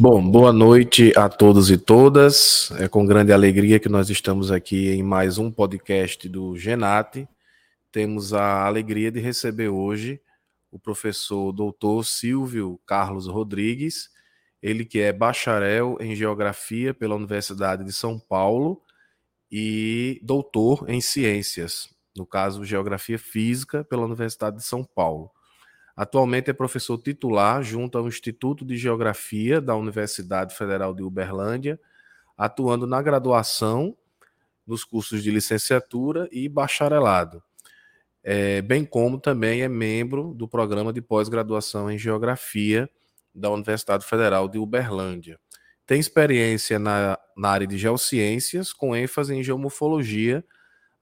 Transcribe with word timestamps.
Bom, 0.00 0.30
boa 0.30 0.52
noite 0.52 1.12
a 1.16 1.28
todos 1.28 1.72
e 1.72 1.76
todas. 1.76 2.70
É 2.78 2.86
com 2.86 3.04
grande 3.04 3.32
alegria 3.32 3.80
que 3.80 3.88
nós 3.88 4.08
estamos 4.08 4.52
aqui 4.52 4.90
em 4.90 5.02
mais 5.02 5.38
um 5.38 5.50
podcast 5.50 6.28
do 6.28 6.56
Genate. 6.56 7.28
Temos 7.90 8.32
a 8.32 8.64
alegria 8.64 9.10
de 9.10 9.18
receber 9.18 9.70
hoje 9.70 10.20
o 10.70 10.78
professor 10.78 11.50
doutor 11.50 12.04
Silvio 12.04 12.80
Carlos 12.86 13.26
Rodrigues, 13.26 14.08
ele 14.62 14.84
que 14.84 15.00
é 15.00 15.12
bacharel 15.12 15.98
em 16.00 16.14
Geografia 16.14 16.94
pela 16.94 17.16
Universidade 17.16 17.82
de 17.82 17.92
São 17.92 18.20
Paulo 18.20 18.80
e 19.50 20.20
doutor 20.22 20.88
em 20.88 21.00
Ciências, 21.00 21.92
no 22.16 22.24
caso 22.24 22.64
Geografia 22.64 23.18
Física 23.18 23.82
pela 23.82 24.04
Universidade 24.04 24.58
de 24.58 24.64
São 24.64 24.84
Paulo. 24.84 25.28
Atualmente 25.98 26.48
é 26.48 26.52
professor 26.52 26.96
titular 26.96 27.60
junto 27.60 27.98
ao 27.98 28.06
Instituto 28.06 28.64
de 28.64 28.76
Geografia 28.76 29.60
da 29.60 29.74
Universidade 29.74 30.54
Federal 30.54 30.94
de 30.94 31.02
Uberlândia, 31.02 31.76
atuando 32.36 32.86
na 32.86 33.02
graduação, 33.02 33.96
nos 34.64 34.84
cursos 34.84 35.24
de 35.24 35.32
licenciatura 35.32 36.28
e 36.30 36.48
bacharelado, 36.48 37.42
é, 38.22 38.62
bem 38.62 38.84
como 38.84 39.18
também 39.18 39.62
é 39.62 39.68
membro 39.68 40.32
do 40.34 40.46
programa 40.46 40.92
de 40.92 41.02
pós-graduação 41.02 41.90
em 41.90 41.98
Geografia 41.98 42.88
da 43.34 43.50
Universidade 43.50 44.06
Federal 44.06 44.48
de 44.48 44.56
Uberlândia. 44.56 45.36
Tem 45.84 45.98
experiência 45.98 46.78
na, 46.78 47.18
na 47.36 47.48
área 47.48 47.66
de 47.66 47.76
geociências, 47.76 48.72
com 48.72 48.94
ênfase 48.94 49.34
em 49.34 49.42
geomorfologia, 49.42 50.44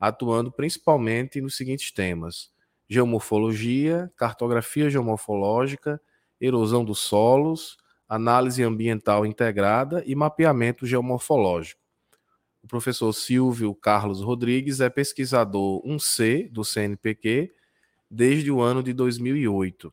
atuando 0.01 0.51
principalmente 0.51 1.39
nos 1.39 1.55
seguintes 1.55 1.93
temas 1.93 2.56
geomorfologia, 2.89 4.11
cartografia 4.17 4.89
geomorfológica, 4.89 6.01
erosão 6.41 6.85
dos 6.85 7.01
solos, 7.01 7.77
análise 8.09 8.63
ambiental 8.63 9.27
integrada 9.27 10.03
e 10.07 10.15
mapeamento 10.15 10.87
geomorfológico. 10.87 11.81
O 12.63 12.67
professor 12.67 13.13
Silvio 13.13 13.75
Carlos 13.75 14.21
Rodrigues 14.21 14.81
é 14.81 14.91
pesquisador 14.91 15.83
1C 15.87 16.51
do 16.51 16.65
CNPq 16.65 17.53
desde 18.11 18.51
o 18.51 18.61
ano 18.61 18.83
de 18.83 18.93
2008. 18.93 19.93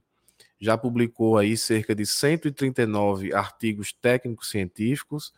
Já 0.59 0.77
publicou 0.77 1.37
aí 1.37 1.57
cerca 1.57 1.93
de 1.93 2.05
139 2.05 3.33
artigos 3.33 3.91
técnicos 3.93 4.49
científicos, 4.49 5.33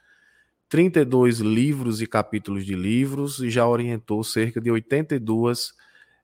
32 0.70 1.40
livros 1.40 2.02
e 2.02 2.08
capítulos 2.08 2.66
de 2.66 2.76
livros 2.76 3.40
e 3.40 3.50
já 3.50 3.68
orientou 3.68 4.24
cerca 4.24 4.60
de 4.62 4.72
82 4.72 5.74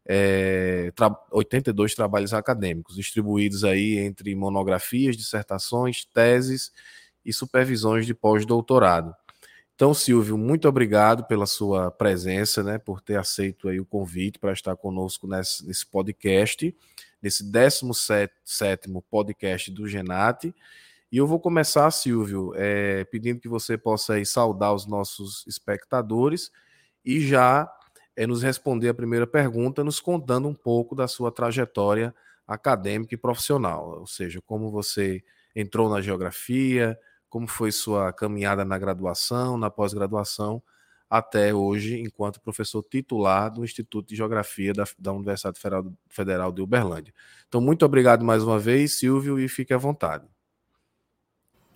é, 0.05 0.91
tra 0.95 1.16
82 1.31 1.95
trabalhos 1.95 2.33
acadêmicos, 2.33 2.95
distribuídos 2.95 3.63
aí 3.63 3.97
entre 3.97 4.33
monografias, 4.35 5.16
dissertações, 5.16 6.05
teses 6.05 6.71
e 7.23 7.31
supervisões 7.31 8.05
de 8.05 8.13
pós-doutorado. 8.13 9.16
Então, 9.75 9.94
Silvio, 9.94 10.38
muito 10.38 10.67
obrigado 10.67 11.25
pela 11.25 11.45
sua 11.45 11.89
presença, 11.89 12.61
né, 12.61 12.77
por 12.77 13.02
ter 13.02 13.17
aceito 13.17 13.67
aí 13.67 13.79
o 13.79 13.85
convite 13.85 14.38
para 14.38 14.53
estar 14.53 14.75
conosco 14.75 15.28
nesse, 15.28 15.66
nesse 15.66 15.85
podcast, 15.85 16.75
nesse 17.22 17.44
17 17.44 18.90
podcast 19.09 19.72
do 19.72 19.88
Genate. 19.88 20.53
E 21.11 21.17
eu 21.17 21.28
vou 21.28 21.40
começar, 21.40 21.90
Silvio, 21.91 22.53
é, 22.56 23.03
pedindo 23.06 23.40
que 23.40 23.50
você 23.50 23.78
possa 23.78 24.13
aí 24.13 24.25
saudar 24.25 24.73
os 24.73 24.85
nossos 24.85 25.45
espectadores 25.47 26.51
e 27.03 27.19
já 27.19 27.67
é 28.16 28.27
nos 28.27 28.44
responder 28.44 28.89
a 28.89 28.94
primeira 28.94 29.25
pergunta, 29.25 29.83
nos 29.83 29.99
contando 29.99 30.47
um 30.47 30.53
pouco 30.53 30.95
da 30.95 31.07
sua 31.07 31.31
trajetória 31.31 32.13
acadêmica 32.47 33.16
e 33.16 33.17
profissional, 33.17 33.99
ou 33.99 34.07
seja, 34.07 34.41
como 34.45 34.69
você 34.69 35.23
entrou 35.55 35.89
na 35.89 36.01
geografia, 36.01 36.97
como 37.29 37.47
foi 37.47 37.72
sua 37.72 38.11
caminhada 38.11 38.66
na 38.66 38.77
graduação, 38.77 39.57
na 39.57 39.69
pós-graduação, 39.69 40.61
até 41.09 41.53
hoje, 41.53 41.99
enquanto 41.99 42.39
professor 42.41 42.83
titular 42.83 43.51
do 43.51 43.63
Instituto 43.63 44.07
de 44.07 44.16
Geografia 44.16 44.73
da, 44.73 44.85
da 44.97 45.11
Universidade 45.11 45.59
Federal 46.09 46.51
de 46.51 46.61
Uberlândia. 46.61 47.13
Então, 47.47 47.59
muito 47.59 47.85
obrigado 47.85 48.23
mais 48.23 48.43
uma 48.43 48.59
vez, 48.59 48.97
Silvio, 48.97 49.39
e 49.39 49.47
fique 49.49 49.73
à 49.73 49.78
vontade. 49.78 50.25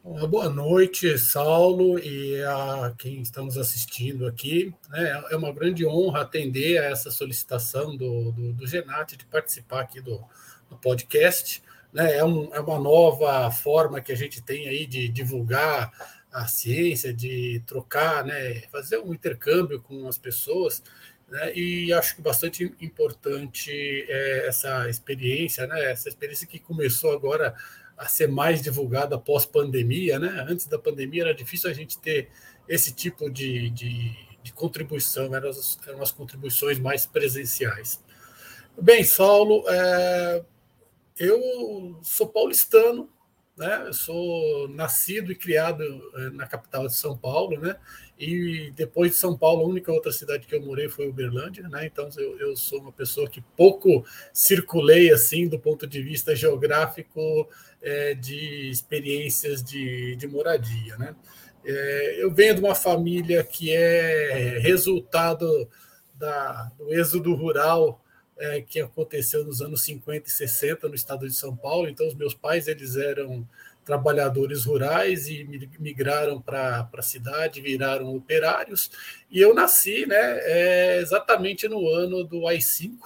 Boa 0.07 0.47
noite, 0.51 1.17
Saulo, 1.17 1.97
e 1.97 2.39
a 2.43 2.93
quem 2.95 3.21
estamos 3.23 3.57
assistindo 3.57 4.27
aqui. 4.27 4.71
Né? 4.87 5.23
É 5.31 5.35
uma 5.35 5.51
grande 5.51 5.83
honra 5.83 6.21
atender 6.21 6.77
a 6.77 6.85
essa 6.85 7.09
solicitação 7.09 7.97
do, 7.97 8.31
do, 8.31 8.53
do 8.53 8.67
Genat 8.67 9.17
de 9.17 9.25
participar 9.25 9.81
aqui 9.81 9.99
do, 9.99 10.23
do 10.69 10.77
podcast. 10.77 11.63
Né? 11.91 12.17
É, 12.17 12.23
um, 12.23 12.53
é 12.53 12.59
uma 12.59 12.79
nova 12.79 13.49
forma 13.49 13.99
que 13.99 14.11
a 14.11 14.15
gente 14.15 14.43
tem 14.43 14.69
aí 14.69 14.85
de 14.85 15.07
divulgar 15.07 15.91
a 16.31 16.45
ciência, 16.45 17.11
de 17.11 17.63
trocar, 17.65 18.23
né? 18.23 18.61
fazer 18.71 18.99
um 18.99 19.11
intercâmbio 19.11 19.81
com 19.81 20.07
as 20.07 20.19
pessoas. 20.19 20.83
Né? 21.27 21.51
E 21.55 21.91
acho 21.91 22.15
que 22.15 22.21
bastante 22.21 22.71
importante 22.79 23.71
é 24.07 24.45
essa 24.47 24.87
experiência, 24.87 25.65
né? 25.65 25.91
essa 25.91 26.07
experiência 26.07 26.45
que 26.45 26.59
começou 26.59 27.11
agora 27.11 27.55
a 27.97 28.07
ser 28.07 28.27
mais 28.27 28.61
divulgada 28.61 29.17
pós-pandemia, 29.17 30.19
né? 30.19 30.45
Antes 30.47 30.67
da 30.67 30.77
pandemia 30.77 31.23
era 31.23 31.33
difícil 31.33 31.69
a 31.69 31.73
gente 31.73 31.97
ter 31.97 32.29
esse 32.67 32.93
tipo 32.93 33.29
de, 33.29 33.69
de, 33.69 34.15
de 34.43 34.53
contribuição, 34.53 35.33
eram 35.33 35.49
as, 35.49 35.77
eram 35.87 36.01
as, 36.01 36.11
contribuições 36.11 36.79
mais 36.79 37.05
presenciais. 37.05 38.03
Bem, 38.79 39.03
Saulo, 39.03 39.63
é, 39.69 40.43
eu 41.17 41.99
sou 42.01 42.27
paulistano, 42.27 43.09
né? 43.55 43.83
Eu 43.87 43.93
sou 43.93 44.67
nascido 44.69 45.31
e 45.31 45.35
criado 45.35 45.83
é, 46.15 46.29
na 46.31 46.45
capital 46.45 46.87
de 46.87 46.95
São 46.95 47.17
Paulo, 47.17 47.59
né? 47.59 47.77
E 48.17 48.71
depois 48.75 49.11
de 49.11 49.17
São 49.17 49.37
Paulo, 49.37 49.63
a 49.63 49.67
única 49.67 49.91
outra 49.91 50.11
cidade 50.11 50.47
que 50.47 50.55
eu 50.55 50.61
morei 50.61 50.87
foi 50.87 51.07
Uberlândia, 51.07 51.67
né? 51.67 51.85
Então 51.85 52.07
eu, 52.17 52.39
eu 52.39 52.55
sou 52.55 52.79
uma 52.79 52.91
pessoa 52.91 53.29
que 53.29 53.41
pouco 53.57 54.05
circulei 54.31 55.11
assim 55.11 55.47
do 55.49 55.59
ponto 55.59 55.85
de 55.85 56.01
vista 56.01 56.33
geográfico 56.33 57.49
é, 57.81 58.13
de 58.13 58.69
experiências 58.69 59.61
de, 59.61 60.15
de 60.15 60.27
moradia, 60.27 60.97
né? 60.97 61.13
É, 61.65 62.23
eu 62.23 62.31
venho 62.31 62.55
de 62.55 62.61
uma 62.61 62.75
família 62.75 63.43
que 63.43 63.73
é 63.73 64.59
resultado 64.59 65.67
da, 66.13 66.71
do 66.77 66.93
êxodo 66.93 67.33
rural 67.33 68.01
é, 68.37 68.61
que 68.61 68.79
aconteceu 68.79 69.43
nos 69.43 69.61
anos 69.61 69.81
50 69.81 70.27
e 70.27 70.31
60 70.31 70.87
no 70.87 70.95
estado 70.95 71.27
de 71.27 71.33
São 71.33 71.55
Paulo. 71.55 71.87
Então, 71.89 72.07
os 72.07 72.15
meus 72.15 72.33
pais 72.33 72.67
eles 72.67 72.95
eram 72.95 73.47
trabalhadores 73.85 74.65
rurais 74.65 75.27
e 75.27 75.69
migraram 75.79 76.41
para 76.41 76.89
a 76.91 77.01
cidade, 77.01 77.61
viraram 77.61 78.15
operários. 78.15 78.89
E 79.29 79.39
eu 79.39 79.53
nasci 79.53 80.05
né, 80.07 80.17
é, 80.17 80.99
exatamente 80.99 81.67
no 81.67 81.87
ano 81.87 82.23
do 82.23 82.47
AI-5, 82.47 82.97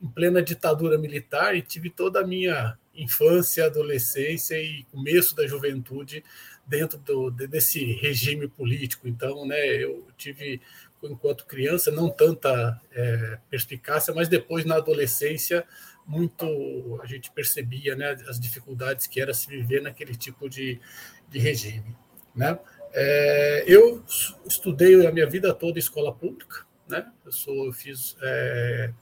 em 0.00 0.08
plena 0.08 0.42
ditadura 0.42 0.96
militar, 0.96 1.54
e 1.54 1.60
tive 1.60 1.90
toda 1.90 2.20
a 2.20 2.26
minha 2.26 2.76
infância, 2.94 3.66
adolescência 3.66 4.60
e 4.60 4.84
começo 4.84 5.36
da 5.36 5.46
juventude 5.46 6.24
dentro 6.66 6.98
do, 6.98 7.30
desse 7.30 7.84
regime 7.84 8.48
político. 8.48 9.06
Então, 9.06 9.46
né, 9.46 9.60
eu 9.76 10.06
tive 10.16 10.60
enquanto 11.02 11.46
criança, 11.46 11.90
não 11.90 12.08
tanta 12.08 12.80
é, 12.92 13.38
perspicácia, 13.50 14.14
mas 14.14 14.28
depois 14.28 14.64
na 14.64 14.76
adolescência, 14.76 15.66
muito 16.06 17.00
a 17.02 17.06
gente 17.06 17.30
percebia 17.30 17.96
né, 17.96 18.12
as 18.28 18.38
dificuldades 18.38 19.06
que 19.06 19.20
era 19.20 19.32
se 19.32 19.48
viver 19.48 19.82
naquele 19.82 20.14
tipo 20.14 20.48
de, 20.48 20.80
de 21.28 21.38
regime. 21.38 21.96
Né? 22.34 22.58
É, 22.92 23.64
eu 23.66 24.04
estudei 24.46 25.06
a 25.06 25.12
minha 25.12 25.26
vida 25.26 25.52
toda 25.54 25.78
escola 25.78 26.14
pública, 26.14 26.64
né? 26.88 27.10
eu, 27.24 27.32
sou, 27.32 27.66
eu 27.66 27.72
fiz 27.72 28.16
é, 28.22 28.92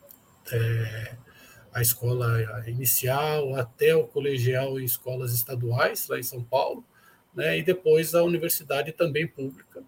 é 0.53 1.17
a 1.73 1.81
escola 1.81 2.39
inicial 2.67 3.55
até 3.57 3.95
o 3.95 4.07
colegial 4.07 4.79
em 4.79 4.85
escolas 4.85 5.33
estaduais, 5.33 6.07
lá 6.07 6.19
em 6.19 6.23
São 6.23 6.45
Paulo, 6.45 6.85
né? 7.35 7.59
e 7.59 7.63
depois 7.63 8.15
a 8.15 8.23
universidade 8.23 8.93
também 8.93 9.27
pública 9.27 9.83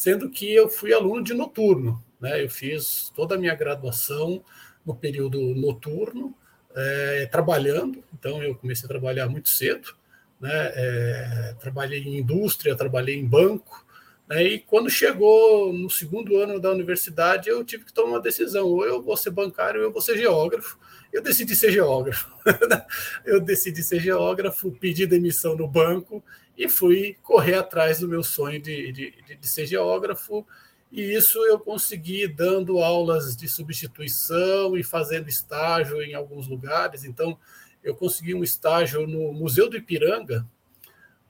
sendo 0.00 0.30
que 0.30 0.50
eu 0.50 0.66
fui 0.66 0.94
aluno 0.94 1.22
de 1.22 1.34
noturno. 1.34 2.02
Né? 2.18 2.42
Eu 2.42 2.48
fiz 2.48 3.12
toda 3.14 3.34
a 3.34 3.38
minha 3.38 3.54
graduação 3.54 4.42
no 4.84 4.96
período 4.96 5.38
noturno, 5.54 6.34
é, 6.74 7.26
trabalhando, 7.26 8.02
então 8.12 8.42
eu 8.42 8.54
comecei 8.54 8.84
a 8.84 8.88
trabalhar 8.88 9.28
muito 9.28 9.48
cedo, 9.48 9.94
né? 10.40 10.72
É, 10.74 11.54
trabalhei 11.60 12.02
em 12.02 12.18
indústria, 12.18 12.76
trabalhei 12.76 13.16
em 13.16 13.26
banco, 13.26 13.84
né? 14.28 14.42
e 14.42 14.58
quando 14.60 14.88
chegou 14.88 15.72
no 15.72 15.90
segundo 15.90 16.38
ano 16.38 16.58
da 16.58 16.70
universidade, 16.70 17.48
eu 17.48 17.62
tive 17.64 17.84
que 17.84 17.92
tomar 17.92 18.12
uma 18.12 18.20
decisão, 18.20 18.66
ou 18.66 18.86
eu 18.86 19.02
vou 19.02 19.16
ser 19.16 19.30
bancário 19.30 19.80
ou 19.80 19.86
eu 19.86 19.92
vou 19.92 20.00
ser 20.00 20.16
geógrafo, 20.16 20.78
eu 21.12 21.22
decidi 21.22 21.54
ser 21.56 21.72
geógrafo. 21.72 22.30
eu 23.26 23.40
decidi 23.40 23.82
ser 23.82 24.00
geógrafo, 24.00 24.70
pedi 24.72 25.06
demissão 25.06 25.56
no 25.56 25.66
banco 25.66 26.22
e 26.56 26.68
fui 26.68 27.16
correr 27.22 27.54
atrás 27.54 28.00
do 28.00 28.08
meu 28.08 28.22
sonho 28.22 28.60
de, 28.60 28.92
de, 28.92 29.36
de 29.36 29.48
ser 29.48 29.66
geógrafo. 29.66 30.46
E 30.90 31.14
isso 31.14 31.38
eu 31.46 31.58
consegui 31.58 32.26
dando 32.26 32.80
aulas 32.80 33.36
de 33.36 33.48
substituição 33.48 34.76
e 34.76 34.82
fazendo 34.82 35.28
estágio 35.28 36.02
em 36.02 36.14
alguns 36.14 36.48
lugares. 36.48 37.04
Então, 37.04 37.38
eu 37.82 37.94
consegui 37.94 38.34
um 38.34 38.42
estágio 38.42 39.06
no 39.06 39.32
Museu 39.32 39.68
do 39.68 39.76
Ipiranga, 39.76 40.46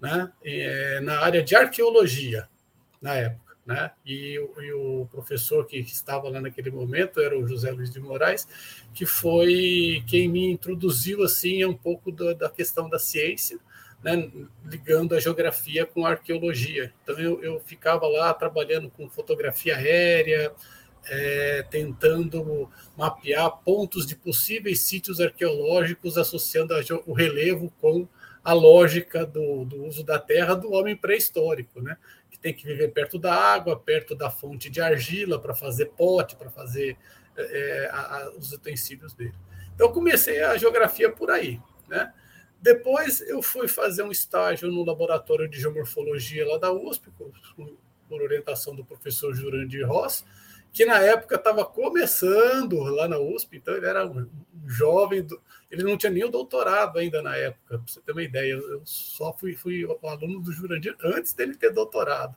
né, 0.00 0.32
é, 0.42 1.00
na 1.00 1.20
área 1.20 1.42
de 1.42 1.54
arqueologia, 1.54 2.48
na 3.00 3.14
época. 3.14 3.50
Né? 3.66 3.90
E, 4.04 4.34
e, 4.34 4.72
o 4.72 5.06
professor 5.12 5.66
que, 5.66 5.78
estava 5.78 6.28
lá 6.28 6.40
naquele 6.40 6.70
momento 6.70 7.20
era 7.20 7.38
o 7.38 7.46
José 7.46 7.70
Luiz 7.70 7.90
de 7.90 8.00
Moraes, 8.00 8.48
que 8.94 9.04
foi 9.04 10.02
quem 10.08 10.28
me 10.28 10.50
introduziu 10.50 11.22
assim 11.22 11.64
um 11.64 11.76
pouco 11.76 12.10
da, 12.10 12.32
da 12.32 12.50
questão 12.50 12.88
da 12.88 12.98
ciência, 12.98 13.60
né? 14.02 14.30
ligando 14.64 15.14
a 15.14 15.20
geografia 15.20 15.86
com 15.86 16.06
a 16.06 16.10
arqueologia. 16.10 16.92
Então 17.02 17.18
eu, 17.18 17.42
eu 17.42 17.60
ficava 17.60 18.06
lá 18.06 18.32
trabalhando 18.32 18.90
com 18.90 19.08
fotografia 19.08 19.76
aérea, 19.76 20.52
é, 21.08 21.64
tentando 21.70 22.70
mapear 22.96 23.50
pontos 23.64 24.06
de 24.06 24.16
possíveis 24.16 24.80
sítios 24.80 25.20
arqueológicos, 25.20 26.18
associando 26.18 26.74
a, 26.74 26.80
o 27.06 27.12
relevo 27.12 27.72
com 27.80 28.06
a 28.42 28.52
lógica 28.52 29.26
do, 29.26 29.64
do 29.64 29.84
uso 29.84 30.02
da 30.02 30.18
terra 30.18 30.54
do 30.54 30.72
homem 30.72 30.96
pré-histórico, 30.96 31.80
né? 31.80 31.96
que 32.30 32.38
tem 32.38 32.54
que 32.54 32.66
viver 32.66 32.88
perto 32.88 33.18
da 33.18 33.34
água, 33.34 33.78
perto 33.78 34.14
da 34.14 34.30
fonte 34.30 34.70
de 34.70 34.80
argila 34.80 35.38
para 35.38 35.54
fazer 35.54 35.86
pote, 35.86 36.36
para 36.36 36.50
fazer 36.50 36.96
é, 37.36 37.90
a, 37.92 38.16
a, 38.16 38.30
os 38.30 38.52
utensílios 38.52 39.12
dele. 39.12 39.34
Então 39.74 39.92
comecei 39.92 40.42
a 40.42 40.56
geografia 40.56 41.10
por 41.10 41.30
aí. 41.30 41.60
Né? 41.88 42.12
Depois 42.60 43.20
eu 43.22 43.40
fui 43.42 43.66
fazer 43.68 44.02
um 44.02 44.10
estágio 44.10 44.70
no 44.70 44.84
laboratório 44.84 45.48
de 45.48 45.60
geomorfologia 45.60 46.46
lá 46.46 46.58
da 46.58 46.70
USP, 46.72 47.10
por, 47.10 47.32
orientação 48.10 48.74
do 48.74 48.84
professor 48.84 49.34
Jurandir 49.34 49.86
Ross, 49.86 50.24
que 50.72 50.84
na 50.84 50.98
época 50.98 51.36
estava 51.36 51.64
começando 51.64 52.78
lá 52.80 53.08
na 53.08 53.18
USP, 53.18 53.56
então 53.56 53.74
ele 53.74 53.86
era 53.86 54.06
um 54.06 54.28
jovem, 54.66 55.26
ele 55.70 55.82
não 55.82 55.96
tinha 55.96 56.12
nem 56.12 56.24
o 56.24 56.28
doutorado 56.28 56.98
ainda 56.98 57.22
na 57.22 57.36
época, 57.36 57.78
para 57.78 57.86
você 57.86 58.00
ter 58.00 58.12
uma 58.12 58.22
ideia. 58.22 58.52
Eu 58.52 58.82
só 58.84 59.32
fui, 59.32 59.54
fui 59.54 59.84
aluno 60.02 60.40
do 60.40 60.52
Jurandir 60.52 60.96
antes 61.02 61.32
dele 61.32 61.56
ter 61.56 61.72
doutorado. 61.72 62.36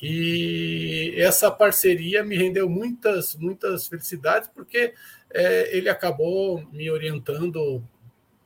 E 0.00 1.14
essa 1.16 1.50
parceria 1.50 2.24
me 2.24 2.36
rendeu 2.36 2.68
muitas, 2.68 3.36
muitas 3.36 3.86
felicidades, 3.86 4.48
porque 4.48 4.94
é, 5.30 5.76
ele 5.76 5.88
acabou 5.88 6.64
me 6.72 6.90
orientando 6.90 7.82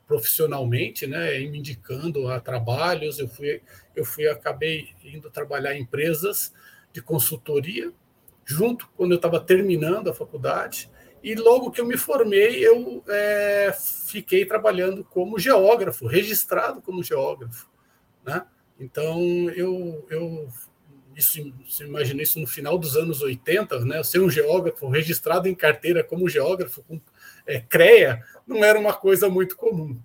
profissionalmente, 0.07 1.05
né, 1.05 1.37
me 1.39 1.59
indicando 1.59 2.29
a 2.29 2.39
trabalhos. 2.39 3.19
Eu 3.19 3.27
fui, 3.27 3.61
eu 3.95 4.05
fui, 4.05 4.27
acabei 4.27 4.89
indo 5.03 5.29
trabalhar 5.29 5.75
em 5.75 5.81
empresas 5.81 6.53
de 6.93 7.01
consultoria, 7.01 7.91
junto 8.45 8.89
quando 8.95 9.11
eu 9.11 9.17
estava 9.17 9.39
terminando 9.39 10.09
a 10.09 10.13
faculdade. 10.13 10.89
E 11.21 11.35
logo 11.35 11.71
que 11.71 11.81
eu 11.81 11.85
me 11.85 11.97
formei, 11.97 12.65
eu 12.65 13.03
é, 13.07 13.75
fiquei 14.05 14.45
trabalhando 14.45 15.03
como 15.03 15.37
geógrafo, 15.37 16.07
registrado 16.07 16.81
como 16.81 17.03
geógrafo. 17.03 17.69
Né? 18.25 18.45
Então, 18.79 19.19
eu, 19.49 20.05
eu 20.09 20.47
isso, 21.15 21.51
você 21.67 21.83
imagina 21.83 22.21
isso 22.21 22.39
no 22.39 22.45
final 22.45 22.77
dos 22.77 22.95
anos 22.95 23.21
80, 23.21 23.79
né? 23.79 24.03
ser 24.03 24.21
um 24.21 24.29
geógrafo 24.29 24.87
registrado 24.87 25.47
em 25.49 25.55
carteira 25.55 26.03
como 26.03 26.29
geógrafo, 26.29 26.83
com 26.83 27.01
é, 27.47 27.59
CREA, 27.61 28.21
não 28.45 28.63
era 28.63 28.77
uma 28.77 28.93
coisa 28.93 29.29
muito 29.29 29.55
comum. 29.55 29.99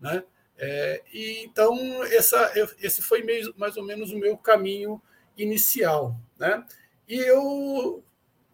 Né? 0.00 0.22
É, 0.58 1.02
e, 1.14 1.44
então, 1.44 2.02
essa, 2.04 2.52
esse 2.82 3.00
foi 3.00 3.22
meio, 3.22 3.54
mais 3.56 3.76
ou 3.76 3.84
menos 3.84 4.10
o 4.10 4.18
meu 4.18 4.36
caminho 4.36 5.00
inicial. 5.36 6.18
Né? 6.38 6.62
E 7.08 7.16
eu 7.16 8.02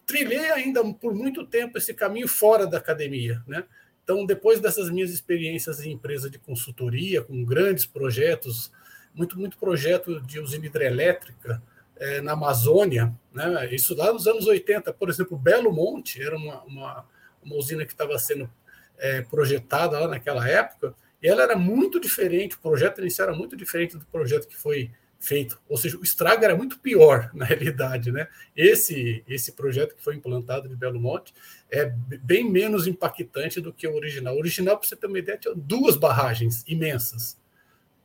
trilhei 0.05 0.51
ainda 0.51 0.83
por 0.93 1.13
muito 1.13 1.45
tempo 1.45 1.77
esse 1.77 1.93
caminho 1.93 2.27
fora 2.27 2.67
da 2.67 2.77
academia. 2.77 3.41
Né? 3.47 3.63
Então, 4.03 4.23
depois 4.23 4.59
dessas 4.59 4.89
minhas 4.89 5.09
experiências 5.09 5.81
em 5.81 5.91
empresa 5.91 6.29
de 6.29 6.37
consultoria, 6.37 7.23
com 7.23 7.43
grandes 7.43 7.87
projetos, 7.87 8.71
muito, 9.13 9.39
muito 9.39 9.57
projeto 9.57 10.21
de 10.21 10.39
usina 10.39 10.67
hidrelétrica 10.67 11.61
é, 11.97 12.21
na 12.21 12.33
Amazônia, 12.33 13.13
né? 13.33 13.73
isso 13.73 13.95
lá 13.95 14.13
nos 14.13 14.27
anos 14.27 14.45
80, 14.45 14.93
por 14.93 15.09
exemplo, 15.09 15.37
Belo 15.37 15.71
Monte 15.71 16.21
era 16.21 16.35
uma, 16.35 16.61
uma, 16.63 17.05
uma 17.45 17.55
usina 17.55 17.85
que 17.85 17.93
estava 17.93 18.17
sendo 18.19 18.49
é, 18.97 19.21
projetada 19.21 19.99
lá 19.99 20.07
naquela 20.07 20.47
época, 20.47 20.95
e 21.21 21.27
ela 21.27 21.43
era 21.43 21.55
muito 21.55 21.99
diferente, 21.99 22.55
o 22.55 22.59
projeto 22.59 22.99
inicial 22.99 23.29
era 23.29 23.37
muito 23.37 23.55
diferente 23.55 23.97
do 23.97 24.05
projeto 24.05 24.47
que 24.47 24.55
foi 24.55 24.91
feito. 25.19 25.59
Ou 25.67 25.77
seja, 25.77 25.97
o 25.97 26.03
estrago 26.03 26.43
era 26.43 26.55
muito 26.55 26.79
pior, 26.79 27.31
na 27.33 27.45
realidade. 27.45 28.11
Né? 28.11 28.27
Esse, 28.55 29.23
esse 29.27 29.53
projeto 29.53 29.95
que 29.95 30.03
foi 30.03 30.15
implantado 30.15 30.69
de 30.69 30.75
Belo 30.75 30.99
Monte 30.99 31.33
é 31.71 31.85
bem 32.21 32.49
menos 32.49 32.87
impactante 32.87 33.59
do 33.59 33.73
que 33.73 33.87
o 33.87 33.95
original. 33.95 34.35
O 34.35 34.39
original, 34.39 34.77
para 34.77 34.87
você 34.87 34.95
ter 34.95 35.07
uma 35.07 35.19
ideia, 35.19 35.37
tinha 35.37 35.55
duas 35.55 35.97
barragens 35.97 36.63
imensas. 36.67 37.39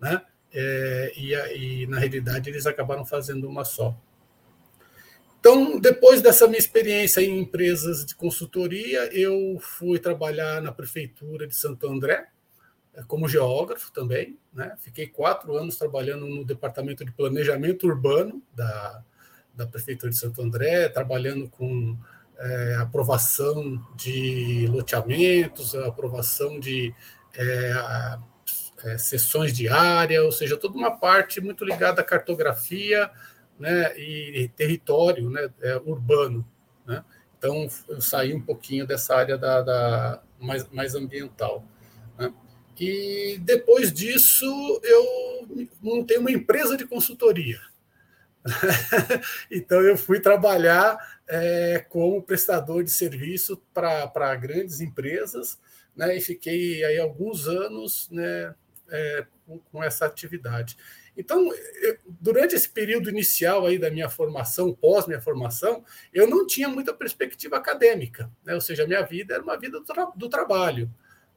Né? 0.00 0.22
É, 0.52 1.12
e, 1.16 1.34
e, 1.34 1.86
na 1.86 1.98
realidade, 1.98 2.48
eles 2.48 2.66
acabaram 2.66 3.04
fazendo 3.04 3.48
uma 3.48 3.64
só. 3.64 3.96
Então, 5.40 5.80
depois 5.80 6.20
dessa 6.20 6.46
minha 6.46 6.58
experiência 6.58 7.22
em 7.22 7.40
empresas 7.40 8.04
de 8.04 8.14
consultoria, 8.14 9.08
eu 9.10 9.58
fui 9.58 9.98
trabalhar 9.98 10.60
na 10.60 10.70
prefeitura 10.70 11.46
de 11.46 11.56
Santo 11.56 11.88
André, 11.88 12.28
é, 12.92 13.02
como 13.04 13.26
geógrafo 13.26 13.90
também. 13.90 14.38
Né? 14.52 14.76
Fiquei 14.78 15.06
quatro 15.06 15.56
anos 15.56 15.76
trabalhando 15.76 16.26
no 16.26 16.44
departamento 16.44 17.06
de 17.06 17.12
planejamento 17.12 17.86
urbano 17.86 18.42
da, 18.54 19.02
da 19.54 19.66
Prefeitura 19.66 20.12
de 20.12 20.18
Santo 20.18 20.42
André, 20.42 20.90
trabalhando 20.90 21.48
com 21.48 21.96
é, 22.38 22.76
aprovação 22.76 23.82
de 23.96 24.66
loteamentos, 24.68 25.74
aprovação 25.74 26.60
de 26.60 26.94
é, 27.34 28.18
é, 28.84 28.98
sessões 28.98 29.54
de 29.54 29.68
área, 29.68 30.22
ou 30.22 30.32
seja, 30.32 30.58
toda 30.58 30.76
uma 30.76 30.98
parte 30.98 31.40
muito 31.40 31.64
ligada 31.64 32.02
à 32.02 32.04
cartografia 32.04 33.10
né, 33.60 33.94
e 33.98 34.48
território 34.56 35.28
né, 35.28 35.50
é, 35.60 35.76
urbano. 35.76 36.44
Né? 36.86 37.04
Então, 37.38 37.68
eu 37.88 38.00
saí 38.00 38.34
um 38.34 38.40
pouquinho 38.40 38.86
dessa 38.86 39.14
área 39.14 39.36
da, 39.36 39.60
da 39.60 40.22
mais, 40.40 40.66
mais 40.70 40.94
ambiental. 40.94 41.62
Né? 42.18 42.32
E 42.78 43.38
depois 43.42 43.92
disso, 43.92 44.46
eu 44.82 45.68
montei 45.82 46.16
uma 46.16 46.32
empresa 46.32 46.74
de 46.74 46.86
consultoria. 46.86 47.60
então, 49.50 49.82
eu 49.82 49.98
fui 49.98 50.20
trabalhar 50.20 51.20
é, 51.28 51.84
como 51.90 52.22
prestador 52.22 52.82
de 52.82 52.90
serviço 52.90 53.62
para 53.74 54.34
grandes 54.36 54.80
empresas, 54.80 55.58
né, 55.94 56.16
e 56.16 56.20
fiquei 56.22 56.82
aí 56.82 56.98
alguns 56.98 57.46
anos 57.46 58.08
né, 58.10 58.54
é, 58.88 59.26
com 59.70 59.84
essa 59.84 60.06
atividade. 60.06 60.78
Então, 61.16 61.52
eu, 61.82 61.98
durante 62.06 62.54
esse 62.54 62.68
período 62.68 63.10
inicial 63.10 63.66
aí 63.66 63.78
da 63.78 63.90
minha 63.90 64.08
formação, 64.08 64.74
pós 64.74 65.06
minha 65.06 65.20
formação, 65.20 65.84
eu 66.12 66.26
não 66.26 66.46
tinha 66.46 66.68
muita 66.68 66.94
perspectiva 66.94 67.56
acadêmica, 67.56 68.30
né? 68.44 68.54
ou 68.54 68.60
seja, 68.60 68.84
a 68.84 68.86
minha 68.86 69.02
vida 69.02 69.34
era 69.34 69.42
uma 69.42 69.58
vida 69.58 69.78
do, 69.80 69.84
tra 69.84 70.04
do 70.14 70.28
trabalho. 70.28 70.90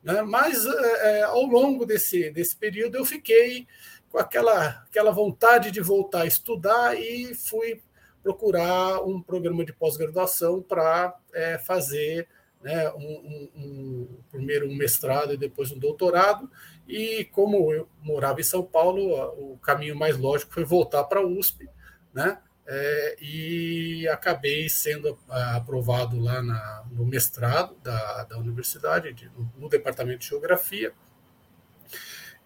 Né? 0.03 0.21
Mas 0.21 0.65
é, 0.65 1.23
ao 1.23 1.43
longo 1.45 1.85
desse, 1.85 2.29
desse 2.31 2.55
período 2.55 2.97
eu 2.97 3.05
fiquei 3.05 3.67
com 4.09 4.19
aquela, 4.19 4.83
aquela 4.89 5.11
vontade 5.11 5.71
de 5.71 5.81
voltar 5.81 6.21
a 6.21 6.27
estudar 6.27 6.99
e 6.99 7.33
fui 7.33 7.81
procurar 8.21 9.01
um 9.03 9.21
programa 9.21 9.65
de 9.65 9.73
pós-graduação 9.73 10.61
para 10.61 11.17
é, 11.33 11.57
fazer 11.57 12.27
né, 12.63 12.89
um, 12.91 12.99
um, 13.01 13.49
um, 13.55 14.07
primeiro 14.31 14.67
um 14.67 14.75
mestrado 14.75 15.33
e 15.33 15.37
depois 15.37 15.71
um 15.71 15.77
doutorado. 15.77 16.49
E 16.87 17.25
como 17.25 17.71
eu 17.71 17.87
morava 18.01 18.39
em 18.39 18.43
São 18.43 18.63
Paulo, 18.63 19.13
o 19.37 19.57
caminho 19.57 19.95
mais 19.95 20.17
lógico 20.17 20.53
foi 20.53 20.63
voltar 20.63 21.03
para 21.03 21.19
a 21.19 21.25
USP, 21.25 21.69
né? 22.13 22.39
é, 22.65 23.17
e 23.21 24.07
acabei 24.07 24.69
sendo 24.69 25.17
aprovado 25.29 26.19
lá 26.19 26.41
na, 26.41 26.83
no 26.91 27.05
mestrado 27.05 27.75
da, 27.83 28.23
da 28.23 28.37
universidade, 28.37 29.13
de, 29.13 29.29
no, 29.29 29.51
no, 29.57 29.69
departamento 29.69 30.19
de 30.19 30.27
geografia, 30.27 30.93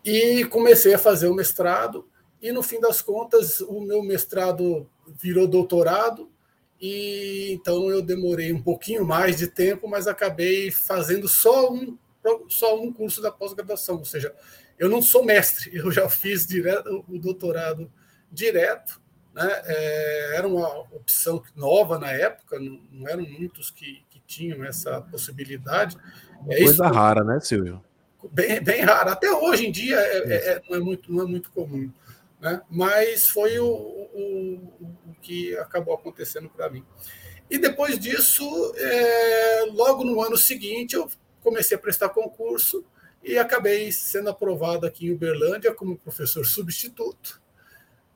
e 0.03 0.45
comecei 0.45 0.93
a 0.93 0.99
fazer 0.99 1.27
o 1.27 1.35
mestrado, 1.35 2.07
e 2.41 2.51
no 2.51 2.63
fim 2.63 2.79
das 2.79 3.01
contas, 3.01 3.59
o 3.61 3.81
meu 3.81 4.01
mestrado 4.03 4.89
virou 5.07 5.47
doutorado, 5.47 6.31
e 6.79 7.51
então 7.51 7.89
eu 7.89 8.01
demorei 8.01 8.53
um 8.53 8.61
pouquinho 8.61 9.05
mais 9.05 9.37
de 9.37 9.47
tempo, 9.47 9.87
mas 9.87 10.07
acabei 10.07 10.71
fazendo 10.71 11.27
só 11.27 11.71
um, 11.71 11.97
só 12.47 12.79
um 12.79 12.91
curso 12.91 13.21
da 13.21 13.31
pós-graduação, 13.31 13.97
ou 13.97 14.05
seja, 14.05 14.33
eu 14.77 14.89
não 14.89 15.01
sou 15.01 15.23
mestre, 15.23 15.75
eu 15.75 15.91
já 15.91 16.07
fiz 16.09 16.45
direto, 16.45 17.03
o 17.07 17.17
doutorado 17.17 17.91
direto, 18.31 19.01
né? 19.33 19.61
É, 19.65 20.35
era 20.35 20.47
uma 20.47 20.79
opção 20.91 21.43
nova 21.55 21.99
na 21.99 22.11
época, 22.11 22.59
não, 22.59 22.79
não 22.91 23.07
eram 23.07 23.23
muitos 23.23 23.69
que, 23.69 24.03
que, 24.09 24.19
tinham 24.27 24.65
essa 24.65 24.99
possibilidade. 24.99 25.95
É 26.49 26.57
Coisa 26.57 26.73
isso, 26.73 26.83
rara, 26.83 27.23
né, 27.23 27.39
Silvio? 27.39 27.81
Bem, 28.29 28.61
bem 28.61 28.81
rara. 28.81 29.13
Até 29.13 29.31
hoje 29.31 29.67
em 29.67 29.71
dia 29.71 29.95
é, 29.95 30.17
é, 30.17 30.35
é, 30.49 30.61
não, 30.67 30.75
é 30.75 30.79
muito, 30.81 31.13
não 31.13 31.23
é 31.23 31.25
muito 31.25 31.49
comum. 31.51 31.89
Né? 32.41 32.61
Mas 32.69 33.29
foi 33.29 33.57
o, 33.57 33.96
o, 34.17 34.89
o 35.09 35.15
que 35.21 35.55
acabou 35.57 35.93
acontecendo 35.93 36.49
para 36.49 36.69
mim. 36.69 36.83
E 37.49 37.57
depois 37.57 37.97
disso, 37.97 38.73
é, 38.75 39.65
logo 39.71 40.03
no 40.03 40.21
ano 40.21 40.35
seguinte, 40.35 40.95
eu 40.95 41.09
comecei 41.41 41.77
a 41.77 41.79
prestar 41.79 42.09
concurso 42.09 42.83
e 43.23 43.37
acabei 43.37 43.91
sendo 43.91 44.29
aprovado 44.29 44.85
aqui 44.85 45.07
em 45.07 45.11
Uberlândia 45.11 45.73
como 45.73 45.97
professor 45.97 46.45
substituto. 46.45 47.41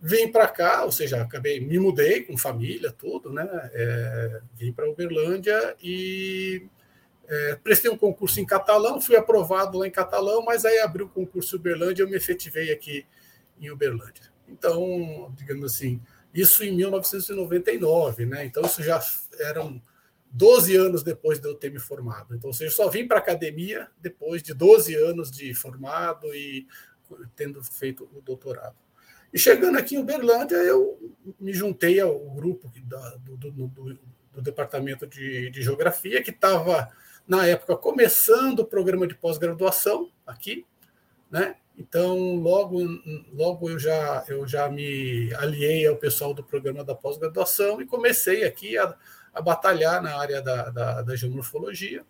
Vim 0.01 0.31
para 0.31 0.47
cá, 0.47 0.83
ou 0.83 0.91
seja, 0.91 1.21
acabei 1.21 1.59
me 1.59 1.77
mudei 1.77 2.23
com 2.23 2.37
família, 2.37 2.91
tudo, 2.91 3.31
né? 3.31 3.47
É, 3.73 4.41
vim 4.55 4.73
para 4.73 4.89
Uberlândia 4.89 5.75
e 5.81 6.67
é, 7.27 7.55
prestei 7.63 7.89
um 7.89 7.97
concurso 7.97 8.39
em 8.39 8.45
catalão, 8.45 8.99
fui 8.99 9.15
aprovado 9.15 9.77
lá 9.77 9.87
em 9.87 9.91
catalão, 9.91 10.43
mas 10.43 10.65
aí 10.65 10.79
abriu 10.79 11.05
o 11.05 11.09
concurso 11.09 11.55
em 11.55 11.59
Uberlândia 11.59 12.01
e 12.01 12.05
eu 12.05 12.09
me 12.09 12.17
efetivei 12.17 12.71
aqui 12.71 13.05
em 13.59 13.69
Uberlândia. 13.69 14.30
Então, 14.51 15.33
digamos 15.37 15.73
assim, 15.73 16.01
isso 16.33 16.63
em 16.63 16.75
1999, 16.75 18.25
né? 18.25 18.45
Então, 18.45 18.63
isso 18.63 18.83
já 18.83 19.01
eram 19.39 19.81
12 20.31 20.75
anos 20.75 21.03
depois 21.03 21.39
de 21.39 21.47
eu 21.47 21.55
ter 21.55 21.71
me 21.71 21.79
formado. 21.79 22.35
Então, 22.35 22.49
ou 22.49 22.53
seja, 22.53 22.71
eu 22.71 22.75
só 22.75 22.89
vim 22.89 23.07
para 23.07 23.17
a 23.17 23.19
academia 23.19 23.89
depois 23.99 24.41
de 24.41 24.53
12 24.53 24.95
anos 24.95 25.31
de 25.31 25.53
formado 25.53 26.33
e 26.33 26.67
tendo 27.35 27.63
feito 27.63 28.09
o 28.13 28.21
doutorado. 28.21 28.75
E 29.33 29.39
chegando 29.39 29.77
aqui 29.77 29.95
em 29.95 29.99
Uberlândia, 29.99 30.55
eu 30.57 31.13
me 31.39 31.53
juntei 31.53 31.99
ao 31.99 32.17
grupo 32.31 32.69
do, 33.23 33.37
do, 33.37 33.51
do, 33.51 33.99
do 34.33 34.41
departamento 34.41 35.07
de, 35.07 35.49
de, 35.49 35.61
geografia, 35.61 36.21
que 36.21 36.31
estava, 36.31 36.89
na 37.27 37.45
época, 37.45 37.77
começando 37.77 38.59
o 38.59 38.65
programa 38.65 39.07
de 39.07 39.15
pós-graduação 39.15 40.11
aqui, 40.25 40.65
né? 41.29 41.55
Então, 41.81 42.35
logo, 42.35 42.79
logo 43.33 43.67
eu, 43.67 43.79
já, 43.79 44.23
eu 44.27 44.47
já 44.47 44.69
me 44.69 45.33
aliei 45.33 45.87
ao 45.87 45.95
pessoal 45.95 46.31
do 46.31 46.43
programa 46.43 46.83
da 46.83 46.93
pós-graduação 46.93 47.81
e 47.81 47.87
comecei 47.87 48.43
aqui 48.43 48.77
a, 48.77 48.95
a 49.33 49.41
batalhar 49.41 50.01
na 50.01 50.15
área 50.15 50.43
da, 50.43 50.69
da, 50.69 51.01
da 51.01 51.15
geomorfologia, 51.15 52.05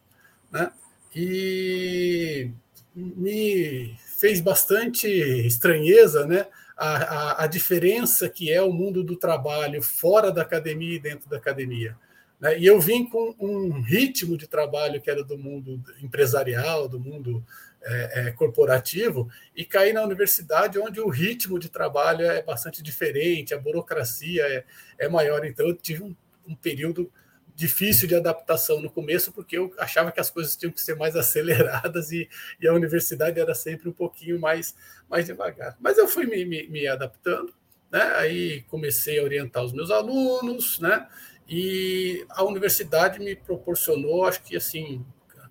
né? 0.52 0.74
E 1.16 2.52
me 2.94 3.96
fez 4.18 4.42
bastante 4.42 5.08
estranheza, 5.08 6.26
né? 6.26 6.48
A, 6.76 6.96
a, 6.96 7.44
a, 7.44 7.48
diferença 7.48 8.28
que 8.28 8.52
é 8.52 8.62
o 8.62 8.74
mundo 8.74 9.04
do 9.04 9.16
trabalho 9.16 9.82
fora 9.82 10.32
da 10.32 10.42
academia 10.42 10.96
e 10.96 11.00
dentro 11.00 11.30
da 11.30 11.38
academia. 11.38 11.96
Né? 12.40 12.60
E 12.60 12.66
eu 12.66 12.82
vim 12.82 13.06
com 13.06 13.36
um 13.40 13.82
ritmo 13.82 14.36
de 14.36 14.48
trabalho 14.48 15.00
que 15.00 15.10
era 15.10 15.24
do 15.24 15.38
mundo 15.38 15.80
empresarial, 16.02 16.90
do 16.90 17.00
mundo 17.00 17.46
é, 17.84 18.28
é, 18.28 18.32
corporativo, 18.32 19.30
e 19.56 19.66
caí 19.66 19.94
na 19.94 20.04
universidade 20.04 20.80
onde 20.80 21.00
o 21.00 21.10
ritmo 21.10 21.58
de 21.58 21.70
trabalho 21.70 22.26
é 22.26 22.42
bastante 22.42 22.82
diferente, 22.82 23.54
a 23.54 23.60
burocracia 23.60 24.44
é, 24.44 24.66
é 25.00 25.10
maior. 25.10 25.46
Então, 25.46 25.68
eu 25.68 25.76
tive 25.76 26.04
um, 26.04 26.16
um 26.48 26.56
período 26.56 27.12
difícil 27.56 28.08
de 28.08 28.16
adaptação 28.16 28.82
no 28.82 28.90
começo, 28.90 29.32
porque 29.32 29.58
eu 29.58 29.74
achava 29.78 30.12
que 30.12 30.20
as 30.20 30.30
coisas 30.30 30.56
tinham 30.56 30.72
que 30.72 30.82
ser 30.82 30.96
mais 30.96 31.16
aceleradas 31.16 32.12
e, 32.12 32.30
e 32.60 32.68
a 32.68 32.74
universidade 32.74 33.40
era 33.40 33.54
sempre 33.54 33.90
um 33.90 33.94
pouquinho 33.94 34.40
mais, 34.40 34.76
mais 35.10 35.26
devagar. 35.26 35.78
Mas 35.80 35.98
eu 35.98 36.08
fui 36.08 36.26
me, 36.26 36.46
me, 36.46 36.68
me, 36.68 36.88
adaptando, 36.88 37.54
né? 37.92 38.02
aí 38.16 38.62
comecei 38.64 39.20
a 39.20 39.24
orientar 39.24 39.64
os 39.64 39.74
meus 39.74 39.92
alunos, 39.92 40.80
né? 40.80 41.08
e 41.54 42.26
a 42.30 42.46
universidade 42.46 43.20
me 43.20 43.36
proporcionou, 43.36 44.26
acho 44.26 44.42
que 44.42 44.56
assim, 44.56 45.06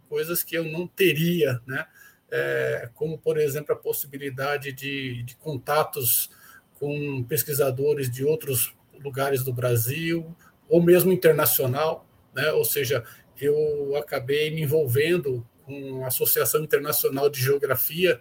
coisas 0.08 0.42
que 0.42 0.56
eu 0.56 0.64
não 0.64 0.86
teria, 0.86 1.60
né? 1.66 1.86
É, 2.30 2.88
como, 2.94 3.18
por 3.18 3.38
exemplo, 3.38 3.74
a 3.74 3.78
possibilidade 3.78 4.72
de, 4.72 5.22
de 5.24 5.36
contatos 5.36 6.30
com 6.78 7.24
pesquisadores 7.24 8.10
de 8.10 8.24
outros 8.24 8.74
lugares 9.02 9.42
do 9.42 9.52
Brasil, 9.52 10.34
ou 10.68 10.82
mesmo 10.82 11.12
internacional, 11.12 12.06
né? 12.34 12.52
ou 12.52 12.64
seja, 12.64 13.04
eu 13.40 13.96
acabei 13.96 14.50
me 14.50 14.62
envolvendo 14.62 15.46
com 15.64 16.04
a 16.04 16.08
Associação 16.08 16.62
Internacional 16.62 17.28
de 17.28 17.40
Geografia, 17.40 18.20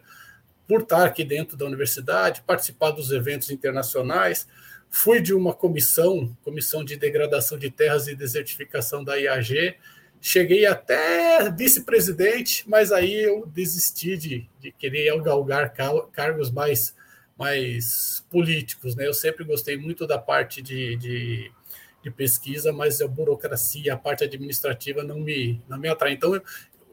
por 0.67 0.81
estar 0.81 1.03
aqui 1.03 1.23
dentro 1.23 1.57
da 1.57 1.65
universidade, 1.65 2.43
participar 2.43 2.91
dos 2.91 3.11
eventos 3.11 3.49
internacionais. 3.49 4.47
Fui 4.87 5.19
de 5.19 5.33
uma 5.33 5.51
comissão, 5.51 6.37
Comissão 6.43 6.83
de 6.83 6.95
Degradação 6.95 7.57
de 7.57 7.71
Terras 7.71 8.07
e 8.07 8.15
Desertificação 8.15 9.03
da 9.03 9.15
IAG, 9.15 9.75
cheguei 10.21 10.65
até 10.65 11.49
vice-presidente, 11.51 12.63
mas 12.67 12.91
aí 12.91 13.23
eu 13.23 13.45
desisti 13.45 14.17
de, 14.17 14.49
de 14.59 14.71
querer 14.71 15.17
galgar 15.21 15.73
cargos 16.11 16.51
mais, 16.51 16.95
mais 17.37 18.25
políticos. 18.29 18.95
Né? 18.95 19.07
Eu 19.07 19.13
sempre 19.13 19.43
gostei 19.43 19.77
muito 19.77 20.05
da 20.05 20.17
parte 20.17 20.61
de, 20.61 20.95
de 20.97 21.51
de 22.01 22.09
pesquisa, 22.09 22.71
mas 22.71 23.01
a 23.01 23.07
burocracia, 23.07 23.93
a 23.93 23.97
parte 23.97 24.23
administrativa 24.23 25.03
não 25.03 25.19
me, 25.19 25.61
não 25.67 25.77
me 25.77 25.89
atrai. 25.89 26.13
Então, 26.13 26.41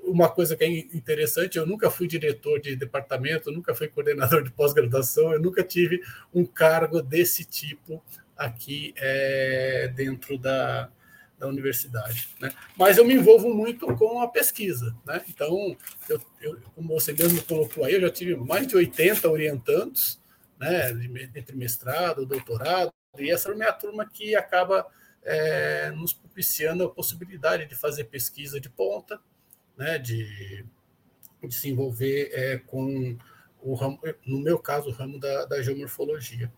uma 0.02 0.28
coisa 0.28 0.56
que 0.56 0.64
é 0.64 0.68
interessante, 0.68 1.58
eu 1.58 1.66
nunca 1.66 1.90
fui 1.90 2.06
diretor 2.06 2.60
de 2.60 2.76
departamento, 2.76 3.50
nunca 3.50 3.74
fui 3.74 3.88
coordenador 3.88 4.42
de 4.42 4.50
pós-graduação, 4.50 5.32
eu 5.32 5.40
nunca 5.40 5.62
tive 5.62 6.00
um 6.32 6.44
cargo 6.44 7.02
desse 7.02 7.44
tipo 7.44 8.02
aqui 8.36 8.94
é, 8.96 9.90
dentro 9.94 10.38
da, 10.38 10.90
da 11.38 11.46
universidade. 11.46 12.28
Né? 12.40 12.50
Mas 12.76 12.96
eu 12.96 13.04
me 13.04 13.14
envolvo 13.14 13.52
muito 13.52 13.86
com 13.96 14.20
a 14.20 14.28
pesquisa. 14.28 14.96
Né? 15.04 15.22
Então, 15.28 15.76
eu, 16.08 16.20
eu, 16.40 16.60
como 16.74 16.88
você 16.88 17.12
mesmo 17.12 17.42
colocou 17.42 17.84
aí, 17.84 17.94
eu 17.94 18.00
já 18.00 18.10
tive 18.10 18.36
mais 18.36 18.66
de 18.66 18.76
80 18.76 19.28
orientandos, 19.28 20.20
né, 20.58 20.90
entre 21.34 21.54
mestrado, 21.54 22.24
doutorado, 22.24 22.92
e 23.18 23.30
essa 23.30 23.50
é 23.50 23.52
a 23.52 23.54
minha 23.54 23.72
turma 23.72 24.08
que 24.08 24.34
acaba 24.34 24.86
é, 25.22 25.90
nos 25.90 26.12
propiciando 26.12 26.84
a 26.84 26.90
possibilidade 26.90 27.66
de 27.66 27.74
fazer 27.74 28.04
pesquisa 28.04 28.60
de 28.60 28.70
ponta, 28.70 29.20
né, 29.76 29.98
de, 29.98 30.64
de 31.42 31.54
se 31.54 31.68
envolver 31.68 32.30
é, 32.32 32.58
com 32.58 33.16
o 33.60 33.74
ramo, 33.74 34.00
no 34.24 34.38
meu 34.38 34.58
caso, 34.58 34.88
o 34.88 34.92
ramo 34.92 35.18
da, 35.18 35.44
da 35.44 35.60
geomorfologia. 35.60 36.50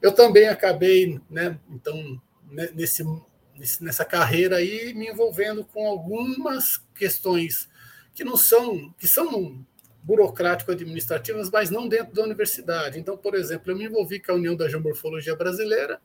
Eu 0.00 0.12
também 0.12 0.48
acabei, 0.48 1.20
né, 1.30 1.58
então, 1.70 2.20
nesse, 2.50 3.04
nessa 3.80 4.04
carreira 4.04 4.56
aí, 4.56 4.92
me 4.94 5.08
envolvendo 5.08 5.64
com 5.64 5.86
algumas 5.86 6.82
questões 6.94 7.68
que 8.14 8.24
não 8.24 8.36
são, 8.36 8.92
que 8.98 9.06
são 9.06 9.64
burocrático-administrativas, 10.02 11.50
mas 11.50 11.70
não 11.70 11.88
dentro 11.88 12.14
da 12.14 12.22
universidade. 12.22 12.98
Então, 12.98 13.16
por 13.16 13.34
exemplo, 13.34 13.72
eu 13.72 13.76
me 13.76 13.84
envolvi 13.84 14.20
com 14.20 14.32
a 14.32 14.34
União 14.34 14.54
da 14.54 14.68
Geomorfologia 14.68 15.34
Brasileira, 15.34 16.00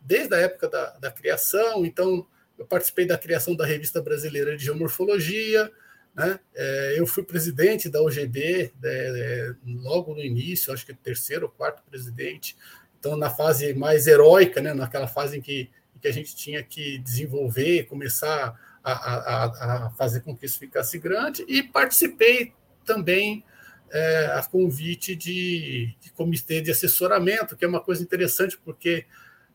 desde 0.00 0.34
a 0.34 0.38
época 0.38 0.68
da, 0.68 0.90
da 0.98 1.10
criação, 1.10 1.84
então 1.84 2.26
eu 2.58 2.66
participei 2.66 3.06
da 3.06 3.18
criação 3.18 3.54
da 3.54 3.66
Revista 3.66 4.00
Brasileira 4.00 4.56
de 4.56 4.64
Geomorfologia, 4.64 5.70
né? 6.14 6.38
É, 6.54 6.94
eu 6.98 7.06
fui 7.06 7.22
presidente 7.22 7.88
da 7.88 8.02
OGB 8.02 8.72
né, 8.80 8.90
é, 8.90 9.54
logo 9.64 10.14
no 10.14 10.20
início, 10.20 10.72
acho 10.72 10.84
que 10.84 10.92
terceiro 10.92 11.46
ou 11.46 11.52
quarto 11.52 11.82
presidente, 11.88 12.56
então 12.98 13.16
na 13.16 13.30
fase 13.30 13.72
mais 13.74 14.06
heróica, 14.06 14.60
né? 14.60 14.74
naquela 14.74 15.08
fase 15.08 15.38
em 15.38 15.40
que, 15.40 15.70
que 16.02 16.08
a 16.08 16.12
gente 16.12 16.34
tinha 16.34 16.62
que 16.62 16.98
desenvolver, 16.98 17.84
começar 17.84 18.58
a, 18.82 18.92
a, 18.92 19.86
a 19.86 19.90
fazer 19.90 20.20
com 20.20 20.36
que 20.36 20.44
isso 20.44 20.58
ficasse 20.58 20.98
grande, 20.98 21.44
e 21.46 21.62
participei 21.62 22.52
também 22.84 23.44
é, 23.90 24.26
a 24.34 24.42
convite 24.42 25.14
de, 25.14 25.94
de 26.00 26.10
comitê 26.10 26.60
de 26.60 26.72
assessoramento, 26.72 27.56
que 27.56 27.64
é 27.64 27.68
uma 27.68 27.80
coisa 27.80 28.02
interessante, 28.02 28.58
porque 28.58 29.06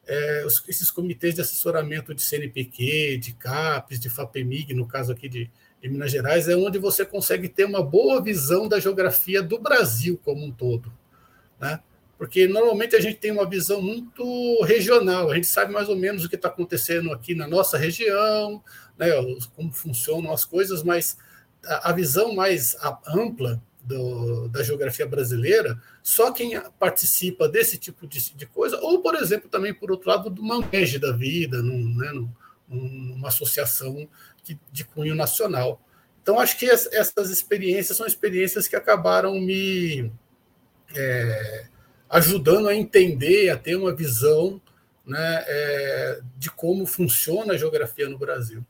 é, 0.08 0.46
esses 0.70 0.90
comitês 0.90 1.36
de 1.36 1.42
assessoramento 1.42 2.16
de 2.16 2.22
CNPq, 2.22 3.18
de 3.18 3.34
CAPES, 3.34 4.00
de 4.00 4.10
FAPEMIG, 4.10 4.74
no 4.74 4.88
caso 4.88 5.12
aqui 5.12 5.28
de, 5.28 5.52
de, 5.82 5.90
Minas 5.90 6.12
Gerais, 6.12 6.48
é 6.48 6.56
onde 6.56 6.80
você 6.80 7.06
consegue 7.06 7.50
ter 7.50 7.66
uma 7.66 7.84
boa 7.84 8.22
visão 8.24 8.70
da 8.70 8.80
geografia 8.80 9.44
do 9.44 9.60
Brasil 9.60 10.18
como 10.24 10.46
um 10.46 10.52
todo. 10.52 10.94
Né? 11.60 11.82
Porque 12.18 12.48
normalmente 12.48 12.96
a 12.96 13.00
gente 13.00 13.20
tem 13.20 13.32
uma 13.32 13.48
visão 13.48 13.82
muito 13.82 14.64
regional, 14.64 15.30
a 15.30 15.36
gente 15.36 15.48
sabe 15.48 15.72
mais 15.72 15.88
ou 15.88 15.96
menos 15.96 16.26
o 16.26 16.30
que 16.30 16.36
está 16.36 16.48
acontecendo 16.48 17.12
aqui 17.12 17.36
na 17.36 17.48
nossa 17.48 17.78
região, 17.78 18.64
né, 18.98 19.10
como 19.56 19.72
funcionam 19.72 20.34
as 20.34 20.44
coisas, 20.44 20.82
mas 20.82 21.18
a, 21.64 21.92
visão 21.92 22.34
mais 22.34 22.76
ampla 23.08 23.62
do, 23.84 24.50
da 24.50 24.64
geografia 24.64 25.06
brasileira, 25.06 25.80
só 26.02 26.32
quem 26.32 26.60
participa 26.80 27.48
desse 27.48 27.78
tipo 27.78 28.08
de, 28.08 28.34
de, 28.34 28.46
coisa, 28.48 28.80
ou, 28.82 29.02
por 29.02 29.14
exemplo, 29.14 29.48
também, 29.48 29.74
por 29.74 29.92
outro 29.92 30.10
lado, 30.10 30.30
do 30.30 30.42
manejo 30.42 31.00
da 31.00 31.12
vida, 31.12 31.62
num, 31.62 31.96
né, 31.96 32.12
num, 32.12 32.30
numa 32.68 33.28
associação 33.28 34.10
de 34.72 34.84
cunho 34.86 35.14
nacional. 35.14 35.82
Então, 36.22 36.40
acho 36.40 36.58
que 36.58 36.66
essas 36.66 37.30
experiências 37.30 37.96
são 37.96 38.06
experiências 38.06 38.68
que 38.68 38.76
acabaram 38.76 39.40
me 39.40 40.12
é, 40.96 41.68
ajudando 42.10 42.68
a 42.68 42.76
entender, 42.76 43.50
a 43.50 43.58
ter 43.58 43.76
uma 43.76 43.94
visão 43.94 44.62
né, 45.06 45.44
é, 45.48 46.20
de 46.38 46.52
como 46.52 46.86
funciona 46.86 47.54
a 47.54 47.58
geografia 47.58 48.10
no 48.10 48.18
Brasil. 48.18 48.66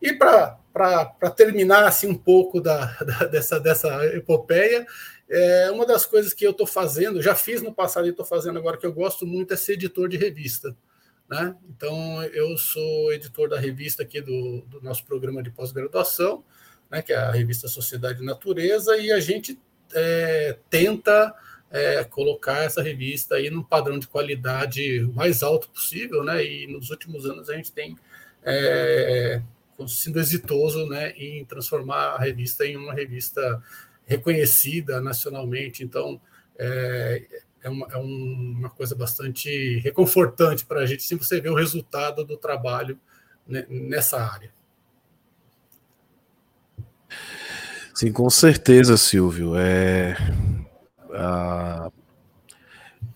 E 0.00 0.12
para 0.12 1.30
terminar 1.34 1.84
assim 1.86 2.06
um 2.06 2.16
pouco 2.16 2.60
da, 2.60 2.86
da, 3.04 3.24
dessa, 3.26 3.60
dessa 3.60 4.04
epopeia, 4.06 4.86
é, 5.28 5.70
uma 5.70 5.86
das 5.86 6.04
coisas 6.04 6.32
que 6.32 6.46
eu 6.46 6.50
estou 6.50 6.66
fazendo, 6.66 7.22
já 7.22 7.34
fiz 7.34 7.62
no 7.62 7.72
passado 7.72 8.06
e 8.06 8.10
estou 8.10 8.24
fazendo 8.24 8.58
agora, 8.58 8.76
que 8.76 8.86
eu 8.86 8.92
gosto 8.92 9.26
muito, 9.26 9.54
é 9.54 9.56
ser 9.56 9.74
editor 9.74 10.08
de 10.08 10.16
revista. 10.16 10.76
Né? 11.28 11.54
Então, 11.70 12.22
eu 12.24 12.56
sou 12.58 13.12
editor 13.12 13.48
da 13.48 13.58
revista 13.58 14.02
aqui 14.02 14.20
do, 14.20 14.60
do 14.62 14.80
nosso 14.82 15.04
programa 15.06 15.42
de 15.42 15.50
pós-graduação, 15.50 16.44
né, 16.90 17.00
que 17.00 17.12
é 17.12 17.16
a 17.16 17.30
revista 17.30 17.66
Sociedade 17.66 18.22
e 18.22 18.26
Natureza, 18.26 18.96
e 18.98 19.10
a 19.10 19.18
gente 19.20 19.58
é, 19.94 20.58
tenta 20.68 21.34
é, 21.74 22.04
colocar 22.04 22.58
essa 22.62 22.80
revista 22.80 23.34
aí 23.34 23.50
no 23.50 23.64
padrão 23.64 23.98
de 23.98 24.06
qualidade 24.06 25.00
mais 25.12 25.42
alto 25.42 25.68
possível, 25.68 26.22
né? 26.22 26.44
E 26.46 26.68
nos 26.68 26.88
últimos 26.88 27.26
anos 27.26 27.50
a 27.50 27.56
gente 27.56 27.72
tem 27.72 27.98
é, 28.44 29.42
sido 29.88 30.20
exitoso, 30.20 30.86
né, 30.86 31.10
em 31.16 31.44
transformar 31.44 32.14
a 32.14 32.18
revista 32.18 32.64
em 32.64 32.76
uma 32.76 32.94
revista 32.94 33.60
reconhecida 34.06 35.00
nacionalmente. 35.00 35.82
Então, 35.82 36.20
é, 36.56 37.26
é, 37.60 37.68
uma, 37.68 37.88
é 37.90 37.96
uma 37.96 38.70
coisa 38.70 38.94
bastante 38.94 39.80
reconfortante 39.80 40.64
para 40.64 40.78
a 40.78 40.86
gente 40.86 41.02
sempre 41.02 41.26
você 41.26 41.40
ver 41.40 41.50
o 41.50 41.56
resultado 41.56 42.24
do 42.24 42.36
trabalho 42.36 43.00
né, 43.44 43.66
nessa 43.68 44.22
área. 44.22 44.54
Sim, 47.92 48.12
com 48.12 48.30
certeza, 48.30 48.96
Silvio. 48.96 49.56
É, 49.56 50.16
a, 51.14 51.90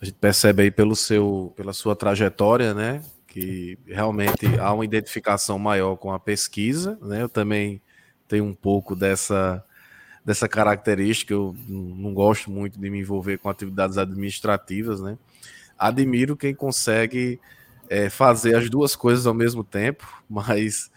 gente 0.03 0.15
percebe 0.15 0.63
aí 0.63 0.71
pelo 0.71 0.95
seu, 0.95 1.53
pela 1.57 1.73
sua 1.73 1.97
trajetória, 1.97 2.73
né, 2.73 3.03
que 3.27 3.79
realmente 3.87 4.47
há 4.59 4.73
uma 4.73 4.85
identificação 4.85 5.59
maior 5.59 5.97
com 5.97 6.13
a 6.13 6.19
pesquisa, 6.19 6.99
né? 7.03 7.23
Eu 7.23 7.29
também 7.29 7.81
tenho 8.27 8.45
um 8.45 8.55
pouco 8.55 8.97
dessa 8.97 9.65
dessa 10.25 10.47
característica, 10.47 11.33
eu 11.33 11.57
não 11.67 12.13
gosto 12.13 12.51
muito 12.51 12.79
de 12.79 12.91
me 12.91 13.01
envolver 13.01 13.39
com 13.39 13.49
atividades 13.49 13.97
administrativas, 13.97 15.01
né? 15.01 15.17
Admiro 15.79 16.37
quem 16.37 16.55
consegue 16.55 17.41
é, 17.89 18.11
fazer 18.11 18.55
as 18.55 18.69
duas 18.69 18.95
coisas 18.95 19.27
ao 19.27 19.33
mesmo 19.33 19.65
tempo, 19.65 20.07
mas 20.29 20.91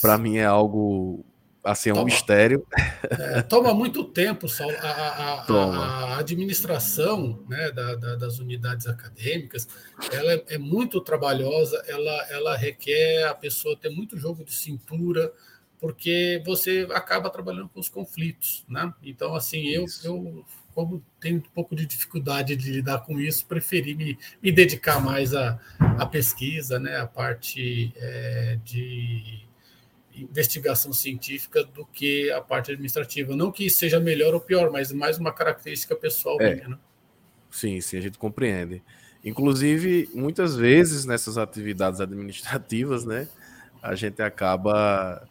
para 0.00 0.18
mim 0.18 0.38
é 0.38 0.44
algo 0.44 1.24
assim, 1.62 1.90
é 1.90 1.92
um 1.92 1.96
toma, 1.96 2.06
mistério. 2.06 2.66
É, 3.10 3.42
toma 3.42 3.72
muito 3.72 4.04
tempo, 4.04 4.48
Saulo. 4.48 4.76
A, 4.78 4.88
a, 4.88 5.42
a, 5.42 6.14
a 6.14 6.18
administração 6.18 7.42
né, 7.48 7.70
da, 7.70 7.94
da, 7.94 8.16
das 8.16 8.38
unidades 8.38 8.86
acadêmicas 8.86 9.68
ela 10.10 10.32
é, 10.32 10.44
é, 10.50 10.58
muito 10.58 11.00
trabalhosa, 11.00 11.82
ela, 11.86 12.26
ela 12.30 12.56
requer 12.56 13.24
a 13.24 13.34
pessoa 13.34 13.76
ter 13.76 13.90
muito 13.90 14.18
jogo 14.18 14.44
de 14.44 14.52
cintura, 14.52 15.32
porque 15.78 16.42
você 16.44 16.86
acaba 16.92 17.30
trabalhando 17.30 17.68
com 17.68 17.80
os 17.80 17.88
conflitos. 17.88 18.64
Né? 18.68 18.92
Então, 19.02 19.34
assim, 19.34 19.68
eu, 19.68 19.84
eu 20.04 20.44
como 20.74 21.04
tenho 21.20 21.38
um 21.38 21.54
pouco 21.54 21.76
de 21.76 21.86
dificuldade 21.86 22.56
de 22.56 22.72
lidar 22.72 23.00
com 23.00 23.20
isso, 23.20 23.46
preferi 23.46 23.94
me, 23.94 24.18
me 24.42 24.50
dedicar 24.50 25.00
mais 25.00 25.34
à, 25.34 25.58
à 25.78 26.06
pesquisa, 26.06 26.78
né, 26.78 26.96
à 26.96 27.06
parte 27.06 27.92
é, 27.96 28.58
de 28.64 29.44
investigação 30.14 30.92
científica 30.92 31.64
do 31.64 31.86
que 31.86 32.30
a 32.30 32.40
parte 32.40 32.72
administrativa. 32.72 33.34
Não 33.34 33.50
que 33.50 33.68
seja 33.70 33.98
melhor 33.98 34.34
ou 34.34 34.40
pior, 34.40 34.70
mas 34.70 34.92
mais 34.92 35.18
uma 35.18 35.32
característica 35.32 35.96
pessoal 35.96 36.40
é. 36.40 36.54
minha. 36.54 36.68
Né? 36.68 36.78
Sim, 37.50 37.80
sim, 37.80 37.98
a 37.98 38.00
gente 38.00 38.18
compreende. 38.18 38.82
Inclusive, 39.24 40.10
muitas 40.14 40.56
vezes 40.56 41.04
nessas 41.04 41.38
atividades 41.38 42.00
administrativas, 42.00 43.04
né, 43.04 43.28
a 43.80 43.94
gente 43.94 44.20
acaba, 44.20 45.26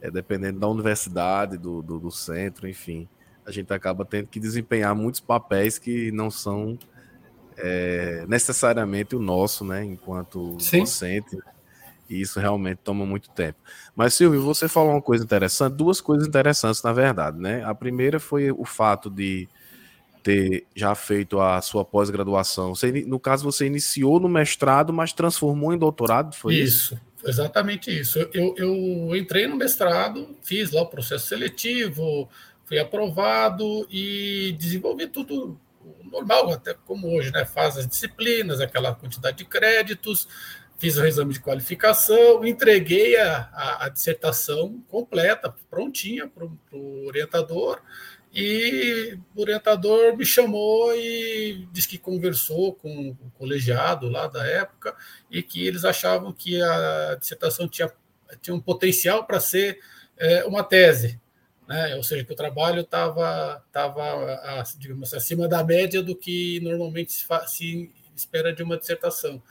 é, 0.00 0.10
dependendo 0.10 0.58
da 0.58 0.68
universidade, 0.68 1.58
do, 1.58 1.82
do, 1.82 1.98
do 1.98 2.10
centro, 2.10 2.66
enfim, 2.66 3.06
a 3.44 3.50
gente 3.50 3.72
acaba 3.72 4.04
tendo 4.04 4.26
que 4.28 4.40
desempenhar 4.40 4.94
muitos 4.94 5.20
papéis 5.20 5.78
que 5.78 6.10
não 6.12 6.30
são 6.30 6.78
é, 7.58 8.24
necessariamente 8.26 9.14
o 9.14 9.20
nosso, 9.20 9.64
né, 9.64 9.84
enquanto 9.84 10.56
Sim. 10.58 10.80
docente, 10.80 11.36
e 12.08 12.20
isso 12.20 12.38
realmente 12.40 12.78
toma 12.78 13.04
muito 13.04 13.30
tempo. 13.30 13.58
Mas, 13.94 14.14
Silvio, 14.14 14.42
você 14.42 14.68
falou 14.68 14.92
uma 14.92 15.02
coisa 15.02 15.24
interessante, 15.24 15.74
duas 15.74 16.00
coisas 16.00 16.26
interessantes, 16.26 16.82
na 16.82 16.92
verdade, 16.92 17.38
né? 17.38 17.64
A 17.64 17.74
primeira 17.74 18.20
foi 18.20 18.50
o 18.50 18.64
fato 18.64 19.10
de 19.10 19.48
ter 20.22 20.66
já 20.74 20.94
feito 20.94 21.40
a 21.40 21.60
sua 21.60 21.84
pós-graduação. 21.84 22.72
No 23.06 23.20
caso, 23.20 23.44
você 23.44 23.66
iniciou 23.66 24.18
no 24.18 24.28
mestrado, 24.28 24.92
mas 24.92 25.12
transformou 25.12 25.72
em 25.72 25.78
doutorado, 25.78 26.34
foi 26.34 26.56
isso? 26.56 26.94
Isso, 26.94 27.00
exatamente 27.24 27.96
isso. 27.96 28.18
Eu, 28.34 28.54
eu 28.56 29.16
entrei 29.16 29.46
no 29.46 29.54
mestrado, 29.54 30.36
fiz 30.42 30.72
lá 30.72 30.82
o 30.82 30.86
processo 30.86 31.28
seletivo, 31.28 32.28
fui 32.64 32.78
aprovado 32.78 33.86
e 33.88 34.56
desenvolvi 34.58 35.06
tudo 35.06 35.56
normal, 36.10 36.52
até 36.52 36.74
como 36.74 37.16
hoje, 37.16 37.30
né? 37.30 37.44
Faz 37.44 37.76
as 37.76 37.86
disciplinas, 37.86 38.60
aquela 38.60 38.94
quantidade 38.94 39.38
de 39.38 39.44
créditos, 39.44 40.26
fiz 40.78 40.96
o 40.96 41.06
exame 41.06 41.32
de 41.32 41.40
qualificação, 41.40 42.44
entreguei 42.44 43.16
a, 43.16 43.48
a, 43.52 43.86
a 43.86 43.88
dissertação 43.88 44.82
completa, 44.88 45.54
prontinha 45.70 46.28
para 46.28 46.46
o 46.72 47.06
orientador, 47.06 47.80
e 48.38 49.18
o 49.34 49.40
orientador 49.40 50.14
me 50.14 50.26
chamou 50.26 50.94
e 50.94 51.66
disse 51.72 51.88
que 51.88 51.96
conversou 51.96 52.74
com 52.74 53.10
o 53.10 53.30
colegiado 53.38 54.10
lá 54.10 54.26
da 54.26 54.46
época 54.46 54.94
e 55.30 55.42
que 55.42 55.66
eles 55.66 55.86
achavam 55.86 56.32
que 56.32 56.60
a 56.60 57.16
dissertação 57.18 57.66
tinha, 57.66 57.90
tinha 58.42 58.54
um 58.54 58.60
potencial 58.60 59.24
para 59.24 59.40
ser 59.40 59.78
é, 60.18 60.44
uma 60.44 60.62
tese. 60.62 61.18
Né? 61.66 61.96
Ou 61.96 62.02
seja, 62.02 62.24
que 62.24 62.32
o 62.32 62.36
trabalho 62.36 62.82
estava, 62.82 63.64
tava, 63.72 64.62
digamos 64.76 65.14
acima 65.14 65.48
da 65.48 65.64
média 65.64 66.02
do 66.02 66.14
que 66.14 66.60
normalmente 66.60 67.12
se, 67.12 67.24
se 67.46 67.90
espera 68.14 68.52
de 68.52 68.62
uma 68.62 68.76
dissertação 68.76 69.42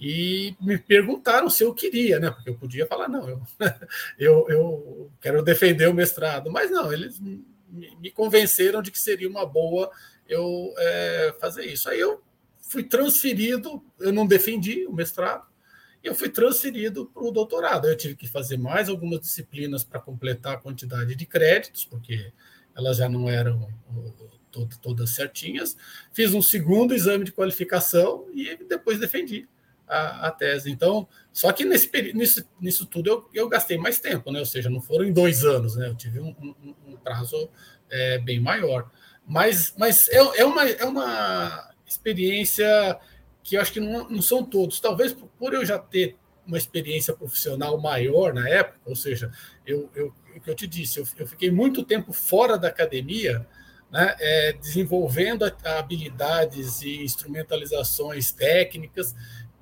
e 0.00 0.56
me 0.58 0.78
perguntaram 0.78 1.50
se 1.50 1.62
eu 1.62 1.74
queria, 1.74 2.18
né? 2.18 2.30
Porque 2.30 2.48
eu 2.48 2.54
podia 2.54 2.86
falar, 2.86 3.06
não, 3.06 3.28
eu, 3.28 3.42
eu, 4.18 4.46
eu 4.48 5.10
quero 5.20 5.42
defender 5.42 5.86
o 5.90 5.94
mestrado, 5.94 6.50
mas 6.50 6.70
não, 6.70 6.90
eles 6.90 7.20
me 7.20 8.10
convenceram 8.10 8.80
de 8.80 8.90
que 8.90 8.98
seria 8.98 9.28
uma 9.28 9.44
boa 9.44 9.90
eu 10.26 10.72
é, 10.78 11.34
fazer 11.38 11.66
isso. 11.66 11.86
Aí 11.90 12.00
eu 12.00 12.22
fui 12.62 12.82
transferido, 12.82 13.84
eu 13.98 14.10
não 14.10 14.26
defendi 14.26 14.86
o 14.86 14.92
mestrado, 14.92 15.44
eu 16.02 16.14
fui 16.14 16.30
transferido 16.30 17.04
para 17.04 17.22
o 17.22 17.30
doutorado. 17.30 17.86
Eu 17.86 17.96
tive 17.96 18.16
que 18.16 18.26
fazer 18.26 18.56
mais 18.56 18.88
algumas 18.88 19.20
disciplinas 19.20 19.84
para 19.84 20.00
completar 20.00 20.54
a 20.54 20.58
quantidade 20.58 21.14
de 21.14 21.26
créditos, 21.26 21.84
porque 21.84 22.32
elas 22.74 22.96
já 22.96 23.06
não 23.06 23.28
eram 23.28 23.68
todas 24.80 25.10
certinhas. 25.10 25.76
Fiz 26.10 26.32
um 26.32 26.40
segundo 26.40 26.94
exame 26.94 27.26
de 27.26 27.32
qualificação 27.32 28.26
e 28.32 28.56
depois 28.64 28.98
defendi 28.98 29.46
a, 29.90 30.28
a 30.28 30.30
tese. 30.30 30.70
Então, 30.70 31.06
só 31.32 31.52
que 31.52 31.64
nesse, 31.64 31.90
nisso, 32.14 32.48
nisso 32.60 32.86
tudo 32.86 33.10
eu, 33.10 33.28
eu 33.34 33.48
gastei 33.48 33.76
mais 33.76 33.98
tempo, 33.98 34.30
né? 34.30 34.38
Ou 34.38 34.46
seja, 34.46 34.70
não 34.70 34.80
foram 34.80 35.04
em 35.04 35.12
dois 35.12 35.44
anos, 35.44 35.76
né? 35.76 35.88
Eu 35.88 35.96
tive 35.96 36.20
um, 36.20 36.34
um, 36.40 36.74
um 36.86 36.96
prazo 36.96 37.50
é, 37.90 38.18
bem 38.18 38.38
maior. 38.38 38.90
Mas, 39.26 39.74
mas 39.76 40.08
é, 40.08 40.18
é, 40.40 40.44
uma, 40.44 40.68
é 40.68 40.84
uma 40.84 41.72
experiência 41.86 42.98
que 43.42 43.56
eu 43.56 43.60
acho 43.60 43.72
que 43.72 43.80
não, 43.80 44.08
não 44.08 44.22
são 44.22 44.44
todos. 44.44 44.80
Talvez 44.80 45.12
por, 45.12 45.52
eu 45.52 45.64
já 45.64 45.78
ter 45.78 46.16
uma 46.46 46.56
experiência 46.58 47.14
profissional 47.14 47.78
maior 47.80 48.32
na 48.32 48.48
época, 48.48 48.80
ou 48.86 48.96
seja, 48.96 49.30
eu, 49.66 49.90
eu, 49.94 50.12
o 50.34 50.40
que 50.40 50.50
eu 50.50 50.54
te 50.54 50.66
disse, 50.66 50.98
eu, 50.98 51.06
eu 51.16 51.26
fiquei 51.26 51.50
muito 51.50 51.84
tempo 51.84 52.12
fora 52.12 52.58
da 52.58 52.68
academia, 52.68 53.46
né, 53.90 54.14
é, 54.18 54.52
desenvolvendo 54.52 55.44
habilidades 55.64 56.82
e 56.82 57.02
instrumentalizações 57.02 58.30
técnicas 58.30 59.14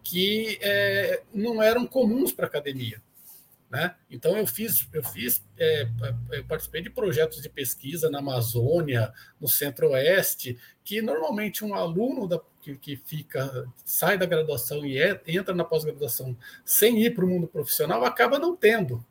que 0.09 0.59
é, 0.63 1.23
não 1.35 1.63
eram 1.63 1.87
comuns 1.87 2.33
para 2.33 2.47
a 2.47 2.49
academia. 2.49 3.03
Né? 3.71 3.95
Então 4.11 4.35
eu 4.39 4.47
fiz, 4.47 4.89
eu 4.91 5.05
fiz, 5.05 5.45
é, 5.59 5.87
eu 6.33 6.45
participei 6.47 6.81
de 6.81 6.89
projetos 6.89 7.43
de 7.43 7.51
pesquisa 7.51 8.09
na 8.09 8.21
Amazônia, 8.21 9.13
no 9.39 9.47
Centro-Oeste, 9.47 10.59
que 10.83 11.03
normalmente 11.03 11.63
um 11.63 11.75
aluno 11.75 12.27
da, 12.27 12.41
que, 12.63 12.75
que, 12.77 12.97
fica, 12.97 13.71
sai 13.85 14.17
da 14.17 14.25
graduação 14.25 14.87
e 14.87 14.99
é, 14.99 15.21
entra 15.27 15.55
na 15.55 15.65
pós-graduação 15.65 16.35
sem 16.65 17.03
ir 17.03 17.15
para 17.15 17.27
o 17.27 17.29
mundo 17.29 17.47
profissional 17.47 18.03
acaba 18.07 18.39
não 18.39 18.57
tendo, 18.57 19.05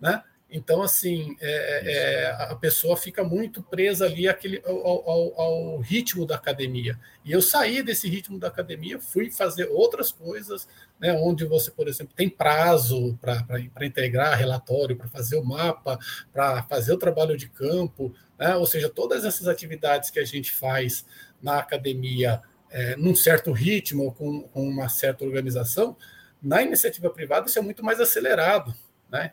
né? 0.00 0.22
Então, 0.48 0.80
assim, 0.80 1.36
é, 1.40 1.50
é, 1.50 1.92
é, 1.92 2.30
a 2.30 2.54
pessoa 2.54 2.96
fica 2.96 3.24
muito 3.24 3.62
presa 3.64 4.06
ali 4.06 4.28
àquele, 4.28 4.62
ao, 4.64 5.10
ao, 5.10 5.40
ao, 5.40 5.78
ritmo 5.80 6.24
da 6.24 6.36
academia. 6.36 6.98
E 7.24 7.32
eu 7.32 7.42
saí 7.42 7.82
desse 7.82 8.08
ritmo 8.08 8.38
da 8.38 8.46
academia, 8.46 9.00
fui 9.00 9.28
fazer 9.30 9.68
outras 9.68 10.12
coisas, 10.12 10.68
né, 11.00 11.12
onde 11.12 11.44
você, 11.44 11.70
por 11.70 11.88
exemplo, 11.88 12.14
tem 12.14 12.28
prazo 12.28 13.18
para 13.20 13.84
integrar 13.84 14.38
relatório, 14.38 14.96
para 14.96 15.08
fazer 15.08 15.36
o 15.36 15.44
mapa, 15.44 15.98
para 16.32 16.62
fazer 16.62 16.92
o 16.92 16.98
trabalho 16.98 17.36
de 17.36 17.48
campo, 17.48 18.14
né, 18.38 18.54
ou 18.54 18.66
seja, 18.66 18.88
todas 18.88 19.24
essas 19.24 19.48
atividades 19.48 20.10
que 20.10 20.20
a 20.20 20.24
gente 20.24 20.52
faz 20.52 21.04
na 21.42 21.58
academia 21.58 22.40
é, 22.70 22.96
num 22.96 23.16
certo 23.16 23.50
ritmo, 23.50 24.12
com, 24.12 24.42
com 24.42 24.68
uma 24.68 24.88
certa 24.88 25.24
organização, 25.24 25.96
na 26.40 26.62
iniciativa 26.62 27.10
privada 27.10 27.48
isso 27.48 27.58
é 27.58 27.62
muito 27.62 27.84
mais 27.84 28.00
acelerado. 28.00 28.72
Né? 29.10 29.32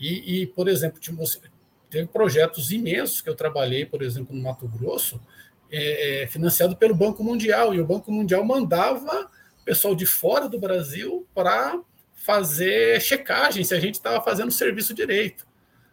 E, 0.00 0.42
e 0.42 0.46
por 0.46 0.66
exemplo, 0.66 0.98
teve 1.90 2.06
projetos 2.06 2.72
imensos 2.72 3.20
que 3.20 3.28
eu 3.28 3.34
trabalhei, 3.34 3.84
por 3.84 4.02
exemplo, 4.02 4.34
no 4.34 4.42
Mato 4.42 4.66
Grosso, 4.66 5.20
é, 5.70 6.22
é, 6.22 6.26
financiado 6.26 6.76
pelo 6.76 6.94
Banco 6.94 7.22
Mundial, 7.22 7.74
e 7.74 7.80
o 7.80 7.86
Banco 7.86 8.10
Mundial 8.10 8.44
mandava 8.44 9.30
pessoal 9.64 9.94
de 9.94 10.06
fora 10.06 10.48
do 10.48 10.58
Brasil 10.58 11.26
para 11.34 11.80
fazer 12.14 13.00
checagem 13.00 13.62
se 13.62 13.74
a 13.74 13.80
gente 13.80 13.94
estava 13.94 14.22
fazendo 14.22 14.50
serviço 14.50 14.94
direito. 14.94 15.46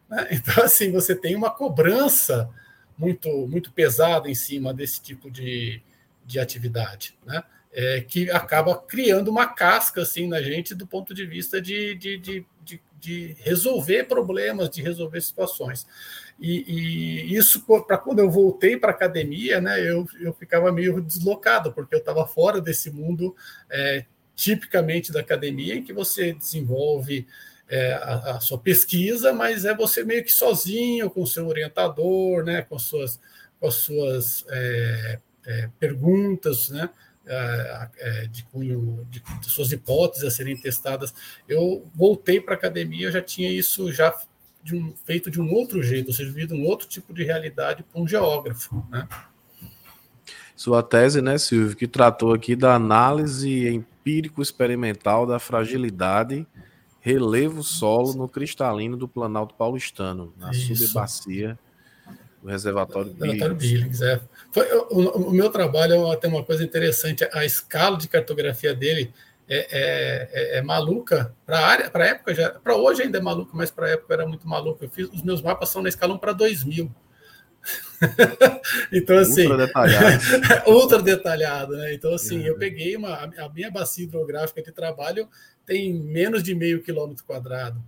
Né? 0.10 0.28
Então, 0.32 0.64
assim, 0.64 0.92
você 0.92 1.16
tem 1.16 1.36
uma 1.36 1.52
cobrança 1.52 2.50
muito, 2.98 3.30
muito 3.48 3.72
pesada 3.72 4.30
em 4.30 4.36
cima 4.36 4.74
desse 4.74 5.02
tipo 5.02 5.30
de, 5.30 5.82
de 6.26 6.40
atividade, 6.40 7.18
né? 7.26 7.44
É, 7.72 8.02
que 8.02 8.32
acaba 8.32 8.76
criando 8.76 9.28
uma 9.28 9.46
casca 9.46 10.02
assim 10.02 10.26
na 10.26 10.42
gente 10.42 10.74
do 10.74 10.88
ponto 10.88 11.14
de 11.14 11.26
vista 11.28 11.62
de, 11.62 11.94
de, 11.94 12.18
de, 12.18 12.46
de, 13.00 13.36
resolver 13.40 14.06
problemas, 14.06 14.70
de 14.70 14.82
resolver 14.82 15.22
situações. 15.22 15.86
E, 16.40 16.64
e 16.68 17.36
isso, 17.36 17.66
para 17.86 17.98
quando 17.98 18.20
eu 18.20 18.30
voltei 18.30 18.78
para 18.78 18.92
a 18.92 18.96
academia, 18.96 19.60
né, 19.60 19.80
eu, 19.82 20.06
eu 20.20 20.34
ficava 20.34 20.72
meio 20.72 21.02
deslocado, 21.02 21.72
porque 21.74 21.96
eu 21.96 22.00
estava 22.00 22.26
fora 22.28 22.62
desse 22.62 22.92
mundo 22.92 23.36
é, 23.70 24.06
tipicamente 24.36 25.12
da 25.12 25.20
academia, 25.20 25.76
em 25.76 25.84
que 25.84 25.94
você 25.94 26.34
desenvolve 26.34 27.28
é, 27.68 27.94
a, 27.94 28.36
a, 28.36 28.40
sua 28.40 28.58
pesquisa, 28.58 29.34
mas 29.34 29.66
é 29.66 29.76
você 29.76 30.04
meio 30.04 30.24
que 30.24 30.32
sozinho, 30.32 31.10
com 31.10 31.24
o 31.24 31.28
seu 31.28 31.48
orientador, 31.48 32.44
né, 32.44 32.62
com, 32.62 32.78
suas, 32.78 33.20
com 33.60 33.68
as 33.68 33.76
suas 33.76 34.46
é, 34.50 35.20
é, 35.46 35.70
perguntas, 35.80 36.70
né, 36.70 36.90
de 38.32 38.44
cunho 38.46 39.06
de, 39.10 39.22
de, 39.42 39.50
suas 39.50 39.72
hipóteses 39.72 40.26
a 40.26 40.32
serem 40.32 40.56
testadas. 40.56 41.14
Eu 41.48 41.86
voltei 41.94 42.40
para 42.40 42.54
a 42.54 42.58
academia, 42.58 43.08
eu 43.08 43.12
já 43.12 43.22
tinha 43.22 43.50
isso 43.50 43.92
já 43.92 44.16
de 44.64 44.76
um, 44.76 44.94
feito 45.06 45.32
de 45.32 45.40
um 45.40 45.52
outro 45.54 45.82
jeito, 45.82 46.08
ou 46.08 46.14
seja, 46.14 46.30
vivido 46.30 46.56
um 46.56 46.66
outro 46.66 46.88
tipo 46.88 47.14
de 47.14 47.24
realidade 47.24 47.84
para 47.84 48.02
um 48.02 48.08
geógrafo, 48.08 48.86
né? 48.90 49.08
Sua 50.56 50.82
tese, 50.82 51.22
né, 51.22 51.38
Silvio, 51.38 51.78
que 51.78 51.88
tratou 51.88 52.34
aqui 52.34 52.56
da 52.56 52.74
análise 52.74 53.68
empírico-experimental 53.68 55.26
da 55.26 55.38
fragilidade 55.38 56.48
relevo 57.00 57.64
solo 57.64 58.14
no 58.14 58.28
cristalino 58.28 58.98
do 58.98 59.08
Planalto 59.08 59.54
Paulistano, 59.54 60.34
na 60.36 60.52
subbacia 60.52 61.58
do 62.42 62.50
reservatório 62.50 63.14
Billings. 63.56 64.02
É. 64.02 64.20
Foi, 64.52 64.66
o, 64.90 65.30
o, 65.30 65.32
meu 65.32 65.50
trabalho 65.50 66.16
tem 66.18 66.30
uma 66.30 66.44
coisa 66.44 66.64
interessante, 66.64 67.28
a 67.34 67.46
escala 67.46 67.98
de 67.98 68.08
cartografia 68.08 68.74
dele 68.74 69.12
é, 69.50 69.58
é, 69.58 70.30
é, 70.32 70.58
é 70.58 70.62
maluca. 70.62 71.34
Para 71.46 71.60
área, 71.60 71.90
para 71.90 72.08
época 72.08 72.34
já, 72.34 72.50
para 72.52 72.76
hoje 72.76 73.04
ainda 73.04 73.18
é 73.18 73.22
maluca, 73.22 73.52
mas 73.54 73.72
para 73.72 73.88
a 73.88 73.90
época 73.92 74.14
era 74.14 74.28
muito 74.28 74.48
maluco. 74.48 74.84
Eu 74.84 74.90
fiz, 74.90 75.10
os 75.10 75.24
meus 75.24 75.42
mapas 75.42 75.70
são 75.70 75.82
na 75.82 75.90
escala 75.90 76.14
1 76.14 76.18
para 76.18 76.34
2000. 76.34 76.92
então, 78.92 79.18
assim. 79.18 79.48
Ultra 79.48 79.66
detalhado. 79.66 80.24
ultra 80.68 81.02
detalhado, 81.02 81.78
né? 81.78 81.94
Então, 81.94 82.14
assim, 82.14 82.44
é. 82.44 82.50
eu 82.50 82.58
peguei 82.58 82.96
uma. 82.96 83.14
A 83.16 83.50
minha 83.50 83.72
bacia 83.72 84.04
hidrográfica 84.04 84.62
de 84.62 84.72
trabalho 84.72 85.28
tem 85.66 85.94
menos 85.94 86.44
de 86.44 86.54
meio 86.54 86.82
quilômetro 86.82 87.26
quadrado. 87.26 87.82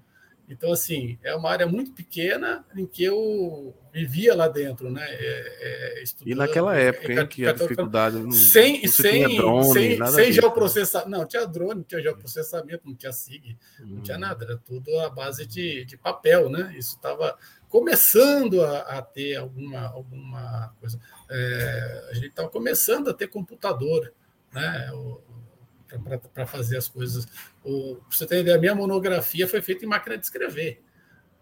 Então, 0.49 0.71
assim, 0.71 1.19
é 1.23 1.35
uma 1.35 1.51
área 1.51 1.67
muito 1.67 1.91
pequena 1.91 2.65
em 2.75 2.83
que 2.83 3.03
eu 3.03 3.75
vivia 3.93 4.35
lá 4.35 4.47
dentro, 4.47 4.89
né? 4.89 5.05
É, 5.07 6.01
é, 6.01 6.03
e 6.25 6.33
naquela 6.33 6.75
época, 6.75 7.13
hein, 7.13 7.27
que 7.27 7.45
a 7.45 7.53
dificuldade. 7.53 8.17
Não, 8.17 8.31
sem, 8.31 8.87
sem, 8.87 9.37
drone, 9.37 9.71
sem, 9.71 10.07
sem 10.07 10.31
geoprocessamento. 10.31 11.11
Não, 11.11 11.25
tinha 11.25 11.45
drone, 11.45 11.75
não 11.75 11.83
tinha 11.83 12.01
geoprocessamento, 12.01 12.81
não 12.83 12.95
tinha 12.95 13.11
SIG, 13.11 13.57
hum. 13.79 13.85
não 13.95 14.01
tinha 14.01 14.17
hum. 14.17 14.21
nada, 14.21 14.43
era 14.43 14.57
tudo 14.57 14.97
à 14.99 15.09
base 15.09 15.45
de, 15.45 15.85
de 15.85 15.95
papel, 15.95 16.49
né? 16.49 16.73
Isso 16.75 16.95
estava 16.95 17.37
começando 17.69 18.63
a, 18.63 18.79
a, 18.79 19.01
ter 19.03 19.35
alguma, 19.35 19.87
alguma 19.87 20.73
coisa. 20.79 20.99
É, 21.29 22.07
a 22.09 22.13
gente 22.15 22.29
estava 22.29 22.49
começando 22.49 23.09
a 23.09 23.13
ter 23.13 23.27
computador, 23.27 24.11
né? 24.51 24.91
Para 26.33 26.45
fazer 26.45 26.77
as 26.77 26.87
coisas. 26.87 27.27
O, 27.63 27.97
você 28.09 28.25
ter 28.25 28.41
ideia, 28.41 28.57
a 28.57 28.59
minha 28.59 28.75
monografia 28.75 29.47
foi 29.47 29.61
feita 29.61 29.85
em 29.85 29.87
máquina 29.87 30.17
de 30.17 30.25
escrever, 30.25 30.81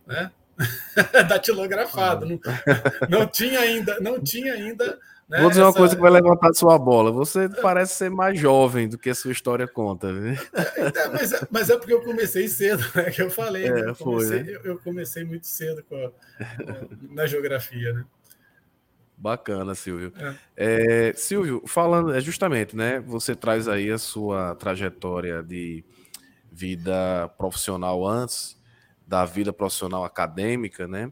né? 0.06 0.32
datilografado. 1.28 2.26
Não, 2.26 2.40
não 3.10 3.28
tinha 3.28 3.60
ainda, 3.60 4.00
não 4.00 4.22
tinha 4.22 4.54
ainda. 4.54 5.00
Né, 5.30 5.42
Vou 5.42 5.50
dizer 5.50 5.62
uma 5.62 5.70
essa... 5.70 5.78
coisa 5.78 5.96
que 5.96 6.02
vai 6.02 6.12
levantar 6.12 6.54
sua 6.54 6.80
bola. 6.80 7.12
Você 7.12 7.50
parece 7.62 7.96
ser 7.96 8.10
mais 8.10 8.40
jovem 8.40 8.88
do 8.88 8.98
que 8.98 9.10
a 9.10 9.16
sua 9.16 9.32
história 9.32 9.68
conta. 9.68 10.12
Né? 10.12 10.38
É, 10.54 11.08
mas, 11.10 11.34
é, 11.34 11.48
mas, 11.52 11.70
é 11.70 11.78
porque 11.78 11.94
eu 11.94 12.02
comecei 12.02 12.48
cedo, 12.48 12.84
né? 12.96 13.12
Que 13.12 13.22
eu 13.22 13.30
falei. 13.30 13.68
É, 13.68 13.74
né? 13.74 13.90
eu, 13.90 13.96
comecei, 13.96 14.44
foi, 14.44 14.54
né? 14.54 14.60
eu, 14.64 14.80
comecei 14.80 15.26
muito 15.26 15.46
cedo 15.46 15.84
a, 15.92 16.12
na 17.14 17.28
geografia, 17.28 17.92
né? 17.92 18.06
Bacana, 19.18 19.74
Silvio. 19.74 20.14
É. 20.56 21.10
É, 21.10 21.14
Silvio, 21.14 21.64
falando 21.66 22.14
é 22.14 22.22
justamente, 22.22 22.76
né? 22.76 23.00
Você 23.00 23.36
traz 23.36 23.68
aí 23.68 23.90
a 23.90 23.98
sua 23.98 24.54
trajetória 24.56 25.42
de 25.42 25.84
vida 26.52 27.28
profissional 27.38 28.06
antes 28.08 28.56
da 29.08 29.26
vida 29.26 29.52
profissional 29.52 30.04
acadêmica, 30.04 30.88
né? 30.88 31.12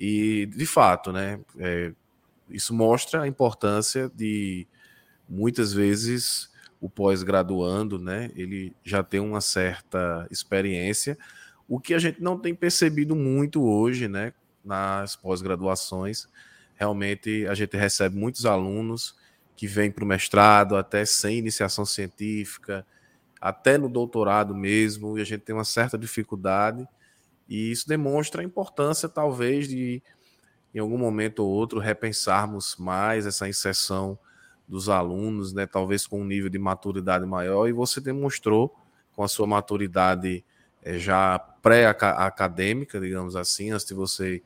E 0.00 0.46
de 0.46 0.66
fato, 0.66 1.12
né? 1.12 1.38
É, 1.58 1.92
isso 2.50 2.74
mostra 2.74 3.22
a 3.22 3.28
importância 3.28 4.10
de 4.14 4.66
muitas 5.28 5.72
vezes 5.72 6.50
o 6.80 6.88
pós-graduando, 6.88 7.98
né? 8.00 8.30
Ele 8.34 8.74
já 8.82 9.02
tem 9.02 9.20
uma 9.20 9.40
certa 9.40 10.26
experiência, 10.30 11.16
o 11.68 11.78
que 11.78 11.94
a 11.94 11.98
gente 11.98 12.20
não 12.20 12.38
tem 12.38 12.54
percebido 12.54 13.14
muito 13.14 13.62
hoje, 13.62 14.08
né? 14.08 14.32
Nas 14.64 15.14
pós-graduações, 15.14 16.26
realmente 16.78 17.46
a 17.48 17.54
gente 17.54 17.76
recebe 17.76 18.16
muitos 18.16 18.46
alunos 18.46 19.16
que 19.56 19.66
vêm 19.66 19.90
para 19.90 20.04
o 20.04 20.06
mestrado 20.06 20.76
até 20.76 21.04
sem 21.04 21.38
iniciação 21.38 21.84
científica, 21.84 22.86
até 23.40 23.76
no 23.76 23.88
doutorado 23.88 24.54
mesmo, 24.54 25.18
e 25.18 25.20
a 25.20 25.24
gente 25.24 25.40
tem 25.40 25.54
uma 25.54 25.64
certa 25.64 25.98
dificuldade 25.98 26.86
e 27.48 27.70
isso 27.70 27.88
demonstra 27.88 28.42
a 28.42 28.44
importância, 28.44 29.08
talvez, 29.08 29.66
de, 29.66 30.02
em 30.74 30.78
algum 30.78 30.98
momento 30.98 31.40
ou 31.40 31.48
outro, 31.48 31.80
repensarmos 31.80 32.76
mais 32.76 33.26
essa 33.26 33.48
inserção 33.48 34.18
dos 34.68 34.90
alunos, 34.90 35.54
né, 35.54 35.66
talvez 35.66 36.06
com 36.06 36.20
um 36.20 36.26
nível 36.26 36.50
de 36.50 36.58
maturidade 36.58 37.24
maior, 37.24 37.66
e 37.66 37.72
você 37.72 38.00
demonstrou 38.00 38.76
com 39.16 39.24
a 39.24 39.28
sua 39.28 39.46
maturidade 39.46 40.44
é, 40.82 40.98
já 40.98 41.38
pré-acadêmica, 41.38 43.00
digamos 43.00 43.34
assim, 43.34 43.70
antes 43.70 43.86
de 43.86 43.94
você 43.94 44.42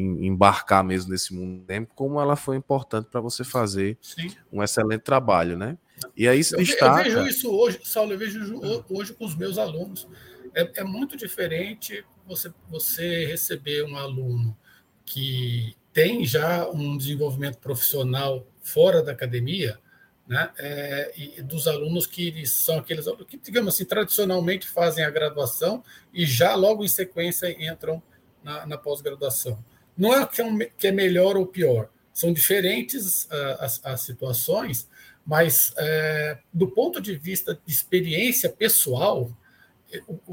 embarcar 0.00 0.84
mesmo 0.84 1.10
nesse 1.10 1.34
mundo 1.34 1.64
tempo, 1.64 1.92
como 1.94 2.20
ela 2.20 2.36
foi 2.36 2.56
importante 2.56 3.08
para 3.10 3.20
você 3.20 3.44
fazer 3.44 3.96
Sim. 4.00 4.30
um 4.52 4.62
excelente 4.62 5.02
trabalho, 5.02 5.56
né? 5.56 5.78
E 6.16 6.26
aí 6.28 6.42
se 6.42 6.56
destaca... 6.56 7.08
Eu 7.08 7.24
vejo 7.24 7.28
isso 7.28 7.50
hoje, 7.50 7.80
Saulo, 7.84 8.12
eu 8.12 8.18
vejo 8.18 8.60
hoje 8.88 9.12
com 9.12 9.24
os 9.24 9.36
meus 9.36 9.58
alunos. 9.58 10.08
É, 10.54 10.80
é 10.80 10.84
muito 10.84 11.16
diferente 11.16 12.04
você, 12.26 12.52
você 12.68 13.26
receber 13.26 13.84
um 13.84 13.96
aluno 13.96 14.56
que 15.04 15.76
tem 15.92 16.24
já 16.24 16.68
um 16.68 16.96
desenvolvimento 16.96 17.58
profissional 17.58 18.46
fora 18.62 19.02
da 19.02 19.12
academia, 19.12 19.78
né, 20.26 20.50
é, 20.58 21.12
e 21.16 21.42
dos 21.42 21.68
alunos 21.68 22.06
que 22.06 22.46
são 22.46 22.78
aqueles 22.78 23.04
que, 23.28 23.36
digamos 23.36 23.74
assim, 23.74 23.84
tradicionalmente 23.84 24.66
fazem 24.66 25.04
a 25.04 25.10
graduação 25.10 25.84
e 26.12 26.24
já 26.24 26.54
logo 26.54 26.82
em 26.82 26.88
sequência 26.88 27.50
entram 27.62 28.02
na, 28.42 28.66
na 28.66 28.78
pós-graduação. 28.78 29.62
Não 29.96 30.14
é 30.14 30.26
que, 30.26 30.40
é 30.40 30.44
um, 30.44 30.58
que 30.76 30.86
é 30.86 30.92
melhor 30.92 31.36
ou 31.36 31.46
pior, 31.46 31.88
são 32.12 32.32
diferentes 32.32 33.24
uh, 33.24 33.56
as, 33.60 33.80
as, 33.84 34.00
situações, 34.02 34.88
mas 35.26 35.72
é, 35.76 36.38
do 36.52 36.68
ponto 36.68 37.00
de 37.00 37.16
vista 37.16 37.58
de 37.66 37.72
experiência 37.72 38.48
pessoal, 38.48 39.30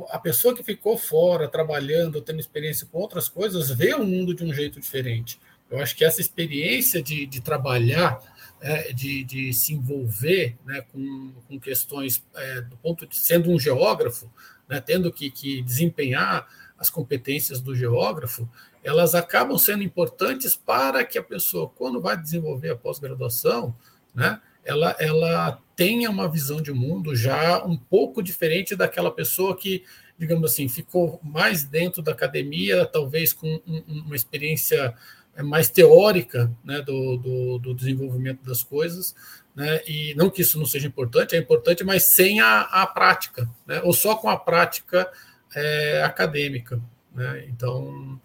a 0.10 0.20
pessoa 0.20 0.56
que 0.56 0.64
ficou 0.64 0.98
fora, 0.98 1.48
trabalhando, 1.48 2.22
tendo 2.22 2.40
experiência 2.40 2.88
com 2.88 3.00
outras 3.00 3.30
coisas, 3.30 3.70
vê 3.70 3.94
o 3.94 4.04
mundo 4.04 4.34
de 4.34 4.44
um 4.44 4.54
jeito 4.54 4.80
diferente. 4.80 5.40
Eu 5.70 5.80
acho 5.80 5.96
que 5.96 6.04
essa 6.04 6.20
experiência 6.20 7.02
de, 7.02 7.26
de 7.26 7.42
trabalhar, 7.42 8.20
é, 8.60 8.92
de, 8.92 9.24
de, 9.24 9.54
se 9.54 9.74
envolver 9.74 10.58
né, 10.66 10.82
com, 10.92 11.34
com 11.48 11.60
questões 11.60 12.24
é, 12.36 12.62
do 12.62 12.76
ponto 12.78 13.08
de 13.08 13.18
sendo 13.18 13.50
um 13.50 13.60
geógrafo, 13.60 14.32
né, 14.68 14.82
tendo 14.82 15.12
que, 15.12 15.32
que 15.32 15.62
desempenhar 15.62 16.48
as 16.78 16.90
competências 16.90 17.62
do 17.62 17.76
geógrafo, 17.76 18.50
elas 18.84 19.14
acabam 19.14 19.58
sendo 19.58 19.84
importantes 19.84 20.56
para 20.56 21.04
que 21.04 21.18
a 21.18 21.24
pessoa, 21.24 21.70
quando 21.70 22.02
vai 22.02 22.18
desenvolver 22.18 22.72
a 22.72 22.76
pós-graduação, 22.76 23.76
né, 24.14 24.40
ela, 24.64 24.96
ela 25.00 25.62
tenha 25.76 26.10
uma 26.10 26.30
visão 26.30 26.62
de 26.62 26.72
mundo 26.72 27.16
já 27.16 27.64
um 27.66 27.78
pouco 27.78 28.22
diferente 28.22 28.76
daquela 28.76 29.12
pessoa 29.12 29.56
que, 29.58 29.84
digamos 30.18 30.52
assim, 30.52 30.68
ficou 30.68 31.20
mais 31.24 31.64
dentro 31.64 32.02
da 32.02 32.12
academia, 32.12 32.86
talvez 32.86 33.34
com 33.34 33.60
um, 33.68 33.84
uma 33.88 34.16
experiência 34.16 34.94
é, 35.36 35.42
mais 35.42 35.70
teórica 35.70 36.52
né, 36.64 36.82
do, 36.82 37.18
do, 37.18 37.60
do, 37.60 37.74
desenvolvimento 37.74 38.44
das 38.44 38.64
coisas, 38.64 39.16
né, 39.56 39.82
e 39.88 40.14
não 40.16 40.30
que 40.30 40.42
isso 40.42 40.60
não 40.60 40.66
seja 40.66 40.88
importante, 40.88 41.36
é 41.36 41.40
importante, 41.40 41.84
mas 41.84 42.04
sem 42.04 42.40
a, 42.40 42.62
a 42.62 42.86
prática, 42.86 43.50
né, 43.66 43.82
ou 43.84 43.94
só 43.94 44.16
com 44.16 44.30
a 44.30 44.38
prática 44.38 45.10
é, 45.56 46.04
acadêmica. 46.04 46.80
Né, 47.14 47.46
então, 47.50 48.20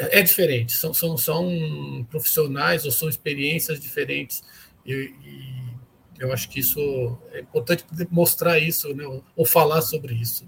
é, 0.00 0.20
é 0.20 0.22
diferente, 0.22 0.72
são, 0.72 0.94
são, 0.94 1.16
são 1.18 2.06
profissionais 2.10 2.84
ou 2.84 2.90
são 2.90 3.08
experiências 3.08 3.78
diferentes. 3.78 4.42
E, 4.84 4.92
e 5.22 5.70
eu 6.18 6.32
acho 6.32 6.48
que 6.48 6.60
isso 6.60 7.18
é 7.32 7.40
importante 7.40 7.84
mostrar 8.10 8.58
isso, 8.58 8.94
né, 8.94 9.04
ou 9.36 9.44
falar 9.44 9.82
sobre 9.82 10.14
isso. 10.14 10.46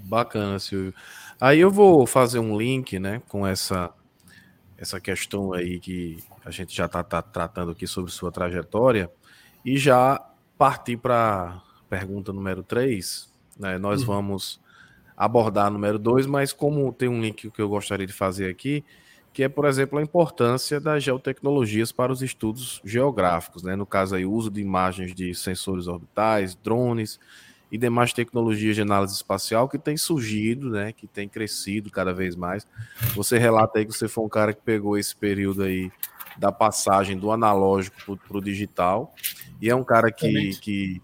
Bacana, 0.00 0.58
Silvio. 0.58 0.94
Aí 1.40 1.60
eu 1.60 1.70
vou 1.70 2.06
fazer 2.06 2.38
um 2.38 2.58
link, 2.58 2.98
né, 2.98 3.22
com 3.28 3.46
essa 3.46 3.92
essa 4.78 5.00
questão 5.00 5.54
aí 5.54 5.80
que 5.80 6.22
a 6.44 6.50
gente 6.50 6.76
já 6.76 6.84
está 6.84 7.02
tá 7.02 7.22
tratando 7.22 7.70
aqui 7.70 7.86
sobre 7.86 8.12
sua 8.12 8.30
trajetória 8.30 9.10
e 9.64 9.78
já 9.78 10.22
partir 10.58 10.98
para 10.98 11.62
pergunta 11.88 12.30
número 12.30 12.62
3. 12.62 13.26
Né? 13.58 13.78
Nós 13.78 14.00
uhum. 14.00 14.06
vamos 14.06 14.60
abordar 15.16 15.70
número 15.70 15.98
2, 15.98 16.26
mas 16.26 16.52
como 16.52 16.92
tem 16.92 17.08
um 17.08 17.20
link 17.20 17.50
que 17.50 17.62
eu 17.62 17.68
gostaria 17.68 18.06
de 18.06 18.12
fazer 18.12 18.50
aqui, 18.50 18.84
que 19.32 19.42
é, 19.42 19.48
por 19.48 19.66
exemplo, 19.66 19.98
a 19.98 20.02
importância 20.02 20.80
das 20.80 21.02
geotecnologias 21.02 21.92
para 21.92 22.10
os 22.10 22.22
estudos 22.22 22.80
geográficos, 22.84 23.62
né? 23.62 23.76
No 23.76 23.84
caso 23.84 24.14
aí, 24.14 24.24
o 24.24 24.32
uso 24.32 24.50
de 24.50 24.60
imagens 24.60 25.14
de 25.14 25.34
sensores 25.34 25.86
orbitais, 25.86 26.54
drones 26.54 27.20
e 27.70 27.76
demais 27.76 28.12
tecnologias 28.12 28.76
de 28.76 28.80
análise 28.80 29.14
espacial 29.14 29.68
que 29.68 29.78
tem 29.78 29.96
surgido, 29.96 30.70
né? 30.70 30.92
Que 30.92 31.06
tem 31.06 31.28
crescido 31.28 31.90
cada 31.90 32.14
vez 32.14 32.34
mais. 32.34 32.66
Você 33.14 33.36
relata 33.36 33.78
aí 33.78 33.84
que 33.84 33.92
você 33.92 34.08
foi 34.08 34.24
um 34.24 34.28
cara 34.28 34.54
que 34.54 34.62
pegou 34.62 34.96
esse 34.96 35.14
período 35.14 35.64
aí 35.64 35.90
da 36.38 36.50
passagem 36.50 37.18
do 37.18 37.30
analógico 37.30 38.16
para 38.16 38.38
o 38.38 38.42
digital 38.42 39.14
e 39.60 39.70
é 39.70 39.74
um 39.74 39.84
cara 39.84 40.10
que, 40.10 40.58
que 40.60 41.02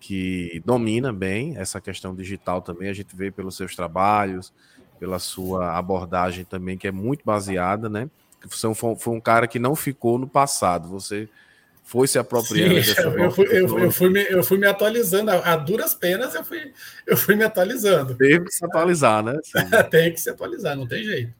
que 0.00 0.62
domina 0.64 1.12
bem 1.12 1.56
essa 1.58 1.80
questão 1.80 2.14
digital 2.14 2.62
também. 2.62 2.88
A 2.88 2.94
gente 2.94 3.14
vê 3.14 3.30
pelos 3.30 3.56
seus 3.56 3.76
trabalhos, 3.76 4.52
pela 4.98 5.18
sua 5.18 5.76
abordagem 5.76 6.44
também, 6.44 6.78
que 6.78 6.88
é 6.88 6.90
muito 6.90 7.22
baseada, 7.24 7.88
né? 7.88 8.08
Você 8.48 8.74
foi, 8.74 9.14
um 9.14 9.20
cara 9.20 9.46
que 9.46 9.58
não 9.58 9.76
ficou 9.76 10.18
no 10.18 10.26
passado. 10.26 10.88
Você 10.88 11.28
foi 11.84 12.08
se 12.08 12.18
apropriando. 12.18 12.82
Sim, 12.82 13.00
eu, 13.02 13.30
fui, 13.30 13.46
eu, 13.46 13.78
eu, 13.78 13.92
fui 13.92 14.08
me, 14.08 14.22
eu 14.30 14.42
fui 14.42 14.56
me 14.56 14.66
atualizando. 14.66 15.30
A, 15.30 15.52
a, 15.52 15.56
duras 15.56 15.94
penas 15.94 16.34
eu 16.34 16.44
fui, 16.44 16.72
eu 17.06 17.16
fui 17.16 17.36
me 17.36 17.44
atualizando. 17.44 18.14
Teve 18.14 18.46
que 18.46 18.54
se 18.54 18.64
atualizar, 18.64 19.22
né? 19.22 19.38
tem 19.90 20.12
que 20.12 20.20
se 20.20 20.30
atualizar, 20.30 20.74
não 20.74 20.86
tem 20.86 21.04
jeito. 21.04 21.34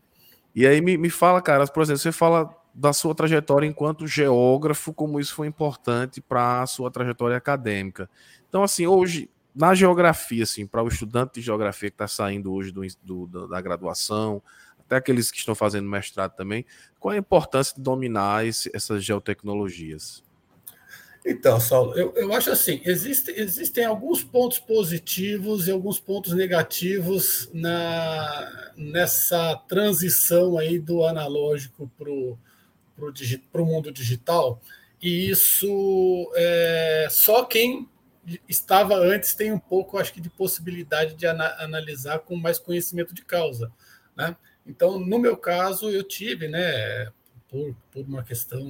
E 0.54 0.66
aí 0.66 0.80
me, 0.82 0.98
me 0.98 1.08
fala, 1.08 1.40
cara, 1.40 1.66
por 1.66 1.82
exemplo, 1.82 2.00
você 2.00 2.12
fala 2.12 2.54
da 2.74 2.92
sua 2.92 3.14
trajetória 3.14 3.66
enquanto 3.66 4.06
geógrafo, 4.06 4.92
como 4.92 5.18
isso 5.18 5.34
foi 5.34 5.46
importante 5.46 6.20
para 6.20 6.62
a 6.62 6.66
sua 6.66 6.90
trajetória 6.90 7.36
acadêmica. 7.36 8.08
Então, 8.50 8.64
assim, 8.64 8.84
hoje, 8.84 9.30
na 9.54 9.74
geografia, 9.74 10.42
assim, 10.42 10.66
para 10.66 10.82
o 10.82 10.88
estudante 10.88 11.34
de 11.34 11.40
geografia 11.40 11.88
que 11.88 11.94
está 11.94 12.08
saindo 12.08 12.52
hoje 12.52 12.72
do, 12.72 12.82
do, 13.26 13.46
da 13.46 13.60
graduação, 13.60 14.42
até 14.80 14.96
aqueles 14.96 15.30
que 15.30 15.38
estão 15.38 15.54
fazendo 15.54 15.88
mestrado 15.88 16.34
também, 16.34 16.66
qual 16.98 17.14
a 17.14 17.16
importância 17.16 17.76
de 17.76 17.80
dominar 17.80 18.44
esse, 18.44 18.68
essas 18.74 19.04
geotecnologias? 19.04 20.20
Então, 21.24 21.60
Saulo, 21.60 21.94
eu, 21.94 22.12
eu 22.16 22.32
acho 22.32 22.50
assim: 22.50 22.80
existe, 22.84 23.30
existem 23.36 23.84
alguns 23.84 24.24
pontos 24.24 24.58
positivos 24.58 25.68
e 25.68 25.70
alguns 25.70 26.00
pontos 26.00 26.32
negativos 26.32 27.48
na, 27.52 28.72
nessa 28.76 29.54
transição 29.68 30.58
aí 30.58 30.78
do 30.78 31.04
analógico 31.04 31.88
para 31.96 32.10
o 32.10 33.64
mundo 33.64 33.92
digital, 33.92 34.60
e 35.00 35.30
isso 35.30 36.32
é, 36.34 37.06
só 37.10 37.44
quem 37.44 37.88
estava 38.48 38.94
antes 38.94 39.34
tem 39.34 39.52
um 39.52 39.58
pouco, 39.58 39.98
acho 39.98 40.12
que, 40.12 40.20
de 40.20 40.30
possibilidade 40.30 41.14
de 41.14 41.26
ana 41.26 41.56
analisar 41.58 42.20
com 42.20 42.36
mais 42.36 42.58
conhecimento 42.58 43.14
de 43.14 43.24
causa. 43.24 43.72
Né? 44.16 44.36
Então, 44.66 44.98
no 44.98 45.18
meu 45.18 45.36
caso, 45.36 45.90
eu 45.90 46.04
tive, 46.04 46.48
né, 46.48 47.10
por, 47.48 47.74
por 47.90 48.04
uma 48.04 48.22
questão 48.22 48.60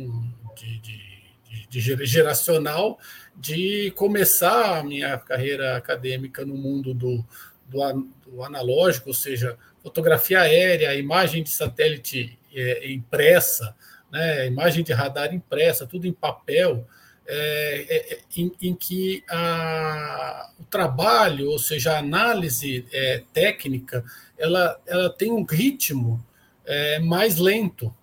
de, 0.56 0.78
de, 0.78 1.68
de, 1.68 1.96
de 1.96 2.06
geracional, 2.06 2.98
de 3.36 3.90
começar 3.92 4.78
a 4.78 4.84
minha 4.84 5.18
carreira 5.18 5.76
acadêmica 5.76 6.44
no 6.44 6.54
mundo 6.54 6.94
do, 6.94 7.24
do, 7.66 8.08
do 8.26 8.42
analógico, 8.42 9.08
ou 9.08 9.14
seja, 9.14 9.58
fotografia 9.82 10.40
aérea, 10.40 10.94
imagem 10.94 11.42
de 11.42 11.50
satélite 11.50 12.38
é, 12.54 12.90
impressa, 12.92 13.74
né, 14.10 14.46
imagem 14.46 14.82
de 14.82 14.92
radar 14.92 15.34
impressa, 15.34 15.86
tudo 15.86 16.06
em 16.06 16.12
papel. 16.12 16.86
É, 17.26 17.86
é, 17.88 18.14
é, 18.14 18.18
em, 18.36 18.52
em, 18.60 18.74
que 18.74 19.22
a, 19.30 20.50
o 20.58 20.64
trabalho, 20.64 21.50
ou 21.50 21.58
seja, 21.58 21.92
a 21.92 21.98
análise 21.98 22.84
é, 22.92 23.22
técnica, 23.32 24.04
ela, 24.36 24.80
ela 24.86 25.10
tem 25.10 25.30
um 25.30 25.44
ritmo 25.44 26.24
é, 26.64 26.98
mais 26.98 27.36
lento. 27.36 27.94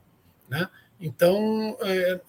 Né? 0.49 0.69
Então, 0.99 1.77
é, 1.81 2.21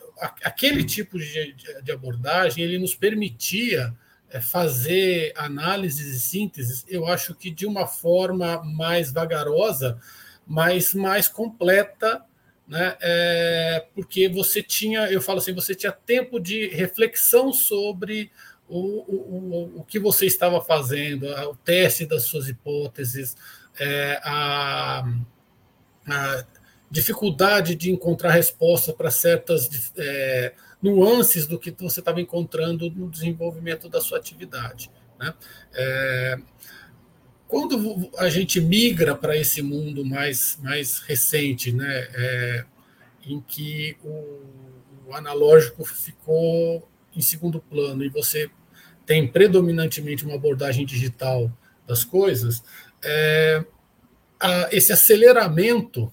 aquele 0.42 0.82
tipo 0.82 1.18
de, 1.18 1.54
de, 1.82 1.92
abordagem, 1.92 2.64
ele 2.64 2.78
nos 2.78 2.94
permitia 2.94 3.94
fazer 4.42 5.32
análises 5.36 6.14
e 6.14 6.20
sínteses, 6.20 6.84
eu 6.86 7.06
acho 7.06 7.34
que 7.34 7.50
de 7.50 7.64
uma 7.64 7.86
forma 7.86 8.62
mais 8.62 9.10
vagarosa, 9.10 9.98
mas 10.46 10.92
mais 10.92 11.28
completa 11.28 12.22
né? 12.68 12.96
É, 13.00 13.86
porque 13.94 14.28
você 14.28 14.62
tinha, 14.62 15.10
eu 15.10 15.22
falo 15.22 15.38
assim, 15.38 15.54
você 15.54 15.74
tinha 15.74 15.90
tempo 15.90 16.38
de 16.38 16.68
reflexão 16.68 17.50
sobre 17.50 18.30
o, 18.68 18.78
o, 18.78 19.78
o 19.80 19.84
que 19.84 19.98
você 19.98 20.26
estava 20.26 20.62
fazendo, 20.62 21.26
o 21.26 21.56
teste 21.56 22.04
das 22.04 22.24
suas 22.24 22.46
hipóteses, 22.46 23.34
é, 23.80 24.20
a, 24.22 25.02
a, 26.06 26.44
dificuldade 26.90 27.74
de 27.74 27.90
encontrar 27.90 28.30
resposta 28.30 28.92
para 28.92 29.10
certas 29.10 29.92
é, 29.96 30.52
nuances 30.82 31.46
do 31.46 31.58
que 31.58 31.70
você 31.70 32.00
estava 32.00 32.20
encontrando 32.20 32.90
no 32.90 33.10
desenvolvimento 33.10 33.88
da 33.88 34.00
sua 34.00 34.18
atividade. 34.18 34.90
Né? 35.18 35.34
É, 35.74 36.38
quando 37.48 38.10
a 38.18 38.28
gente 38.28 38.60
migra 38.60 39.16
para 39.16 39.34
esse 39.34 39.62
mundo 39.62 40.04
mais, 40.04 40.58
mais 40.62 40.98
recente, 40.98 41.72
né, 41.72 42.06
é, 42.14 42.64
em 43.26 43.40
que 43.40 43.96
o, 44.04 45.08
o, 45.08 45.14
analógico 45.14 45.82
ficou 45.82 46.86
em 47.16 47.22
segundo 47.22 47.58
plano 47.58 48.04
e 48.04 48.10
você 48.10 48.50
tem 49.06 49.26
predominantemente 49.26 50.26
uma 50.26 50.34
abordagem 50.34 50.84
digital 50.84 51.50
das 51.86 52.04
coisas, 52.04 52.62
é, 53.02 53.64
a, 54.38 54.68
esse 54.70 54.92
aceleramento, 54.92 56.12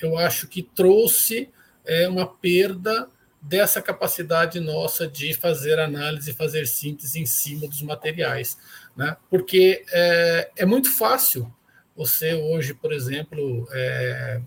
eu 0.00 0.18
acho 0.18 0.46
que 0.46 0.62
trouxe 0.62 1.48
é, 1.86 2.06
uma 2.06 2.26
perda 2.26 3.08
dessa 3.40 3.80
capacidade 3.80 4.60
nossa 4.60 5.08
de 5.08 5.32
fazer 5.32 5.78
análise, 5.78 6.34
fazer 6.34 6.66
síntese 6.66 7.18
em 7.18 7.24
cima 7.26 7.66
dos 7.66 7.80
materiais 7.80 8.58
né? 8.96 9.16
porque 9.28 9.84
é, 9.92 10.50
é 10.56 10.66
muito 10.66 10.90
fácil 10.90 11.52
você 11.96 12.34
hoje, 12.34 12.74
por 12.74 12.92
exemplo, 12.92 13.66
é, 13.72 14.40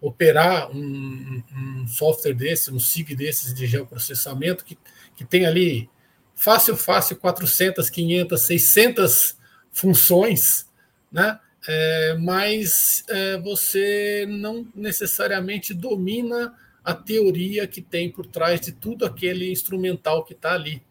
operar 0.00 0.70
um, 0.70 1.42
um, 1.54 1.88
software 1.88 2.34
desse, 2.34 2.70
um 2.70 2.78
SIG 2.78 3.14
desses 3.14 3.52
de 3.52 3.66
geoprocessamento, 3.66 4.64
que, 4.64 4.78
que 5.14 5.24
tem 5.24 5.44
ali 5.44 5.90
fácil, 6.34 6.76
fácil, 6.76 7.16
400, 7.16 7.90
500, 7.90 8.40
600 8.40 9.36
funções, 9.72 10.66
né? 11.10 11.38
É, 11.66 12.16
mas 12.18 13.04
é, 13.08 13.36
você 13.38 14.24
não 14.28 14.66
necessariamente 14.74 15.74
domina 15.74 16.54
a 16.82 16.94
teoria 16.94 17.66
que 17.66 17.82
tem 17.82 18.10
por 18.10 18.24
trás 18.24 18.60
de 18.60 18.72
tudo 18.72 19.04
aquele 19.04 19.50
instrumental 19.50 20.24
que 20.24 20.32
está 20.32 20.54
ali, 20.54 20.82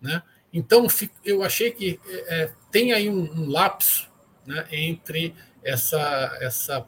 né? 0.00 0.22
Então, 0.54 0.86
eu 1.24 1.42
achei 1.42 1.72
que 1.72 1.98
é, 2.06 2.52
tem 2.70 2.92
aí 2.92 3.10
um, 3.10 3.24
um 3.32 3.50
lapso 3.50 4.08
né, 4.46 4.64
entre 4.70 5.34
essa, 5.64 6.38
essa 6.40 6.86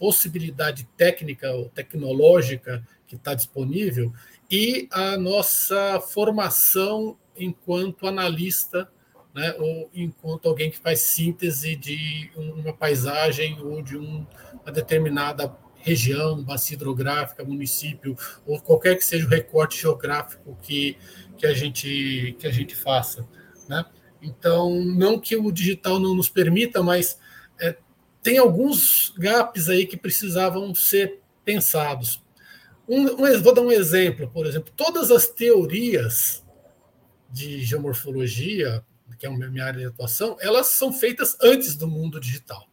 possibilidade 0.00 0.88
técnica 0.96 1.52
ou 1.52 1.68
tecnológica 1.68 2.84
que 3.06 3.14
está 3.14 3.32
disponível 3.32 4.12
e 4.50 4.88
a 4.90 5.16
nossa 5.16 6.00
formação 6.00 7.16
enquanto 7.36 8.06
analista, 8.06 8.90
né, 9.32 9.54
ou 9.58 9.90
enquanto 9.94 10.48
alguém 10.48 10.70
que 10.70 10.78
faz 10.78 11.00
síntese 11.00 11.76
de 11.76 12.30
uma 12.36 12.72
paisagem 12.72 13.60
ou 13.60 13.80
de 13.80 13.96
um, 13.96 14.26
uma 14.62 14.72
determinada 14.72 15.48
região, 15.84 16.42
bacia 16.42 16.74
hidrográfica, 16.74 17.44
município, 17.44 18.16
ou 18.46 18.58
qualquer 18.58 18.96
que 18.96 19.04
seja 19.04 19.26
o 19.26 19.28
recorte 19.28 19.78
geográfico 19.78 20.56
que, 20.62 20.96
que, 21.36 21.46
a, 21.46 21.52
gente, 21.52 22.34
que 22.38 22.46
a 22.46 22.50
gente 22.50 22.74
faça. 22.74 23.28
Né? 23.68 23.84
Então, 24.22 24.82
não 24.82 25.20
que 25.20 25.36
o 25.36 25.52
digital 25.52 26.00
não 26.00 26.14
nos 26.14 26.30
permita, 26.30 26.82
mas 26.82 27.18
é, 27.60 27.76
tem 28.22 28.38
alguns 28.38 29.12
gaps 29.18 29.68
aí 29.68 29.86
que 29.86 29.96
precisavam 29.96 30.74
ser 30.74 31.20
pensados. 31.44 32.24
Um, 32.88 33.02
um, 33.02 33.42
vou 33.42 33.54
dar 33.54 33.60
um 33.60 33.70
exemplo, 33.70 34.30
por 34.30 34.46
exemplo, 34.46 34.72
todas 34.74 35.10
as 35.10 35.26
teorias 35.26 36.42
de 37.30 37.62
geomorfologia, 37.62 38.82
que 39.18 39.26
é 39.26 39.28
a 39.28 39.32
minha 39.32 39.64
área 39.64 39.80
de 39.80 39.86
atuação, 39.86 40.38
elas 40.40 40.68
são 40.68 40.90
feitas 40.90 41.36
antes 41.42 41.76
do 41.76 41.86
mundo 41.86 42.18
digital 42.18 42.66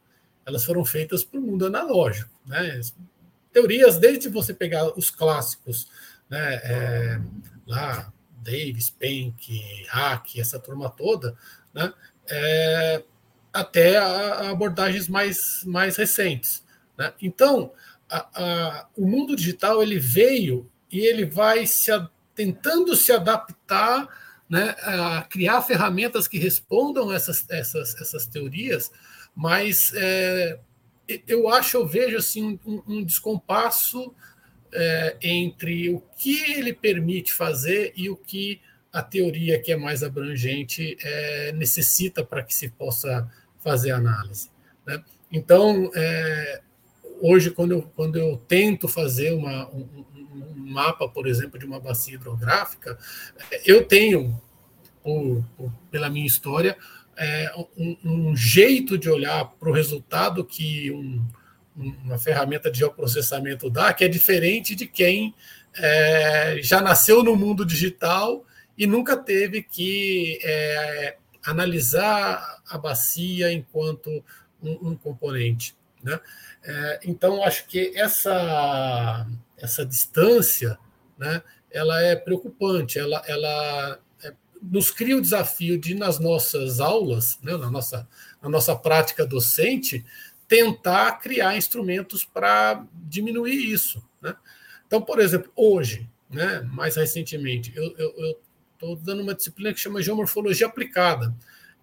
elas 0.46 0.64
foram 0.64 0.84
feitas 0.84 1.24
para 1.24 1.40
o 1.40 1.44
mundo 1.44 1.66
analógico. 1.66 2.32
Né? 2.46 2.82
Teorias, 3.52 3.98
desde 3.98 4.30
você 4.30 4.54
pegar 4.54 4.98
os 4.98 5.10
clássicos, 5.10 5.88
né? 6.30 6.56
É, 6.64 7.22
lá, 7.68 8.12
Davis, 8.42 8.90
Penck, 8.90 9.86
Hack, 9.90 10.40
essa 10.40 10.60
turma 10.60 10.90
toda, 10.90 11.36
né? 11.74 11.94
É, 12.30 13.04
até 13.52 13.98
a, 13.98 14.06
a 14.06 14.50
abordagens 14.52 15.08
mais, 15.08 15.64
mais 15.66 15.98
recentes. 15.98 16.64
Né? 16.98 17.14
Então, 17.22 17.74
a, 18.10 18.28
a, 18.34 18.88
o 18.96 19.06
mundo 19.06 19.36
digital 19.36 19.84
ele 19.84 20.00
veio 20.00 20.70
e 20.90 21.00
ele 21.00 21.26
vai 21.26 21.68
se 21.68 21.92
tentando 22.34 22.96
se 22.96 23.12
adaptar 23.12 24.08
né, 24.50 24.76
a 24.82 25.24
criar 25.30 25.62
ferramentas 25.62 26.28
que 26.28 26.38
respondam 26.38 27.12
essas, 27.12 27.46
essas, 27.50 27.96
essas 28.02 28.26
teorias, 28.26 28.92
mas 29.36 29.92
é, 29.96 30.60
eu 31.28 31.50
acho, 31.50 31.78
eu 31.78 31.88
vejo 31.88 32.18
assim, 32.18 32.60
um, 32.66 32.82
um 32.88 33.04
descompasso 33.04 34.14
é, 34.74 35.18
entre 35.22 35.90
o 35.90 36.02
que 36.18 36.40
ele 36.52 36.74
permite 36.74 37.34
fazer 37.34 37.94
e 37.96 38.10
o 38.10 38.16
que 38.16 38.62
a 38.92 39.02
teoria 39.02 39.60
que 39.60 39.72
é 39.72 39.78
mais 39.78 40.04
abrangente 40.04 40.98
é, 41.02 41.52
necessita 41.54 42.24
para 42.24 42.44
que 42.44 42.54
se 42.54 42.70
possa 42.70 43.30
fazer 43.60 43.92
análise. 43.92 44.50
Né? 44.86 45.04
Então, 45.32 45.90
é, 45.96 46.62
hoje, 47.22 47.52
quando 47.52 47.72
eu, 47.72 47.82
quando 47.96 48.18
eu 48.18 48.38
tento 48.48 48.88
fazer 48.88 49.34
uma, 49.34 49.70
um, 49.70 50.06
um, 50.14 50.72
mapa, 50.72 51.08
por 51.08 51.28
exemplo, 51.28 51.58
de 51.58 51.66
uma 51.66 51.80
bacia 51.80 52.16
hidrográfica, 52.16 52.98
eu 53.66 53.86
tenho, 53.86 54.42
por, 55.02 55.44
por, 55.56 55.72
pela 55.90 56.10
minha 56.10 56.26
história, 56.26 56.78
é, 57.22 57.54
um, 57.78 57.98
um, 58.04 58.36
jeito 58.36 58.98
de 58.98 59.08
olhar 59.08 59.46
para 59.46 59.70
o 59.70 59.72
resultado 59.72 60.44
que 60.44 60.90
uma 61.76 62.18
ferramenta 62.18 62.72
de 62.72 62.80
geoprocessamento 62.80 63.70
dá, 63.70 63.94
que 63.94 64.04
é 64.04 64.08
diferente 64.08 64.74
de 64.74 64.88
quem 64.88 65.36
é, 65.76 66.58
já 66.64 66.82
nasceu 66.82 67.24
no 67.24 67.36
mundo 67.36 67.64
digital 67.64 68.44
e 68.76 68.88
nunca 68.88 69.16
teve 69.16 69.62
que 69.62 70.40
é, 70.44 71.18
analisar 71.46 72.60
a 72.68 72.78
bacia 72.80 73.54
enquanto 73.54 74.10
um, 74.62 74.90
um 74.90 74.96
componente. 74.96 75.76
Né? 76.04 76.20
É, 76.64 77.00
então, 77.06 77.44
acho 77.44 77.68
que 77.68 77.96
essa, 77.96 79.28
essa 79.60 79.86
distância 79.86 80.76
né, 81.20 81.44
ela 81.70 82.02
é 82.02 82.16
preocupante, 82.16 82.98
ela, 82.98 83.22
ela 83.28 84.00
nos 84.62 84.92
cria 84.92 85.18
o 85.18 85.22
desafio 85.22 85.78
de, 85.78 85.96
nas 85.96 86.20
nossas 86.20 86.80
aulas, 86.80 87.40
né, 87.42 87.58
na, 87.58 87.72
nossa, 87.72 88.08
na 88.42 88.50
nossa 88.50 88.76
prática 88.76 89.26
docente, 89.26 90.06
tentar 90.48 91.14
criar 91.14 91.58
instrumentos 91.58 92.24
para 92.24 92.86
diminuir 92.94 93.56
isso. 93.56 94.04
Né? 94.22 94.36
Então, 94.86 95.02
por 95.02 95.20
exemplo, 95.20 95.52
hoje, 95.56 96.10
né, 96.30 96.62
mais 96.72 96.96
recentemente, 96.96 97.74
eu 97.76 98.38
estou 98.74 98.96
dando 98.96 99.24
uma 99.24 99.34
disciplina 99.34 99.74
que 99.74 99.80
chama 99.80 100.02
Geomorfologia 100.02 100.68
Aplicada, 100.68 101.36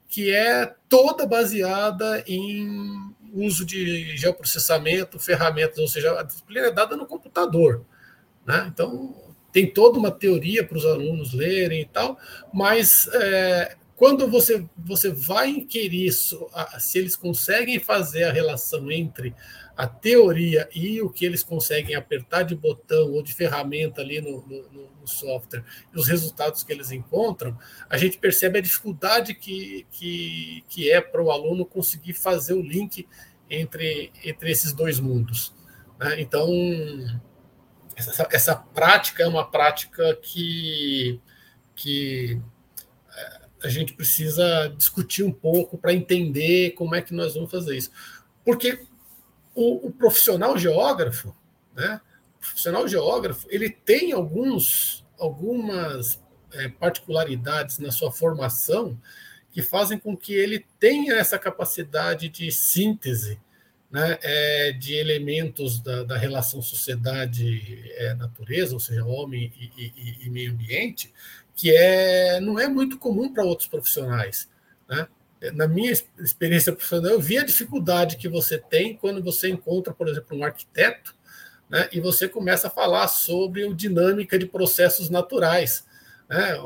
que 0.08 0.30
é 0.30 0.74
toda 0.88 1.26
baseada 1.26 2.22
em 2.26 3.14
uso 3.32 3.64
de 3.64 4.16
geoprocessamento, 4.16 5.18
ferramentas, 5.18 5.78
ou 5.78 5.88
seja, 5.88 6.18
a 6.18 6.22
disciplina 6.22 6.68
é 6.68 6.72
dada 6.72 6.96
no 6.96 7.06
computador. 7.06 7.84
Né? 8.46 8.66
Então, 8.72 9.27
tem 9.58 9.66
toda 9.66 9.98
uma 9.98 10.12
teoria 10.12 10.64
para 10.64 10.78
os 10.78 10.86
alunos 10.86 11.32
lerem 11.32 11.80
e 11.80 11.84
tal, 11.84 12.16
mas 12.54 13.08
é, 13.12 13.76
quando 13.96 14.28
você, 14.28 14.64
você 14.76 15.10
vai 15.10 15.48
inquirir 15.48 16.06
isso, 16.06 16.48
se 16.78 16.96
eles 16.96 17.16
conseguem 17.16 17.80
fazer 17.80 18.22
a 18.22 18.32
relação 18.32 18.88
entre 18.88 19.34
a 19.76 19.84
teoria 19.84 20.68
e 20.72 21.02
o 21.02 21.10
que 21.10 21.26
eles 21.26 21.42
conseguem 21.42 21.96
apertar 21.96 22.44
de 22.44 22.54
botão 22.54 23.10
ou 23.12 23.20
de 23.20 23.34
ferramenta 23.34 24.00
ali 24.00 24.20
no, 24.20 24.46
no, 24.46 24.90
no 25.00 25.08
software 25.08 25.64
e 25.92 25.98
os 25.98 26.06
resultados 26.06 26.62
que 26.62 26.72
eles 26.72 26.92
encontram, 26.92 27.58
a 27.90 27.98
gente 27.98 28.16
percebe 28.16 28.60
a 28.60 28.62
dificuldade 28.62 29.34
que, 29.34 29.88
que, 29.90 30.62
que 30.68 30.88
é 30.88 31.00
para 31.00 31.20
o 31.20 31.32
aluno 31.32 31.66
conseguir 31.66 32.12
fazer 32.12 32.52
o 32.54 32.62
link 32.62 33.08
entre, 33.50 34.12
entre 34.24 34.52
esses 34.52 34.72
dois 34.72 35.00
mundos. 35.00 35.52
Né? 35.98 36.20
Então, 36.20 36.48
essa, 37.98 38.28
essa 38.30 38.54
prática 38.56 39.24
é 39.24 39.26
uma 39.26 39.50
prática 39.50 40.14
que, 40.22 41.20
que 41.74 42.40
é, 43.12 43.40
a 43.64 43.68
gente 43.68 43.92
precisa 43.92 44.72
discutir 44.76 45.24
um 45.24 45.32
pouco 45.32 45.76
para 45.76 45.92
entender 45.92 46.70
como 46.72 46.94
é 46.94 47.02
que 47.02 47.12
nós 47.12 47.34
vamos 47.34 47.50
fazer 47.50 47.76
isso. 47.76 47.90
Porque 48.44 48.86
o, 49.54 49.88
o 49.88 49.90
profissional 49.90 50.56
geógrafo, 50.56 51.34
né? 51.74 52.00
O 52.36 52.38
profissional 52.38 52.86
geógrafo, 52.86 53.48
ele 53.50 53.68
tem 53.68 54.12
alguns, 54.12 55.04
algumas 55.18 56.22
é, 56.52 56.68
particularidades 56.68 57.80
na 57.80 57.90
sua 57.90 58.12
formação 58.12 58.98
que 59.50 59.60
fazem 59.60 59.98
com 59.98 60.16
que 60.16 60.32
ele 60.32 60.64
tenha 60.78 61.14
essa 61.14 61.36
capacidade 61.36 62.28
de 62.28 62.52
síntese 62.52 63.40
né, 63.90 64.18
é, 64.22 64.72
de 64.72 64.94
elementos 64.94 65.80
da, 65.80 66.04
da 66.04 66.16
relação 66.16 66.60
sociedade-natureza, 66.60 68.72
é, 68.72 68.74
ou 68.74 68.80
seja, 68.80 69.04
homem 69.04 69.52
e, 69.58 69.70
e, 69.76 70.26
e, 70.26 70.30
meio 70.30 70.52
ambiente, 70.52 71.12
que 71.56 71.74
é, 71.74 72.38
não 72.40 72.58
é 72.58 72.68
muito 72.68 72.98
comum 72.98 73.32
para 73.32 73.44
outros 73.44 73.68
profissionais. 73.68 74.48
Né? 74.88 75.06
na 75.54 75.68
minha 75.68 75.92
experiência 76.18 76.72
profissional, 76.72 77.12
eu 77.12 77.20
vi 77.20 77.38
a 77.38 77.44
dificuldade 77.44 78.16
que 78.16 78.28
você 78.28 78.58
tem 78.58 78.96
quando 78.96 79.22
você 79.22 79.48
encontra, 79.48 79.94
por 79.94 80.08
exemplo, 80.08 80.36
um 80.36 80.42
arquiteto, 80.42 81.14
né, 81.70 81.88
e 81.92 82.00
você 82.00 82.26
começa 82.26 82.66
a 82.66 82.70
falar 82.70 83.06
sobre 83.06 83.64
a 83.64 83.72
dinâmica 83.72 84.36
de 84.38 84.46
processos 84.46 85.10
naturais. 85.10 85.86
Né? 86.28 86.56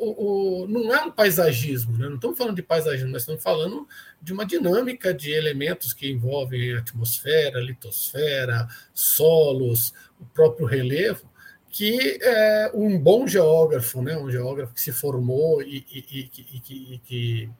O, 0.00 0.66
não 0.66 0.94
é 0.94 1.04
um 1.04 1.10
paisagismo, 1.10 1.96
né? 1.96 2.08
não 2.08 2.14
estamos 2.14 2.38
falando 2.38 2.56
de 2.56 2.62
paisagismo, 2.62 3.10
nós 3.10 3.22
estamos 3.22 3.42
falando 3.42 3.86
de 4.20 4.32
uma 4.32 4.46
dinâmica 4.46 5.12
de 5.12 5.32
elementos 5.32 5.92
que 5.92 6.10
envolvem 6.10 6.74
atmosfera, 6.74 7.60
litosfera, 7.60 8.66
solos, 8.94 9.92
o 10.18 10.24
próprio 10.26 10.66
relevo, 10.66 11.30
que 11.70 12.18
é, 12.20 12.70
um 12.74 12.98
bom 12.98 13.26
geógrafo, 13.26 14.02
né, 14.02 14.16
um 14.16 14.30
geógrafo 14.30 14.74
que 14.74 14.80
se 14.80 14.92
formou 14.92 15.62
e, 15.62 15.84
e, 15.90 16.30
e, 16.50 16.94
e 16.94 16.98
que 16.98 17.50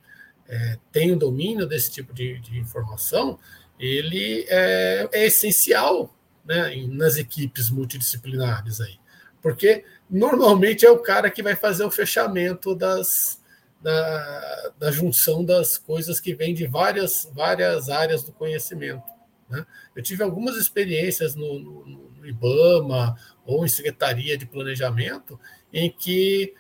é, 0.49 0.79
tem 0.91 1.13
o 1.13 1.17
domínio 1.17 1.67
desse 1.67 1.91
tipo 1.93 2.13
de, 2.13 2.41
de 2.41 2.59
informação, 2.59 3.39
ele 3.79 4.45
é, 4.49 5.09
é 5.13 5.27
essencial 5.27 6.15
né, 6.45 6.75
nas 6.89 7.17
equipes 7.17 7.71
multidisciplinares 7.71 8.81
aí, 8.81 8.99
porque 9.41 9.85
normalmente 10.11 10.85
é 10.85 10.91
o 10.91 10.99
cara 10.99 11.31
que 11.31 11.43
vai 11.43 11.55
fazer 11.55 11.85
o 11.85 11.91
fechamento 11.91 12.75
das, 12.75 13.41
da, 13.81 14.73
da 14.79 14.91
junção 14.91 15.45
das 15.45 15.79
coisas 15.79 16.21
que 16.21 16.35
vêm 16.35 16.53
de 16.53 16.67
várias, 16.67 17.31
várias 17.33 17.89
áreas 17.89 18.23
do 18.23 18.33
conhecimento. 18.33 19.03
Né? 19.49 19.65
Eu 19.95 20.03
tive 20.03 20.23
algumas 20.23 20.57
experiências 20.57 21.35
no, 21.35 21.59
no, 21.59 21.85
no 21.87 22.27
IBAMA 22.27 23.17
ou 23.45 23.65
em 23.65 23.69
secretaria 23.69 24.37
de 24.37 24.47
planejamento, 24.47 25.39
em 25.73 25.91
que, 25.91 26.55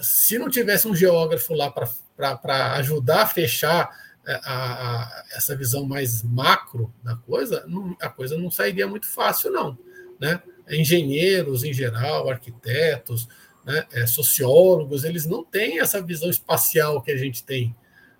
se 0.00 0.38
não 0.38 0.48
tivesse 0.48 0.88
um 0.88 0.94
geógrafo 0.94 1.54
lá 1.54 1.70
para 1.70 2.72
ajudar 2.74 3.22
a 3.22 3.26
fechar 3.26 3.90
eh, 4.26 4.40
a, 4.42 5.02
a, 5.02 5.24
essa 5.32 5.56
visão 5.56 5.84
mais 5.84 6.22
macro 6.22 6.92
da 7.02 7.16
coisa, 7.16 7.64
não, 7.66 7.96
a 8.00 8.08
coisa 8.08 8.36
não 8.36 8.50
sairia 8.50 8.86
muito 8.86 9.06
fácil, 9.06 9.50
não. 9.50 9.78
Né? 10.18 10.42
Engenheiros, 10.68 11.64
em 11.64 11.72
geral, 11.72 12.30
arquitetos, 12.30 13.28
né, 13.64 13.86
é, 13.92 14.06
sociólogos, 14.06 15.04
eles 15.04 15.26
não 15.26 15.42
têm 15.42 15.80
essa 15.80 16.02
visão 16.02 16.28
espacial 16.28 17.00
que 17.02 17.10
a 17.10 17.16
gente 17.16 17.42
tem. 17.42 17.74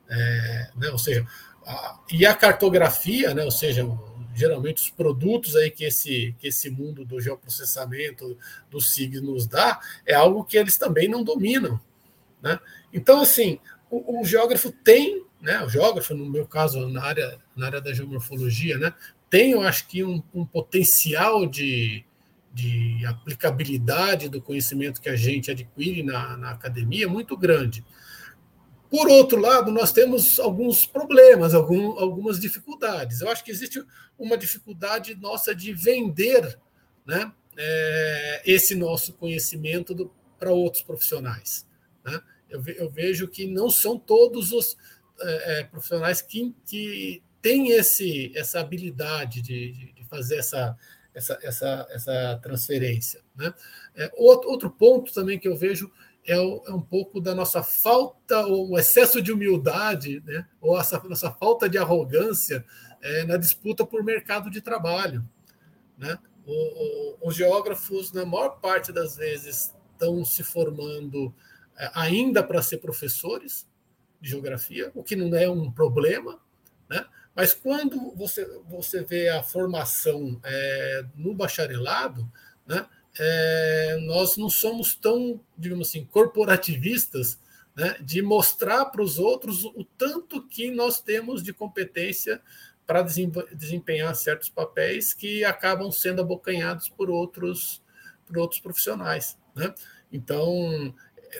É, 0.09 0.71
né, 0.77 0.89
ou 0.91 0.99
seja, 0.99 1.27
a, 1.67 2.01
e 2.13 2.27
a 2.27 2.35
cartografia, 2.35 3.35
né, 3.35 3.45
ou 3.45 3.51
seja, 3.51 3.87
geralmente 4.35 4.83
os 4.83 4.91
produtos 4.91 5.55
aí 5.57 5.71
que 5.71 5.85
esse, 5.85 6.35
que 6.39 6.49
esse 6.49 6.69
mundo 6.69 7.05
do 7.05 7.21
geoprocessamento, 7.21 8.37
do 8.71 8.81
SIG 8.81 9.21
nos 9.21 9.47
dá, 9.47 9.81
é 10.05 10.15
algo 10.15 10.45
que 10.45 10.57
eles 10.57 10.77
também 10.77 11.09
não 11.09 11.23
dominam. 11.23 11.81
Né? 12.43 12.59
Então, 12.93 13.21
assim, 13.21 13.59
o, 13.91 14.21
o 14.21 14.25
geógrafo 14.25 14.71
tem, 14.71 15.25
né, 15.41 15.63
o 15.63 15.69
geógrafo, 15.69 16.15
no 16.15 16.29
meu 16.29 16.47
caso, 16.47 16.89
na 16.89 17.03
área, 17.03 17.39
na 17.57 17.67
área 17.67 17.81
da 17.81 17.93
geomorfologia, 17.93 18.77
né, 18.77 18.93
tem, 19.31 19.53
eu 19.53 19.63
acho 19.63 19.87
que, 19.89 20.05
um, 20.05 20.23
um 20.35 20.45
potencial 20.45 21.47
de, 21.47 22.05
de 22.55 23.05
aplicabilidade 23.05 24.29
do 24.29 24.41
conhecimento 24.41 25.01
que 25.01 25.09
a 25.09 25.17
gente 25.17 25.51
adquire 25.51 26.05
na, 26.05 26.37
na 26.37 26.51
academia 26.51 27.09
muito 27.09 27.37
grande. 27.37 27.85
Por 28.89 29.09
outro 29.09 29.41
lado, 29.41 29.73
nós 29.73 29.91
temos 29.91 30.39
alguns 30.39 30.87
problemas, 30.87 31.53
algum, 31.53 31.99
algumas 31.99 32.39
dificuldades. 32.39 33.21
Eu 33.21 33.29
acho 33.29 33.43
que 33.43 33.51
existe 33.51 33.85
uma 34.17 34.39
dificuldade 34.39 35.17
nossa 35.17 35.53
de 35.53 35.73
vender 35.73 36.57
né, 37.05 37.33
é, 37.57 38.43
esse 38.47 38.77
nosso 38.77 39.15
conhecimento 39.15 40.13
para 40.39 40.53
outros 40.53 40.85
profissionais. 40.85 41.67
Né? 42.05 42.21
Eu, 42.49 42.63
ve, 42.63 42.77
eu, 42.79 42.89
vejo 42.89 43.27
que 43.27 43.49
não 43.49 43.69
são 43.69 43.99
todos 43.99 44.53
os 44.53 44.77
é, 45.21 45.59
é, 45.61 45.65
profissionais 45.65 46.23
que, 46.23 46.55
que 46.65 47.21
têm 47.43 47.73
esse, 47.73 48.33
essa 48.37 48.61
habilidade 48.61 49.43
de, 49.43 49.73
de, 49.73 49.93
de 49.93 50.05
fazer 50.05 50.37
essa, 50.37 50.77
essa, 51.15 51.39
essa, 51.43 51.87
essa 51.91 52.41
transferência. 52.43 53.21
Né? 53.35 53.53
É, 53.95 54.13
outro, 54.17 54.71
ponto 54.71 55.13
também 55.13 55.39
que 55.39 55.49
eu 55.49 55.57
vejo 55.57 55.91
é, 56.27 56.35
é 56.35 56.73
um 56.73 56.81
pouco 56.81 57.21
da 57.21 57.35
nossa 57.35 57.63
falta, 57.63 58.47
o 58.47 58.79
excesso 58.79 59.23
de 59.23 59.33
humildade, 59.33 60.23
né? 60.27 60.47
ou 60.61 60.79
essa 60.79 60.99
nossa 61.05 61.31
falta 61.31 61.69
de 61.69 61.79
arrogância 61.79 62.65
é, 63.01 63.25
na 63.25 63.37
disputa 63.37 63.87
por 63.87 64.03
mercado 64.03 64.51
de 64.51 64.61
trabalho. 64.61 65.25
Né? 65.97 66.19
O, 66.47 66.53
o, 66.53 67.29
os 67.29 67.37
geógrafos, 67.37 68.13
na 68.13 68.25
maior 68.25 68.61
parte 68.61 68.93
das 68.93 69.17
vezes, 69.17 69.75
estão 69.93 70.25
se 70.25 70.43
formando 70.43 71.33
é, 71.77 71.91
ainda 71.95 72.43
para 72.43 72.63
ser 72.63 72.79
professores 72.79 73.67
de 74.21 74.31
geografia, 74.31 74.91
o 74.95 75.03
que 75.03 75.15
não 75.15 75.37
é 75.37 75.49
um 75.49 75.71
problema, 75.71 76.41
né? 76.89 77.05
Mas 77.35 77.53
quando 77.53 78.13
você, 78.15 78.45
você 78.69 79.03
vê 79.03 79.29
a 79.29 79.43
formação 79.43 80.41
é, 80.45 81.05
no 81.17 81.35
bacharelado, 81.35 82.31
né, 82.67 82.87
é, 83.19 83.99
nós 84.07 84.37
não 84.37 84.49
somos 84.49 84.95
tão, 84.95 85.41
digamos 85.57 85.89
assim, 85.89 86.05
corporativistas 86.05 87.39
né, 87.77 87.97
de 88.01 88.23
mostrar 88.23 88.87
para 88.87 89.03
os 89.03 89.19
outros 89.19 89.65
o 89.65 89.85
tanto 89.99 90.47
que 90.47 90.71
nós 90.71 91.01
temos 91.01 91.43
de 91.43 91.53
competência 91.53 92.41
para 92.87 93.03
desempenhar 93.03 94.15
certos 94.15 94.49
papéis 94.49 95.15
que 95.15 95.45
acabam 95.45 95.91
sendo 95.91 96.21
abocanhados 96.21 96.89
por 96.89 97.11
outros, 97.11 97.83
por 98.27 98.39
outros 98.39 98.61
profissionais. 98.61 99.39
Né? 99.55 99.75
Então, 100.13 100.95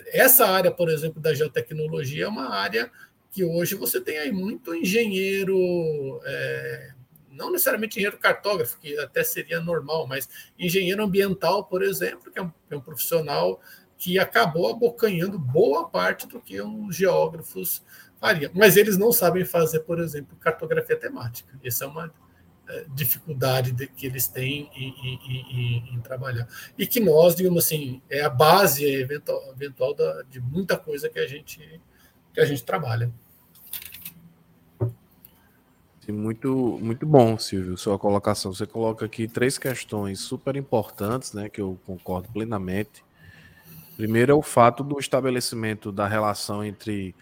essa 0.07 0.47
área, 0.47 0.71
por 0.71 0.89
exemplo, 0.89 1.21
da 1.21 1.33
geotecnologia 1.33 2.25
é 2.25 2.27
uma 2.27 2.49
área 2.49 2.91
que 3.35 3.43
hoje 3.43 3.75
você 3.75 3.99
tem 3.99 4.17
aí 4.17 4.31
muito 4.31 4.73
engenheiro, 4.73 6.21
é, 6.23 6.93
não 7.29 7.51
necessariamente 7.51 7.97
engenheiro 7.97 8.17
cartógrafo, 8.17 8.79
que 8.79 8.97
até 8.97 9.25
seria 9.25 9.59
normal, 9.59 10.07
mas 10.07 10.29
engenheiro 10.57 11.03
ambiental, 11.03 11.65
por 11.65 11.83
exemplo, 11.83 12.31
que 12.31 12.39
é 12.39 12.41
um, 12.41 12.51
é 12.69 12.77
um 12.77 12.79
profissional 12.79 13.59
que 13.97 14.17
acabou 14.17 14.69
abocanhando 14.69 15.37
boa 15.37 15.89
parte 15.89 16.25
do 16.27 16.39
que 16.39 16.61
os 16.61 16.95
geógrafos 16.95 17.83
fariam. 18.21 18.51
Mas 18.55 18.77
eles 18.77 18.97
não 18.97 19.11
sabem 19.11 19.43
fazer, 19.43 19.81
por 19.81 19.99
exemplo, 19.99 20.37
cartografia 20.37 20.95
temática. 20.95 21.59
Essa 21.61 21.83
é 21.83 21.87
uma 21.89 22.13
é, 22.69 22.85
dificuldade 22.95 23.73
de, 23.73 23.85
que 23.85 24.05
eles 24.05 24.29
têm 24.29 24.71
em, 24.73 24.95
em, 25.03 25.19
em, 25.27 25.93
em, 25.93 25.99
trabalhar. 25.99 26.47
E 26.77 26.87
que 26.87 27.01
nós, 27.01 27.35
digamos 27.35 27.65
assim, 27.65 28.01
é 28.09 28.21
a 28.21 28.29
base 28.29 28.85
eventual, 28.85 29.51
eventual 29.51 29.93
da, 29.93 30.21
de 30.21 30.39
muita 30.39 30.77
coisa 30.77 31.09
que 31.09 31.19
a 31.19 31.27
gente, 31.27 31.81
que 32.33 32.39
a 32.39 32.45
gente 32.45 32.63
trabalha. 32.63 33.11
Muito, 36.11 36.77
muito 36.81 37.05
bom, 37.05 37.37
Silvio, 37.37 37.77
sua 37.77 37.97
colocação. 37.97 38.53
Você 38.53 38.67
coloca 38.67 39.05
aqui 39.05 39.27
três 39.27 39.57
questões 39.57 40.19
super 40.19 40.55
importantes, 40.55 41.33
né, 41.33 41.49
que 41.49 41.59
eu 41.59 41.79
concordo 41.85 42.29
plenamente. 42.31 43.03
Primeiro 43.95 44.31
é 44.31 44.35
o 44.35 44.41
fato 44.41 44.83
do 44.83 44.99
estabelecimento 44.99 45.91
da 45.91 46.07
relação 46.07 46.63
entre 46.63 47.15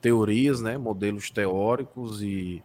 teorias, 0.00 0.60
né, 0.60 0.78
modelos 0.78 1.30
teóricos 1.30 2.22
e 2.22 2.62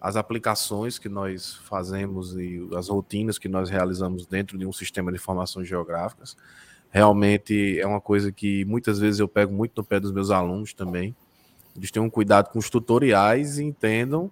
as 0.00 0.14
aplicações 0.14 0.98
que 0.98 1.08
nós 1.08 1.56
fazemos 1.64 2.36
e 2.36 2.68
as 2.76 2.88
rotinas 2.88 3.38
que 3.38 3.48
nós 3.48 3.68
realizamos 3.68 4.24
dentro 4.26 4.56
de 4.56 4.64
um 4.64 4.72
sistema 4.72 5.10
de 5.10 5.18
informações 5.18 5.66
geográficas. 5.66 6.36
Realmente 6.90 7.78
é 7.80 7.86
uma 7.86 8.00
coisa 8.00 8.30
que 8.30 8.64
muitas 8.64 9.00
vezes 9.00 9.18
eu 9.18 9.26
pego 9.26 9.52
muito 9.52 9.72
no 9.76 9.84
pé 9.84 9.98
dos 9.98 10.12
meus 10.12 10.30
alunos 10.30 10.72
também. 10.72 11.14
Eles 11.76 11.90
tenham 11.90 12.08
cuidado 12.08 12.50
com 12.50 12.58
os 12.58 12.70
tutoriais 12.70 13.58
e 13.58 13.64
entendam 13.64 14.30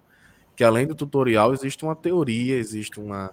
que 0.57 0.63
além 0.63 0.87
do 0.87 0.95
tutorial 0.95 1.53
existe 1.53 1.85
uma 1.85 1.95
teoria, 1.95 2.57
existe 2.57 2.99
uma, 2.99 3.31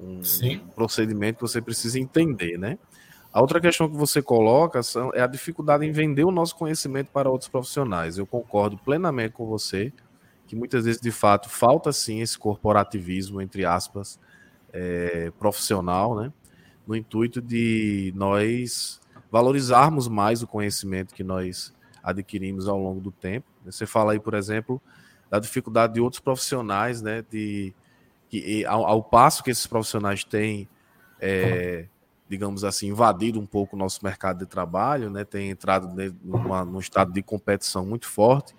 um 0.00 0.22
Sim. 0.22 0.62
procedimento 0.74 1.36
que 1.36 1.42
você 1.42 1.60
precisa 1.60 2.00
entender, 2.00 2.58
né? 2.58 2.78
A 3.30 3.42
outra 3.42 3.60
questão 3.60 3.90
que 3.90 3.94
você 3.94 4.22
coloca 4.22 4.82
são, 4.82 5.10
é 5.12 5.20
a 5.20 5.26
dificuldade 5.26 5.84
em 5.84 5.92
vender 5.92 6.24
o 6.24 6.30
nosso 6.30 6.56
conhecimento 6.56 7.08
para 7.12 7.28
outros 7.28 7.50
profissionais. 7.50 8.16
Eu 8.16 8.26
concordo 8.26 8.78
plenamente 8.78 9.34
com 9.34 9.44
você 9.44 9.92
que 10.46 10.56
muitas 10.56 10.86
vezes, 10.86 10.98
de 10.98 11.10
fato, 11.10 11.50
falta 11.50 11.92
sim 11.92 12.22
esse 12.22 12.38
corporativismo, 12.38 13.42
entre 13.42 13.66
aspas, 13.66 14.18
é, 14.72 15.30
profissional, 15.38 16.16
né? 16.16 16.32
No 16.86 16.96
intuito 16.96 17.42
de 17.42 18.14
nós 18.16 18.98
valorizarmos 19.30 20.08
mais 20.08 20.42
o 20.42 20.46
conhecimento 20.46 21.14
que 21.14 21.22
nós 21.22 21.74
adquirimos 22.02 22.66
ao 22.66 22.80
longo 22.80 23.00
do 23.00 23.12
tempo. 23.12 23.46
Você 23.66 23.84
fala 23.84 24.12
aí, 24.12 24.20
por 24.20 24.32
exemplo, 24.32 24.80
da 25.36 25.40
dificuldade 25.40 25.94
de 25.94 26.00
outros 26.00 26.20
profissionais, 26.20 27.00
né? 27.02 27.24
De, 27.30 27.74
ao, 28.66 28.86
ao 28.86 29.02
passo 29.02 29.42
que 29.42 29.50
esses 29.50 29.66
profissionais 29.66 30.24
têm, 30.24 30.68
é, 31.20 31.86
digamos 32.28 32.64
assim, 32.64 32.88
invadido 32.88 33.38
um 33.38 33.46
pouco 33.46 33.76
o 33.76 33.78
nosso 33.78 34.04
mercado 34.04 34.40
de 34.40 34.46
trabalho, 34.46 35.10
né? 35.10 35.24
Tem 35.24 35.50
entrado 35.50 35.88
numa, 36.22 36.64
num 36.64 36.80
estado 36.80 37.12
de 37.12 37.22
competição 37.22 37.84
muito 37.86 38.06
forte. 38.06 38.54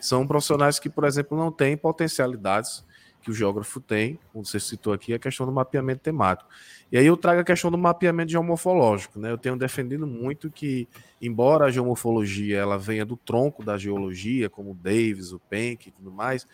São 0.00 0.26
profissionais 0.26 0.78
que, 0.78 0.88
por 0.88 1.04
exemplo, 1.04 1.36
não 1.36 1.52
têm 1.52 1.76
potencialidades 1.76 2.84
que 3.24 3.30
o 3.30 3.34
geógrafo 3.34 3.80
tem, 3.80 4.18
como 4.32 4.44
você 4.44 4.60
citou 4.60 4.92
aqui, 4.92 5.14
a 5.14 5.18
questão 5.18 5.46
do 5.46 5.52
mapeamento 5.52 6.02
temático. 6.02 6.48
E 6.92 6.98
aí 6.98 7.06
eu 7.06 7.16
trago 7.16 7.40
a 7.40 7.44
questão 7.44 7.70
do 7.70 7.78
mapeamento 7.78 8.30
geomorfológico, 8.30 9.18
né? 9.18 9.30
Eu 9.30 9.38
tenho 9.38 9.56
defendido 9.56 10.06
muito 10.06 10.50
que, 10.50 10.86
embora 11.20 11.64
a 11.64 11.70
geomorfologia 11.70 12.58
ela 12.58 12.78
venha 12.78 13.04
do 13.04 13.16
tronco 13.16 13.64
da 13.64 13.78
geologia, 13.78 14.50
como 14.50 14.72
o 14.72 14.74
Davis, 14.74 15.32
o 15.32 15.40
Penck 15.40 15.88
e 15.88 15.92
tudo 15.92 16.12
mais, 16.12 16.46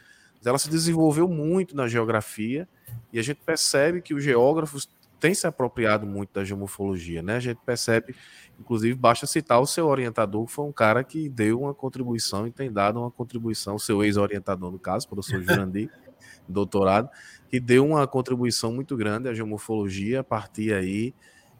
ela 0.45 0.59
se 0.59 0.71
desenvolveu 0.71 1.29
muito 1.29 1.77
na 1.77 1.89
geografia 1.89 2.68
e 3.12 3.18
a 3.18 3.23
gente 3.23 3.41
percebe 3.45 4.01
que 4.01 4.14
os 4.14 4.23
geógrafos 4.23 4.89
têm 5.18 5.35
se 5.35 5.47
apropriado 5.47 6.07
muito 6.07 6.33
da 6.33 6.45
geomorfologia, 6.45 7.23
né? 7.23 7.37
A 7.37 7.41
gente 7.41 7.59
percebe, 7.66 8.14
inclusive, 8.59 8.95
basta 8.95 9.27
citar 9.27 9.61
o 9.61 9.66
seu 9.66 9.87
orientador, 9.87 10.47
que 10.47 10.53
foi 10.53 10.64
um 10.64 10.73
cara 10.73 11.05
que 11.05 11.29
deu 11.29 11.61
uma 11.61 11.75
contribuição 11.75 12.47
e 12.47 12.51
tem 12.51 12.73
dado 12.73 13.01
uma 13.01 13.11
contribuição, 13.11 13.75
o 13.75 13.79
seu 13.81 14.03
ex-orientador, 14.03 14.71
no 14.71 14.79
caso, 14.79 15.07
o 15.07 15.11
professor 15.11 15.43
Jurandir, 15.43 15.91
doutorado, 16.51 17.09
que 17.48 17.59
deu 17.59 17.86
uma 17.86 18.07
contribuição 18.07 18.72
muito 18.72 18.96
grande 18.96 19.28
à 19.28 19.34
geomorfologia 19.34 20.20
a 20.20 20.24
partir 20.24 20.72
aí 20.72 21.14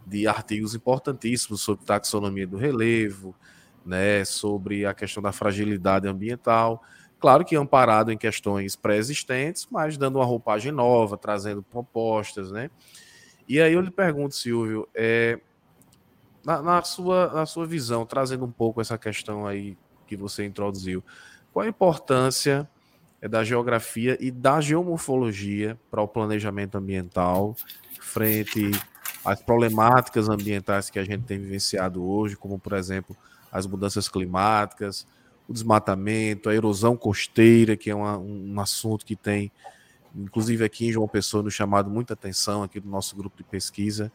de 0.07 0.27
artigos 0.27 0.75
importantíssimos 0.75 1.61
sobre 1.61 1.85
taxonomia 1.85 2.47
do 2.47 2.57
relevo, 2.57 3.35
né, 3.85 4.25
sobre 4.25 4.85
a 4.85 4.95
questão 4.95 5.23
da 5.23 5.33
fragilidade 5.33 6.07
ambiental. 6.09 6.83
Claro 7.19 7.45
que 7.45 7.57
amparado 7.57 8.11
em 8.11 8.17
questões 8.17 8.77
pré-existentes, 8.77 9.69
mas 9.71 9.97
dando 9.97 10.17
uma 10.17 10.25
roupagem 10.25 10.73
nova, 10.73 11.17
trazendo 11.17 11.63
propostas, 11.63 12.51
né? 12.51 12.71
E 13.47 13.61
aí 13.61 13.73
eu 13.75 13.81
lhe 13.81 13.91
pergunto, 13.91 14.35
Silvio, 14.35 14.89
é, 14.95 15.39
na, 16.45 16.63
na, 16.63 16.83
sua, 16.83 17.33
na 17.33 17.47
sua 17.47 17.67
visão, 17.67 18.07
trazendo 18.07 18.45
um 18.45 18.51
pouco 18.51 18.81
essa 18.81 18.97
questão 18.97 19.47
aí 19.47 19.77
que 20.07 20.17
você 20.17 20.45
introduziu, 20.45 21.05
qual 21.53 21.67
a 21.67 21.69
importância 21.69 22.69
é 23.21 23.29
da 23.29 23.45
geografia 23.45 24.17
e 24.21 24.31
da 24.31 24.61
geomorfologia 24.61 25.79
para 25.91 26.01
o 26.01 26.09
planejamento 26.09 26.79
ambiental, 26.79 27.55
frente 28.01 28.71
às 29.25 29.43
problemáticas 29.43 30.29
ambientais 30.29 30.89
que 30.89 30.99
a 30.99 31.05
gente 31.05 31.25
tem 31.25 31.39
vivenciado 31.39 32.03
hoje, 32.03 32.37
como, 32.37 32.59
por 32.59 32.73
exemplo, 32.73 33.15
as 33.53 33.67
mudanças 33.67 34.09
climáticas, 34.09 35.07
o 35.47 35.53
desmatamento, 35.53 36.49
a 36.49 36.55
erosão 36.55 36.97
costeira, 36.97 37.77
que 37.77 37.91
é 37.91 37.95
uma, 37.95 38.17
um 38.17 38.59
assunto 38.61 39.05
que 39.05 39.17
tem, 39.17 39.53
inclusive 40.15 40.65
aqui 40.65 40.87
em 40.87 40.93
João 40.93 41.09
Pessoa, 41.09 41.43
nos 41.43 41.53
chamado 41.53 41.91
muita 41.91 42.15
atenção 42.15 42.63
aqui 42.63 42.81
do 42.81 42.89
nosso 42.89 43.15
grupo 43.17 43.37
de 43.37 43.45
pesquisa, 43.45 44.11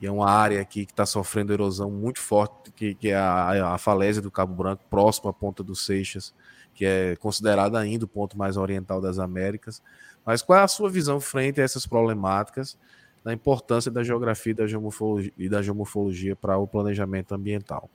e 0.00 0.06
é 0.06 0.10
uma 0.10 0.30
área 0.30 0.62
aqui 0.62 0.86
que 0.86 0.92
está 0.92 1.04
sofrendo 1.04 1.52
erosão 1.52 1.90
muito 1.90 2.20
forte, 2.20 2.72
que, 2.72 2.94
que 2.94 3.08
é 3.08 3.16
a, 3.16 3.74
a 3.74 3.78
falésia 3.78 4.22
do 4.22 4.30
Cabo 4.30 4.54
Branco, 4.54 4.82
próximo 4.88 5.28
à 5.28 5.32
Ponta 5.32 5.62
dos 5.62 5.84
Seixas, 5.84 6.32
que 6.74 6.84
é 6.84 7.16
considerado 7.16 7.76
ainda 7.76 8.04
o 8.04 8.08
ponto 8.08 8.36
mais 8.38 8.56
oriental 8.56 9.00
das 9.00 9.18
Américas. 9.18 9.82
Mas 10.24 10.42
qual 10.42 10.58
é 10.58 10.62
a 10.62 10.68
sua 10.68 10.90
visão 10.90 11.20
frente 11.20 11.60
a 11.60 11.64
essas 11.64 11.86
problemáticas, 11.86 12.76
da 13.24 13.32
importância 13.32 13.90
da 13.90 14.02
geografia 14.02 14.54
e 15.38 15.48
da 15.48 15.62
geomorfologia 15.62 16.34
para 16.34 16.56
o 16.56 16.66
planejamento 16.66 17.34
ambiental? 17.34 17.90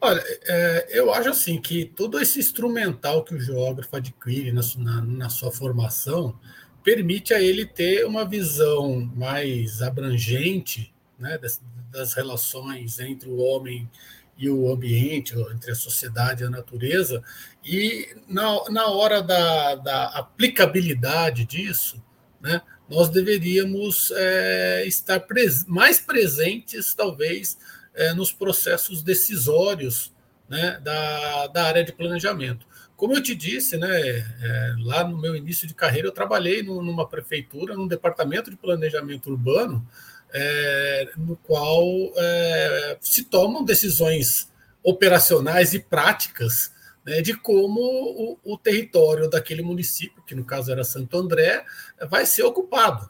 Olha, 0.00 0.22
é, 0.44 0.86
eu 0.90 1.12
acho 1.12 1.30
assim 1.30 1.60
que 1.60 1.84
todo 1.84 2.20
esse 2.20 2.38
instrumental 2.38 3.24
que 3.24 3.34
o 3.34 3.40
geógrafo 3.40 3.96
adquire 3.96 4.52
na, 4.52 4.60
na, 4.78 5.00
na 5.00 5.28
sua 5.28 5.50
formação 5.50 6.38
permite 6.84 7.32
a 7.32 7.40
ele 7.40 7.64
ter 7.64 8.04
uma 8.06 8.24
visão 8.24 9.10
mais 9.16 9.82
abrangente 9.82 10.94
né, 11.18 11.38
das, 11.38 11.60
das 11.90 12.14
relações 12.14 13.00
entre 13.00 13.28
o 13.28 13.38
homem 13.38 13.90
e 14.36 14.50
o 14.50 14.70
ambiente, 14.70 15.34
entre 15.52 15.70
a 15.70 15.74
sociedade 15.74 16.42
e 16.42 16.46
a 16.46 16.50
natureza, 16.50 17.22
e 17.64 18.14
na, 18.28 18.70
na 18.70 18.86
hora 18.88 19.22
da, 19.22 19.74
da 19.76 20.04
aplicabilidade 20.08 21.44
disso, 21.44 22.02
né, 22.40 22.60
nós 22.88 23.08
deveríamos 23.08 24.12
é, 24.14 24.84
estar 24.86 25.20
pres 25.20 25.64
mais 25.66 25.98
presentes, 25.98 26.94
talvez, 26.94 27.58
é, 27.94 28.12
nos 28.12 28.30
processos 28.30 29.02
decisórios 29.02 30.12
né, 30.48 30.78
da, 30.82 31.46
da 31.48 31.64
área 31.64 31.84
de 31.84 31.92
planejamento. 31.92 32.66
Como 32.96 33.14
eu 33.14 33.22
te 33.22 33.34
disse, 33.34 33.76
né, 33.76 33.88
é, 33.90 34.74
lá 34.78 35.06
no 35.06 35.18
meu 35.18 35.34
início 35.34 35.66
de 35.66 35.74
carreira, 35.74 36.08
eu 36.08 36.12
trabalhei 36.12 36.62
no, 36.62 36.82
numa 36.82 37.06
prefeitura, 37.06 37.74
num 37.74 37.86
departamento 37.86 38.50
de 38.50 38.56
planejamento 38.56 39.30
urbano, 39.30 39.86
é, 40.32 41.10
no 41.16 41.36
qual 41.36 41.84
é, 42.16 42.98
se 43.00 43.24
tomam 43.24 43.64
decisões 43.64 44.50
operacionais 44.82 45.74
e 45.74 45.80
práticas 45.80 46.72
né, 47.04 47.22
de 47.22 47.34
como 47.34 47.80
o, 47.80 48.38
o, 48.44 48.58
território 48.58 49.30
daquele 49.30 49.62
município, 49.62 50.22
que 50.24 50.34
no 50.34 50.44
caso 50.44 50.72
era 50.72 50.84
Santo 50.84 51.16
André, 51.16 51.64
vai 52.08 52.26
ser 52.26 52.42
ocupado. 52.42 53.08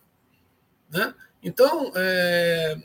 Né? 0.91 1.15
Então, 1.43 1.93
é, 1.95 2.77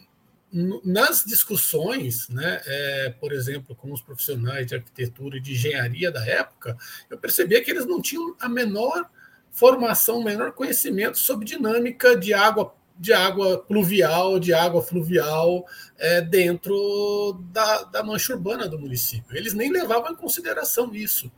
nas 0.84 1.24
discussões, 1.24 2.28
né, 2.30 2.62
é, 2.66 3.16
por 3.20 3.32
exemplo, 3.32 3.76
com 3.76 3.92
os 3.92 4.02
profissionais 4.02 4.68
de 4.68 4.76
arquitetura 4.76 5.38
e 5.38 5.42
de 5.42 5.54
engenharia 5.54 6.12
da 6.12 6.26
época, 6.26 6.78
eu 7.10 7.18
percebia 7.18 7.64
que 7.64 7.72
eles 7.72 7.86
não 7.86 8.02
tinham 8.02 8.36
a 8.40 8.50
menor 8.50 9.10
formação, 9.50 10.20
o 10.20 10.24
menor 10.24 10.54
conhecimento 10.54 11.18
sobre 11.18 11.46
dinâmica 11.46 12.18
de 12.18 12.34
água 12.34 12.74
de 13.02 13.12
água 13.12 13.58
pluvial, 13.58 14.40
de 14.40 14.54
água 14.54 14.80
fluvial 14.80 15.66
é, 15.98 16.22
dentro 16.22 17.36
da, 17.52 17.82
da 17.86 18.04
mancha 18.04 18.32
urbana 18.32 18.68
do 18.68 18.78
município. 18.78 19.36
Eles 19.36 19.56
nem 19.56 19.72
levavam 19.72 20.12
em 20.12 20.16
consideração 20.16 20.94
isso. 20.94 21.32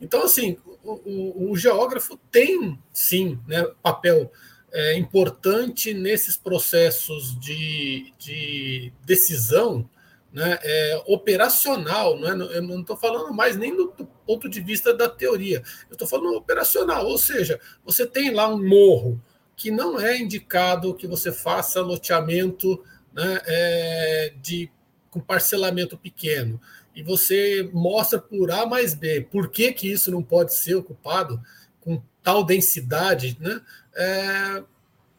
Então, 0.00 0.22
assim, 0.22 0.56
o, 0.82 0.92
o, 0.92 1.50
o 1.50 1.56
geógrafo 1.58 2.18
tem, 2.32 2.78
sim, 2.90 3.38
né, 3.46 3.62
papel 3.82 4.32
é, 4.72 4.96
importante 4.96 5.92
nesses 5.92 6.38
processos 6.38 7.38
de, 7.38 8.14
de 8.18 8.90
decisão 9.04 9.86
né, 10.32 10.58
é, 10.62 11.02
operacional. 11.06 12.18
Né? 12.18 12.30
Eu 12.54 12.62
não 12.62 12.80
estou 12.80 12.96
falando 12.96 13.34
mais 13.34 13.58
nem 13.58 13.76
do, 13.76 13.92
do, 13.94 14.06
ponto 14.26 14.48
de 14.48 14.62
vista 14.62 14.94
da 14.94 15.06
teoria, 15.06 15.62
eu 15.90 15.92
estou 15.92 16.08
falando 16.08 16.34
operacional, 16.36 17.04
ou 17.04 17.18
seja, 17.18 17.60
você 17.84 18.06
tem 18.06 18.32
lá 18.32 18.48
um 18.48 18.66
morro 18.66 19.20
que 19.60 19.70
não 19.70 20.00
é 20.00 20.16
indicado 20.16 20.94
que 20.94 21.06
você 21.06 21.30
faça 21.30 21.82
loteamento 21.82 22.82
né, 23.12 23.40
é, 23.44 24.32
de, 24.40 24.72
com 25.10 25.20
parcelamento 25.20 25.98
pequeno. 25.98 26.58
E 26.96 27.02
você 27.02 27.68
mostra 27.70 28.18
por 28.18 28.50
A 28.50 28.64
mais 28.64 28.94
B 28.94 29.20
por 29.20 29.50
que, 29.50 29.70
que 29.74 29.92
isso 29.92 30.10
não 30.10 30.22
pode 30.22 30.54
ser 30.54 30.76
ocupado 30.76 31.38
com 31.78 32.02
tal 32.22 32.42
densidade. 32.42 33.36
Né? 33.38 33.60
É, 33.94 34.64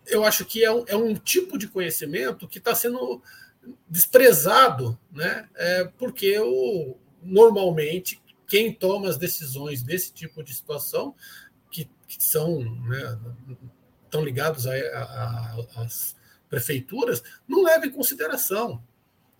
eu 0.07 0.25
acho 0.25 0.43
que 0.43 0.65
é 0.65 0.71
um, 0.71 0.85
é 0.87 0.95
um 0.95 1.13
tipo 1.13 1.55
de 1.55 1.67
conhecimento 1.67 2.47
que 2.47 2.57
está 2.57 2.73
sendo 2.73 3.21
desprezado, 3.87 4.97
né? 5.11 5.47
É, 5.53 5.83
porque 5.99 6.39
o, 6.39 6.97
normalmente 7.21 8.19
quem 8.47 8.73
toma 8.73 9.07
as 9.07 9.19
decisões 9.19 9.83
desse 9.83 10.11
tipo 10.11 10.41
de 10.43 10.51
situação, 10.51 11.13
que, 11.69 11.87
que 12.07 12.17
são 12.23 12.59
né, 12.59 13.19
estão 14.11 14.23
ligados 14.23 14.67
às 14.67 16.15
prefeituras, 16.49 17.23
não 17.47 17.63
leva 17.63 17.85
em 17.85 17.91
consideração. 17.91 18.83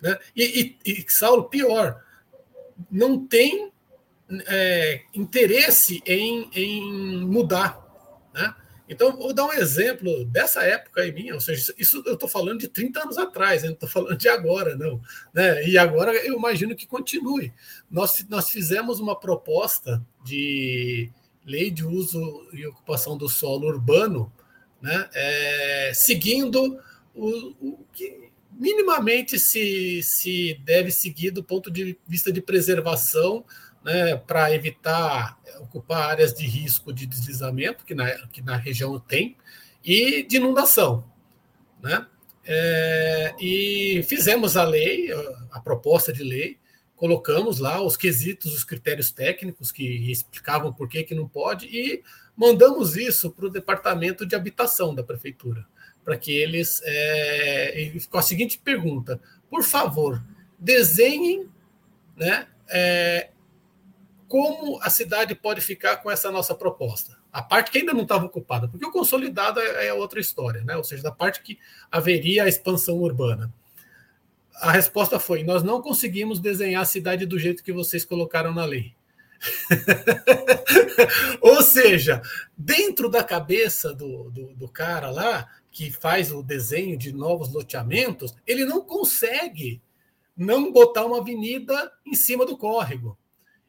Né? 0.02 0.18
E, 0.34 0.78
e, 0.86 0.92
e 0.92 1.12
Saulo, 1.12 1.50
pior, 1.50 2.02
não 2.90 3.28
tem 3.28 3.70
é, 4.48 5.02
interesse 5.14 6.02
em, 6.06 6.50
em 6.54 7.26
mudar. 7.26 7.78
Né? 8.34 8.56
Então, 8.88 9.16
vou 9.16 9.34
dar 9.34 9.46
um 9.46 9.54
exemplo 9.54 10.24
dessa 10.26 10.64
época 10.64 11.02
aí 11.02 11.12
minha, 11.12 11.34
ou 11.34 11.42
seja, 11.42 11.74
isso 11.78 12.02
eu 12.06 12.14
estou 12.14 12.30
falando 12.30 12.60
de 12.60 12.70
30 12.70 13.04
anos 13.04 13.18
atrás, 13.18 13.64
não 13.64 13.74
estou 13.74 13.90
falando 13.90 14.18
de 14.18 14.30
agora, 14.30 14.76
não. 14.76 15.02
Né? 15.34 15.68
E 15.68 15.78
agora 15.78 16.14
eu 16.14 16.38
imagino 16.38 16.76
que 16.76 16.88
continue. 16.88 17.54
Nós, 17.90 18.26
nós 18.30 18.50
fizemos 18.50 19.02
uma 19.02 19.20
proposta 19.20 20.02
de 20.24 21.12
lei 21.46 21.70
de 21.70 21.86
uso 21.86 22.48
e 22.54 22.66
ocupação 22.66 23.18
do 23.18 23.28
solo 23.28 23.68
urbano 23.68 24.32
né, 24.82 25.10
é, 25.14 25.92
seguindo 25.94 26.80
o, 27.14 27.54
o, 27.62 27.86
que 27.94 28.32
minimamente 28.52 29.40
se, 29.40 30.02
se 30.04 30.60
deve 30.64 30.92
seguir 30.92 31.32
do 31.32 31.44
ponto 31.44 31.70
de 31.70 31.98
vista 32.08 32.32
de 32.32 32.42
preservação, 32.42 33.46
né, 33.84 34.16
para 34.16 34.54
evitar 34.54 35.40
ocupar 35.60 36.10
áreas 36.12 36.34
de 36.34 36.46
risco 36.46 36.92
de 36.94 37.06
deslizamento, 37.06 37.86
que 37.86 37.94
na, 37.94 38.12
que 38.28 38.42
na 38.42 38.56
região 38.56 39.00
tem, 39.00 39.36
e 39.84 40.24
de 40.24 40.38
inundação. 40.38 41.04
Né? 41.82 42.06
É, 42.46 43.36
e 43.40 44.04
fizemos 44.08 44.58
a 44.58 44.64
lei, 44.64 45.10
a 45.52 45.60
proposta 45.60 46.12
de 46.12 46.24
lei, 46.24 46.58
colocamos 47.02 47.58
lá 47.58 47.82
os 47.82 47.98
quesitos, 47.98 48.54
os 48.54 48.64
critérios 48.64 49.10
técnicos 49.10 49.72
que 49.72 50.12
explicavam 50.12 50.72
por 50.72 50.88
que, 50.88 51.02
que 51.02 51.16
não 51.16 51.28
pode, 51.28 51.66
e 51.66 52.04
mandamos 52.38 52.96
isso 52.96 53.32
para 53.32 53.48
o 53.48 53.50
departamento 53.50 54.24
de 54.24 54.36
habitação 54.36 54.94
da 54.94 55.02
prefeitura, 55.02 55.66
para 56.06 56.16
que 56.16 56.32
eles. 56.32 56.80
É, 56.86 57.92
com 58.08 58.20
a 58.20 58.22
seguinte 58.22 58.62
pergunta: 58.64 59.20
por 59.50 59.64
favor, 59.64 60.24
desenhem 60.60 61.50
né, 62.16 62.48
é, 62.70 63.32
como 64.28 64.80
a 64.84 64.92
cidade 64.92 65.34
pode 65.34 65.60
ficar 65.60 65.98
com 65.98 66.12
essa 66.12 66.30
nossa 66.30 66.54
proposta. 66.54 67.18
A 67.34 67.42
parte 67.42 67.72
que 67.72 67.80
ainda 67.80 67.96
não 67.96 68.04
estava 68.04 68.26
ocupada, 68.26 68.68
porque 68.68 68.86
o 68.86 68.92
consolidado 68.92 69.60
é, 69.60 69.88
é 69.88 69.94
outra 69.94 70.20
história, 70.20 70.64
né? 70.64 70.78
ou 70.78 70.84
seja, 70.84 71.02
da 71.02 71.12
parte 71.12 71.42
que 71.42 71.58
haveria 71.92 72.44
a 72.44 72.48
expansão 72.48 72.98
urbana 73.00 73.52
a 74.56 74.72
resposta 74.72 75.20
foi: 75.20 75.44
nós 75.44 75.64
não 75.64 75.82
conseguimos 75.82 76.40
desenhar 76.40 76.82
a 76.82 76.86
cidade 76.86 77.26
do 77.26 77.40
jeito 77.40 77.64
que 77.64 77.74
vocês 77.74 78.06
colocaram 78.06 78.54
na 78.54 78.66
lei. 78.66 78.94
Ou 81.42 81.64
seja, 81.64 82.22
dentro 82.56 83.10
da 83.10 83.24
cabeça 83.24 83.94
do, 83.94 84.30
do, 84.30 84.54
do, 84.54 84.68
cara 84.68 85.10
lá, 85.10 85.50
que 85.72 85.92
faz 85.92 86.32
o 86.32 86.44
desenho 86.44 86.96
de 86.96 87.12
novos 87.12 87.52
loteamentos, 87.52 88.36
ele 88.46 88.66
não 88.66 88.82
consegue 88.82 89.82
não 90.38 90.72
botar 90.72 91.06
uma 91.06 91.20
avenida 91.20 91.92
em 92.06 92.14
cima 92.14 92.46
do 92.46 92.58
córrego. 92.58 93.18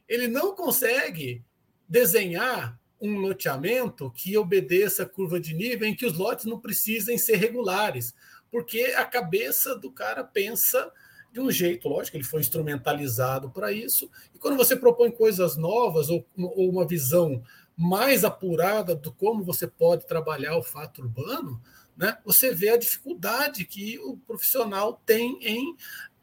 Ele 0.07 0.27
não 0.27 0.55
consegue 0.55 1.43
desenhar 1.87 2.79
um 3.01 3.19
loteamento 3.19 4.11
que 4.11 4.37
obedeça 4.37 5.03
a 5.03 5.09
curva 5.09 5.39
de 5.39 5.53
nível 5.53 5.87
em 5.87 5.95
que 5.95 6.05
os 6.05 6.17
lotes 6.17 6.45
não 6.45 6.59
precisem 6.59 7.17
ser 7.17 7.35
regulares 7.35 8.13
porque 8.53 8.93
a 8.95 9.03
cabeça 9.03 9.75
do 9.75 9.89
cara 9.89 10.23
pensa 10.23 10.91
de 11.31 11.39
um 11.39 11.49
jeito, 11.49 11.89
lógico, 11.89 12.17
ele 12.17 12.23
foi 12.23 12.39
instrumentalizado 12.39 13.49
para 13.49 13.71
isso. 13.71 14.11
E 14.31 14.37
quando 14.37 14.55
você 14.55 14.75
propõe 14.75 15.09
coisas 15.09 15.57
novas 15.57 16.07
ou, 16.07 16.23
ou, 16.37 16.69
uma 16.69 16.85
visão 16.85 17.43
mais 17.75 18.23
apurada 18.23 18.95
do 18.95 19.11
como 19.11 19.43
você 19.43 19.65
pode 19.65 20.05
trabalhar 20.05 20.55
o 20.55 20.61
fato 20.61 21.01
urbano, 21.01 21.59
né, 21.97 22.15
você 22.23 22.53
vê 22.53 22.69
a 22.69 22.77
dificuldade 22.77 23.65
que 23.65 23.97
o 23.97 24.17
profissional 24.17 25.01
tem 25.03 25.39
em 25.41 25.75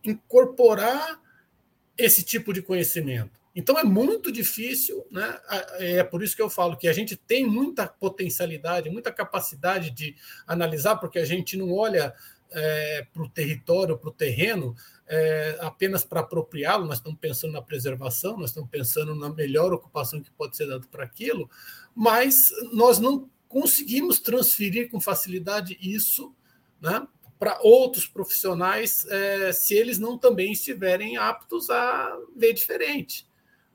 incorporar 0.04 1.20
esse 1.98 2.22
tipo 2.22 2.52
de 2.52 2.62
conhecimento. 2.62 3.39
Então 3.54 3.78
é 3.78 3.84
muito 3.84 4.30
difícil, 4.30 5.04
né? 5.10 5.38
É 5.78 6.04
por 6.04 6.22
isso 6.22 6.36
que 6.36 6.42
eu 6.42 6.48
falo 6.48 6.76
que 6.76 6.86
a 6.86 6.92
gente 6.92 7.16
tem 7.16 7.44
muita 7.44 7.86
potencialidade, 7.86 8.90
muita 8.90 9.12
capacidade 9.12 9.90
de 9.90 10.14
analisar, 10.46 10.96
porque 10.96 11.18
a 11.18 11.24
gente 11.24 11.56
não 11.56 11.72
olha 11.72 12.14
é, 12.52 13.06
para 13.12 13.22
o 13.22 13.28
território, 13.28 13.98
para 13.98 14.08
o 14.08 14.12
terreno, 14.12 14.74
é, 15.06 15.58
apenas 15.60 16.04
para 16.04 16.20
apropriá-lo, 16.20 16.86
nós 16.86 16.98
estamos 16.98 17.18
pensando 17.18 17.52
na 17.52 17.62
preservação, 17.62 18.36
nós 18.36 18.50
estamos 18.50 18.70
pensando 18.70 19.14
na 19.14 19.28
melhor 19.28 19.72
ocupação 19.72 20.22
que 20.22 20.30
pode 20.30 20.56
ser 20.56 20.66
dada 20.66 20.86
para 20.90 21.04
aquilo, 21.04 21.50
mas 21.94 22.50
nós 22.72 22.98
não 22.98 23.28
conseguimos 23.48 24.20
transferir 24.20 24.90
com 24.90 25.00
facilidade 25.00 25.76
isso 25.80 26.32
né, 26.80 27.06
para 27.38 27.58
outros 27.62 28.06
profissionais 28.06 29.04
é, 29.06 29.52
se 29.52 29.74
eles 29.74 29.98
não 29.98 30.16
também 30.16 30.52
estiverem 30.52 31.16
aptos 31.16 31.68
a 31.70 32.16
ver 32.36 32.52
diferente. 32.52 33.26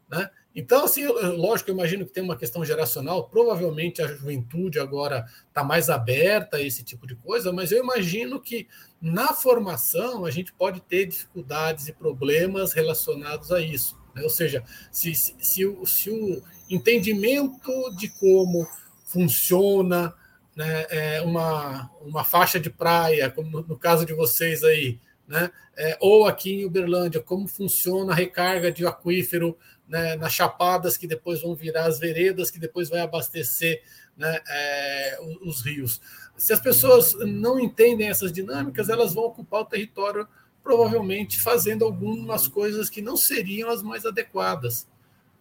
Né? 0.10 0.30
Então, 0.56 0.86
assim, 0.86 1.06
lógico, 1.06 1.70
eu 1.70 1.76
imagino 1.76 2.06
que 2.06 2.14
tem 2.14 2.24
uma 2.24 2.38
questão 2.38 2.64
geracional, 2.64 3.28
provavelmente 3.28 4.02
a 4.02 4.08
juventude 4.08 4.80
agora 4.80 5.26
está 5.50 5.64
mais 5.64 5.90
aberta 5.90 6.58
a 6.58 6.62
esse 6.62 6.82
tipo 6.84 7.06
de 7.06 7.16
coisa, 7.16 7.52
mas 7.52 7.72
eu 7.72 7.84
imagino 7.84 8.40
que 8.40 8.68
na 9.02 9.34
formação 9.34 10.24
a 10.24 10.32
gente 10.32 10.54
pode 10.54 10.80
ter 10.80 11.08
dificuldades 11.08 11.90
e 11.90 11.94
problemas 11.94 12.72
relacionados 12.72 13.52
a 13.52 13.60
isso. 13.60 14.00
Né? 14.16 14.24
Ou 14.24 14.30
seja, 14.30 14.64
se, 14.90 15.14
se, 15.14 15.36
se, 15.40 15.66
o, 15.66 15.86
se 15.86 16.10
o 16.10 16.42
entendimento 16.70 17.94
de 17.98 18.08
como 18.08 18.66
funciona 19.04 20.14
né, 20.56 20.86
é 20.90 21.22
uma, 21.22 21.92
uma 22.02 22.24
faixa 22.24 22.60
de 22.60 22.70
praia, 22.70 23.30
como 23.30 23.62
no, 23.62 23.78
caso 23.78 24.06
de 24.06 24.14
vocês 24.14 24.64
aí, 24.64 25.00
né, 25.28 25.52
é, 25.76 25.98
ou 26.00 26.26
aqui 26.26 26.62
em 26.62 26.66
Uberlândia, 26.66 27.22
como 27.22 27.46
funciona 27.48 28.14
a 28.14 28.16
recarga 28.16 28.72
de 28.72 28.86
aquífero 28.86 29.58
né, 29.88 30.16
nas 30.16 30.34
chapadas 30.34 30.98
que 30.98 31.08
depois 31.08 31.42
vão 31.42 31.56
virar 31.56 31.86
as 31.86 32.00
veredas, 32.00 32.50
que 32.50 32.60
depois 32.60 32.90
vai 32.90 33.02
abastecer 33.02 33.84
né, 34.18 34.42
é, 34.48 35.20
os 35.42 35.62
rios. 35.62 36.02
Se 36.36 36.54
as 36.54 36.60
pessoas 36.60 37.14
não 37.20 37.60
entendem 37.60 38.10
essas 38.10 38.32
dinâmicas, 38.32 38.90
elas 38.90 39.14
vão 39.14 39.26
ocupar 39.26 39.62
o 39.62 39.66
território 39.66 40.28
provavelmente 40.64 41.40
fazendo 41.40 41.86
algumas 41.86 42.48
coisas 42.48 42.90
que 42.90 43.02
não 43.02 43.16
seriam 43.16 43.70
as 43.70 43.84
mais 43.84 44.06
adequadas. 44.06 44.88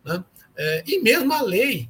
Né? 0.05 0.23
É, 0.55 0.85
e 0.87 1.01
mesmo 1.01 1.33
a 1.33 1.41
lei, 1.41 1.89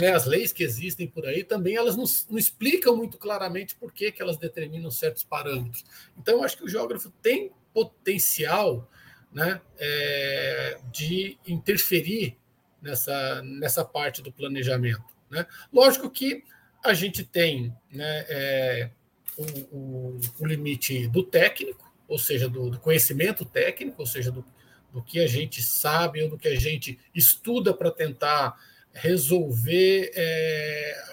né, 0.00 0.12
as 0.12 0.24
leis 0.24 0.52
que 0.52 0.62
existem 0.62 1.08
por 1.08 1.26
aí 1.26 1.42
também 1.42 1.74
elas 1.74 1.96
não, 1.96 2.04
não, 2.30 2.38
explicam 2.38 2.96
muito 2.96 3.18
claramente 3.18 3.74
por 3.74 3.92
que, 3.92 4.12
que 4.12 4.22
elas 4.22 4.36
determinam 4.36 4.90
certos 4.90 5.24
parâmetros. 5.24 5.84
Então, 6.16 6.36
eu 6.36 6.44
acho 6.44 6.56
que 6.56 6.64
o 6.64 6.68
geógrafo 6.68 7.10
tem 7.20 7.50
potencial 7.74 8.88
né, 9.32 9.60
é, 9.78 10.78
de 10.90 11.38
interferir 11.46 12.36
nessa, 12.80 13.42
nessa 13.42 13.84
parte 13.84 14.22
do 14.22 14.32
planejamento. 14.32 15.04
Né? 15.30 15.46
Lógico 15.72 16.10
que 16.10 16.44
a 16.84 16.94
gente 16.94 17.24
tem 17.24 17.74
né, 17.90 18.24
é, 18.28 18.90
o, 19.36 19.44
o, 19.76 20.20
o, 20.40 20.46
limite 20.46 21.06
do 21.08 21.22
técnico, 21.22 21.92
ou 22.06 22.18
seja, 22.18 22.48
do, 22.48 22.70
do 22.70 22.78
conhecimento 22.78 23.44
técnico, 23.44 24.00
ou 24.00 24.06
seja, 24.06 24.30
do, 24.30 24.44
do 24.92 25.02
que 25.02 25.20
a 25.20 25.26
gente 25.26 25.62
sabe 25.62 26.22
ou 26.22 26.30
do 26.30 26.38
que 26.38 26.48
a 26.48 26.58
gente 26.58 26.98
estuda 27.14 27.74
para 27.74 27.90
tentar 27.90 28.58
resolver 28.92 30.10
é, 30.14 31.04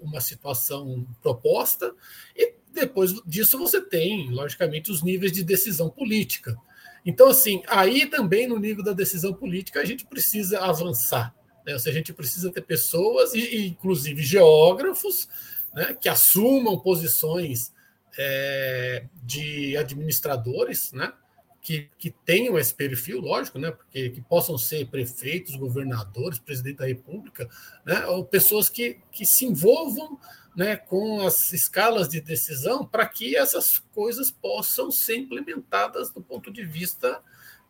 uma 0.00 0.20
situação 0.20 1.06
proposta, 1.22 1.94
e 2.36 2.54
depois 2.72 3.12
disso 3.26 3.58
você 3.58 3.80
tem, 3.80 4.30
logicamente, 4.30 4.90
os 4.90 5.02
níveis 5.02 5.32
de 5.32 5.44
decisão 5.44 5.90
política. 5.90 6.56
Então, 7.04 7.28
assim, 7.28 7.62
aí 7.66 8.06
também 8.06 8.46
no 8.46 8.58
nível 8.58 8.84
da 8.84 8.92
decisão 8.92 9.32
política 9.32 9.80
a 9.80 9.84
gente 9.84 10.06
precisa 10.06 10.60
avançar. 10.60 11.34
Né? 11.66 11.72
Ou 11.72 11.78
seja, 11.78 11.96
a 11.96 11.98
gente 11.98 12.12
precisa 12.12 12.50
ter 12.52 12.62
pessoas, 12.62 13.34
e, 13.34 13.66
inclusive 13.66 14.22
geógrafos, 14.22 15.28
né, 15.74 15.96
que 16.00 16.08
assumam 16.08 16.78
posições 16.78 17.72
é, 18.18 19.04
de 19.22 19.76
administradores, 19.76 20.92
né, 20.92 21.12
que, 21.60 21.88
que 21.98 22.10
tenham 22.10 22.58
esse 22.58 22.74
perfil, 22.74 23.20
lógico, 23.20 23.58
né, 23.58 23.70
porque 23.70 24.10
que 24.10 24.20
possam 24.20 24.56
ser 24.56 24.86
prefeitos, 24.86 25.54
governadores, 25.56 26.38
presidente 26.38 26.78
da 26.78 26.86
República, 26.86 27.48
né, 27.84 28.06
ou 28.06 28.24
pessoas 28.24 28.68
que, 28.68 28.98
que 29.12 29.24
se 29.24 29.44
envolvam 29.44 30.18
né, 30.56 30.76
com 30.76 31.26
as 31.26 31.52
escalas 31.52 32.08
de 32.08 32.20
decisão 32.20 32.84
para 32.84 33.06
que 33.06 33.36
essas 33.36 33.78
coisas 33.92 34.30
possam 34.30 34.90
ser 34.90 35.16
implementadas 35.16 36.10
do 36.10 36.20
ponto 36.20 36.52
de 36.52 36.64
vista 36.64 37.20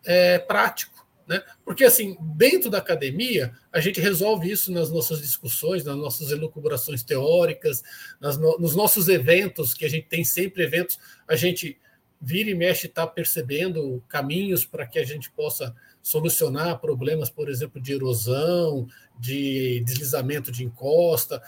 é, 0.03 0.39
prático. 0.39 1.05
Né? 1.27 1.43
Porque, 1.63 1.85
assim, 1.85 2.17
dentro 2.19 2.69
da 2.69 2.79
academia, 2.79 3.53
a 3.71 3.79
gente 3.79 4.01
resolve 4.01 4.51
isso 4.51 4.71
nas 4.71 4.89
nossas 4.89 5.21
discussões, 5.21 5.83
nas 5.83 5.95
nossas 5.95 6.31
elucubrações 6.31 7.03
teóricas, 7.03 7.83
no, 8.19 8.57
nos 8.57 8.75
nossos 8.75 9.07
eventos, 9.07 9.73
que 9.73 9.85
a 9.85 9.89
gente 9.89 10.07
tem 10.07 10.23
sempre 10.23 10.63
eventos, 10.63 10.99
a 11.27 11.35
gente 11.35 11.79
vira 12.19 12.49
e 12.49 12.55
mexe 12.55 12.87
está 12.87 13.07
percebendo 13.07 14.03
caminhos 14.07 14.65
para 14.65 14.85
que 14.85 14.99
a 14.99 15.05
gente 15.05 15.31
possa 15.31 15.75
solucionar 16.01 16.79
problemas, 16.79 17.29
por 17.29 17.49
exemplo, 17.49 17.81
de 17.81 17.93
erosão, 17.93 18.87
de 19.19 19.81
deslizamento 19.85 20.51
de 20.51 20.63
encosta, 20.63 21.41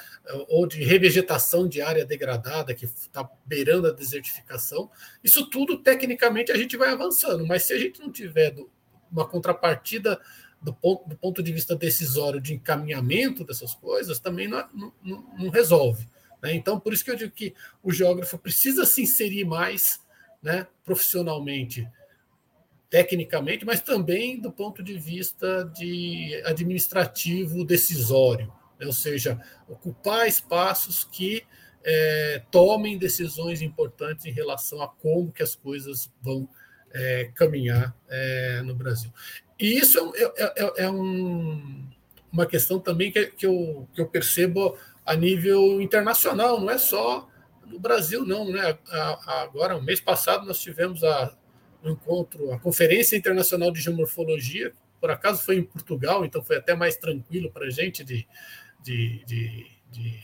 ou 0.48 0.68
de 0.68 0.84
revegetação 0.84 1.68
de 1.68 1.82
área 1.82 2.06
degradada 2.06 2.74
que 2.74 2.86
está 2.86 3.28
beirando 3.46 3.88
a 3.88 3.92
desertificação. 3.92 4.90
Isso 5.24 5.50
tudo, 5.50 5.78
tecnicamente, 5.78 6.52
a 6.52 6.58
gente 6.58 6.78
vai 6.78 6.90
avançando, 6.90 7.46
mas 7.46 7.64
se 7.64 7.74
a 7.74 7.80
gente 7.80 8.00
não 8.00 8.12
tiver 8.12 8.56
uma 9.12 9.28
contrapartida 9.28 10.20
do 10.62 10.74
ponto, 10.74 11.10
do 11.10 11.18
ponto 11.18 11.44
de 11.44 11.52
vista 11.52 11.76
decisório 11.76 12.40
de 12.40 12.54
encaminhamento 12.54 13.44
dessas 13.44 13.76
coisas, 13.76 14.20
também 14.20 14.48
não, 14.48 14.94
não, 15.04 15.26
não 15.38 15.50
resolve. 15.50 16.08
Né? 16.42 16.54
Então, 16.54 16.80
por 16.80 16.94
isso 16.94 17.04
que 17.04 17.12
eu 17.12 17.16
digo 17.16 17.32
que 17.32 17.54
o 17.82 17.92
geógrafo 17.92 18.38
precisa 18.38 18.86
se 18.86 19.02
inserir 19.02 19.46
mais 19.46 20.02
né, 20.42 20.68
profissionalmente 20.84 21.88
tecnicamente, 22.94 23.66
mas 23.66 23.82
também 23.82 24.40
do 24.40 24.52
ponto 24.52 24.84
de 24.84 25.00
vista 25.00 25.66
de 25.76 26.40
administrativo 26.46 27.66
decisório, 27.66 28.54
né? 28.80 28.86
ou 28.86 28.94
seja, 28.94 29.42
ocupar 29.68 30.28
espaços 30.28 31.04
que 31.04 31.44
é, 31.84 32.44
tomem 32.52 33.00
decisões 33.00 33.64
importantes 33.64 34.28
em 34.28 34.32
relação 34.32 34.80
a 34.80 34.88
como 34.88 35.32
que 35.32 35.42
as 35.42 35.56
coisas 35.56 36.14
vão 36.22 36.48
é, 36.94 37.32
caminhar 37.34 37.98
é, 38.08 38.62
no 38.62 38.76
Brasil. 38.76 39.12
E 39.60 39.76
isso 39.76 40.14
é, 40.16 40.44
é, 40.44 40.54
é, 40.64 40.84
é 40.84 40.90
um, 40.92 41.90
uma 42.32 42.46
questão 42.46 42.80
também 42.80 43.12
que, 43.12 43.26
que, 43.26 43.48
eu, 43.48 43.90
que 43.92 44.02
eu 44.02 44.08
percebo 44.08 44.78
a 45.04 45.16
nível 45.16 45.82
internacional, 45.82 46.62
não 46.62 46.70
é 46.70 46.78
só 46.78 47.28
no 47.66 47.80
Brasil, 47.80 48.24
não. 48.24 48.52
Né? 48.52 48.78
Agora, 49.26 49.74
no 49.74 49.82
mês 49.82 50.00
passado, 50.00 50.46
nós 50.46 50.62
tivemos 50.62 51.04
a 51.04 51.36
um 51.84 51.92
encontro, 51.92 52.52
a 52.52 52.60
Conferência 52.60 53.16
Internacional 53.16 53.72
de 53.72 53.82
Geomorfologia, 53.82 54.72
por 55.00 55.12
acaso 55.12 55.44
foi 55.44 55.58
em 55.58 55.64
Portugal, 55.64 56.24
então 56.24 56.42
foi 56.42 56.58
até 56.58 56.74
mais 56.76 56.96
tranquilo 56.96 57.52
para 57.52 57.66
a 57.66 57.70
gente 57.70 58.04
de, 58.04 58.26
de, 58.82 59.24
de, 59.26 59.68
de, 59.92 60.20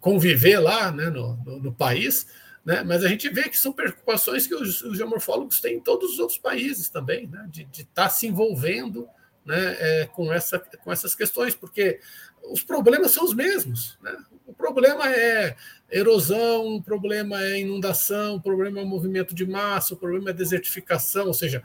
conviver 0.00 0.58
lá 0.58 0.90
né, 0.90 1.10
no, 1.10 1.36
no, 1.44 1.58
no, 1.60 1.74
país, 1.74 2.26
né? 2.64 2.82
mas 2.82 3.04
a 3.04 3.08
gente 3.08 3.28
vê 3.28 3.48
que 3.48 3.58
são 3.58 3.72
preocupações 3.72 4.46
que 4.46 4.54
os, 4.54 4.82
os 4.82 4.96
geomorfólogos 4.96 5.60
têm 5.60 5.76
em 5.76 5.80
todos 5.80 6.12
os 6.12 6.18
outros 6.18 6.38
países 6.38 6.88
também, 6.88 7.26
né? 7.26 7.46
de 7.50 7.62
estar 7.72 8.04
tá 8.04 8.08
se 8.08 8.26
envolvendo 8.26 9.06
né, 9.44 9.76
é, 9.78 10.06
com, 10.06 10.32
essa, 10.32 10.58
com 10.58 10.90
essas 10.90 11.14
questões, 11.14 11.54
porque 11.54 12.00
os 12.42 12.62
problemas 12.62 13.10
são 13.10 13.24
os 13.24 13.34
mesmos. 13.34 13.98
Né? 14.02 14.16
Problema 14.60 15.10
é 15.10 15.56
erosão, 15.90 16.76
o 16.76 16.82
problema 16.82 17.42
é 17.42 17.58
inundação, 17.58 18.36
o 18.36 18.40
problema 18.40 18.80
é 18.80 18.84
movimento 18.84 19.34
de 19.34 19.46
massa, 19.46 19.94
o 19.94 19.96
problema 19.96 20.30
é 20.30 20.32
desertificação, 20.34 21.28
ou 21.28 21.34
seja, 21.34 21.62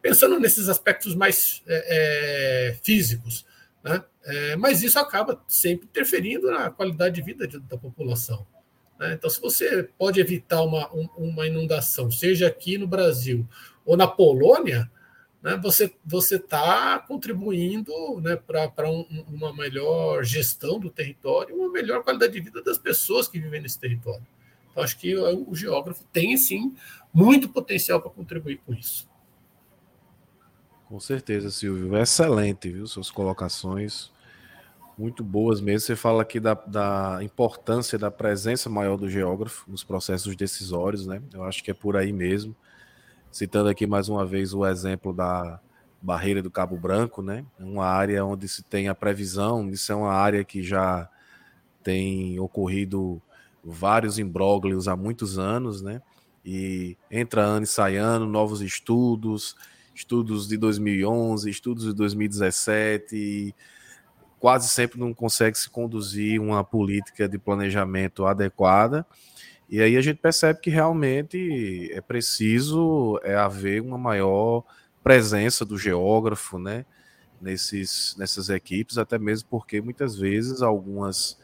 pensando 0.00 0.38
nesses 0.38 0.68
aspectos 0.68 1.16
mais 1.16 1.62
é, 1.66 2.70
é, 2.70 2.74
físicos. 2.82 3.44
Né? 3.82 4.02
É, 4.24 4.56
mas 4.56 4.82
isso 4.82 4.98
acaba 4.98 5.42
sempre 5.48 5.86
interferindo 5.86 6.48
na 6.48 6.70
qualidade 6.70 7.16
de 7.16 7.22
vida 7.22 7.46
de, 7.46 7.58
da 7.58 7.76
população. 7.76 8.46
Né? 8.98 9.14
Então, 9.14 9.28
se 9.28 9.40
você 9.40 9.82
pode 9.98 10.20
evitar 10.20 10.62
uma, 10.62 10.92
um, 10.94 11.08
uma 11.16 11.46
inundação, 11.46 12.08
seja 12.08 12.46
aqui 12.46 12.78
no 12.78 12.86
Brasil 12.86 13.46
ou 13.84 13.96
na 13.96 14.06
Polônia, 14.06 14.88
né, 15.42 15.56
você 15.56 15.92
você 16.04 16.36
está 16.36 16.98
contribuindo 17.00 17.92
né, 18.20 18.36
para 18.36 18.88
um, 18.88 19.04
uma 19.28 19.52
melhor 19.52 20.22
gestão 20.24 20.78
do 20.78 20.88
território, 20.88 21.56
uma 21.56 21.70
melhor 21.70 22.04
qualidade 22.04 22.32
de 22.32 22.40
vida 22.40 22.62
das 22.62 22.78
pessoas 22.78 23.26
que 23.26 23.40
vivem 23.40 23.60
nesse 23.60 23.78
território. 23.78 24.24
Então, 24.70 24.82
acho 24.82 24.96
que 24.98 25.14
o, 25.16 25.50
o 25.50 25.54
geógrafo 25.54 26.04
tem, 26.12 26.36
sim, 26.36 26.74
muito 27.12 27.48
potencial 27.48 28.00
para 28.00 28.10
contribuir 28.10 28.60
com 28.64 28.72
isso. 28.72 29.10
Com 30.88 31.00
certeza, 31.00 31.50
Silvio. 31.50 31.96
Excelente, 31.96 32.70
viu? 32.70 32.86
Suas 32.86 33.10
colocações 33.10 34.10
muito 34.96 35.24
boas 35.24 35.60
mesmo. 35.60 35.80
Você 35.80 35.96
fala 35.96 36.22
aqui 36.22 36.38
da, 36.38 36.54
da 36.54 37.18
importância 37.22 37.98
da 37.98 38.10
presença 38.10 38.70
maior 38.70 38.96
do 38.96 39.08
geógrafo 39.08 39.70
nos 39.70 39.82
processos 39.82 40.36
decisórios, 40.36 41.06
né? 41.06 41.20
Eu 41.32 41.44
acho 41.44 41.64
que 41.64 41.70
é 41.70 41.74
por 41.74 41.96
aí 41.96 42.12
mesmo 42.12 42.54
citando 43.32 43.70
aqui 43.70 43.86
mais 43.86 44.10
uma 44.10 44.26
vez 44.26 44.52
o 44.52 44.66
exemplo 44.66 45.12
da 45.12 45.58
barreira 46.00 46.42
do 46.42 46.50
Cabo 46.50 46.76
Branco, 46.76 47.22
né? 47.22 47.44
Uma 47.58 47.86
área 47.86 48.24
onde 48.24 48.46
se 48.46 48.62
tem 48.62 48.88
a 48.88 48.94
previsão, 48.94 49.68
isso 49.70 49.90
é 49.90 49.94
uma 49.94 50.12
área 50.12 50.44
que 50.44 50.62
já 50.62 51.08
tem 51.82 52.38
ocorrido 52.38 53.20
vários 53.64 54.18
imbróglios 54.18 54.86
há 54.86 54.94
muitos 54.94 55.38
anos, 55.38 55.80
né? 55.80 56.02
E 56.44 56.96
entra 57.10 57.42
ano 57.42 57.64
e 57.64 57.66
sai 57.66 57.96
ano, 57.96 58.26
novos 58.26 58.60
estudos, 58.60 59.56
estudos 59.94 60.46
de 60.46 60.58
2011, 60.58 61.48
estudos 61.48 61.84
de 61.84 61.94
2017, 61.94 63.16
e 63.16 63.54
quase 64.38 64.68
sempre 64.68 64.98
não 65.00 65.14
consegue 65.14 65.56
se 65.56 65.70
conduzir 65.70 66.40
uma 66.40 66.62
política 66.62 67.28
de 67.28 67.38
planejamento 67.38 68.26
adequada 68.26 69.06
e 69.72 69.80
aí 69.80 69.96
a 69.96 70.02
gente 70.02 70.18
percebe 70.18 70.60
que 70.60 70.68
realmente 70.68 71.90
é 71.94 72.00
preciso 72.02 73.18
é, 73.24 73.34
haver 73.34 73.80
uma 73.80 73.96
maior 73.96 74.64
presença 75.02 75.64
do 75.64 75.78
geógrafo, 75.78 76.58
né? 76.58 76.84
Nesses, 77.40 78.14
nessas 78.18 78.50
equipes, 78.50 78.98
até 78.98 79.18
mesmo 79.18 79.48
porque 79.48 79.80
muitas 79.80 80.14
vezes 80.14 80.60
algumas, 80.60 81.40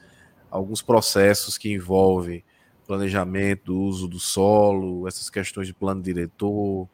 alguns 0.50 0.82
processos 0.82 1.56
que 1.56 1.72
envolvem 1.72 2.44
planejamento, 2.86 3.74
uso 3.74 4.06
do 4.06 4.20
solo, 4.20 5.08
essas 5.08 5.30
questões 5.30 5.66
de 5.66 5.72
plano 5.72 6.02
diretor, 6.02 6.86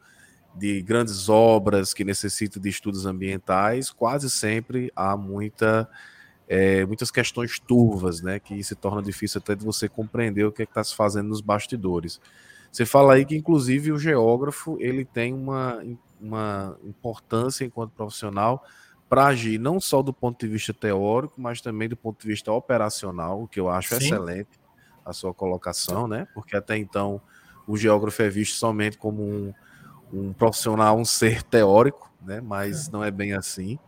de 0.55 0.81
grandes 0.81 1.27
obras 1.27 1.93
que 1.93 2.05
necessitam 2.05 2.61
de 2.61 2.69
estudos 2.69 3.05
ambientais, 3.05 3.91
quase 3.91 4.29
sempre 4.29 4.89
há 4.95 5.17
muita 5.17 5.85
é, 6.47 6.85
muitas 6.85 7.09
questões 7.09 7.59
turvas, 7.59 8.21
né, 8.21 8.39
que 8.39 8.63
se 8.63 8.75
torna 8.75 9.01
difícil 9.01 9.39
até 9.39 9.55
de 9.55 9.65
você 9.65 9.89
compreender 9.89 10.45
o 10.45 10.51
que 10.51 10.61
é 10.61 10.65
está 10.65 10.83
se 10.83 10.95
fazendo 10.95 11.29
nos 11.29 11.41
bastidores. 11.41 12.19
Você 12.71 12.85
fala 12.85 13.13
aí 13.13 13.25
que, 13.25 13.35
inclusive, 13.35 13.91
o 13.91 13.97
geógrafo 13.97 14.77
ele 14.79 15.05
tem 15.05 15.33
uma, 15.33 15.81
uma 16.19 16.77
importância 16.83 17.63
enquanto 17.63 17.91
profissional 17.91 18.63
para 19.07 19.27
agir 19.27 19.57
não 19.57 19.79
só 19.79 20.01
do 20.01 20.11
ponto 20.11 20.39
de 20.39 20.51
vista 20.51 20.73
teórico, 20.73 21.39
mas 21.39 21.61
também 21.61 21.87
do 21.87 21.95
ponto 21.95 22.21
de 22.21 22.27
vista 22.27 22.51
operacional, 22.51 23.43
o 23.43 23.47
que 23.47 23.59
eu 23.59 23.69
acho 23.69 23.89
Sim. 23.89 24.05
excelente 24.05 24.59
a 25.05 25.13
sua 25.13 25.33
colocação, 25.33 26.07
né? 26.07 26.27
Porque 26.33 26.55
até 26.55 26.75
então 26.77 27.21
o 27.67 27.77
geógrafo 27.77 28.21
é 28.23 28.29
visto 28.29 28.55
somente 28.55 28.97
como 28.97 29.21
um, 29.21 29.53
um 30.11 30.33
profissional, 30.33 30.97
um 30.97 31.05
ser 31.05 31.43
teórico, 31.43 32.11
né? 32.21 32.41
Mas 32.41 32.87
é. 32.87 32.91
não 32.91 33.03
é 33.03 33.11
bem 33.11 33.33
assim. 33.33 33.79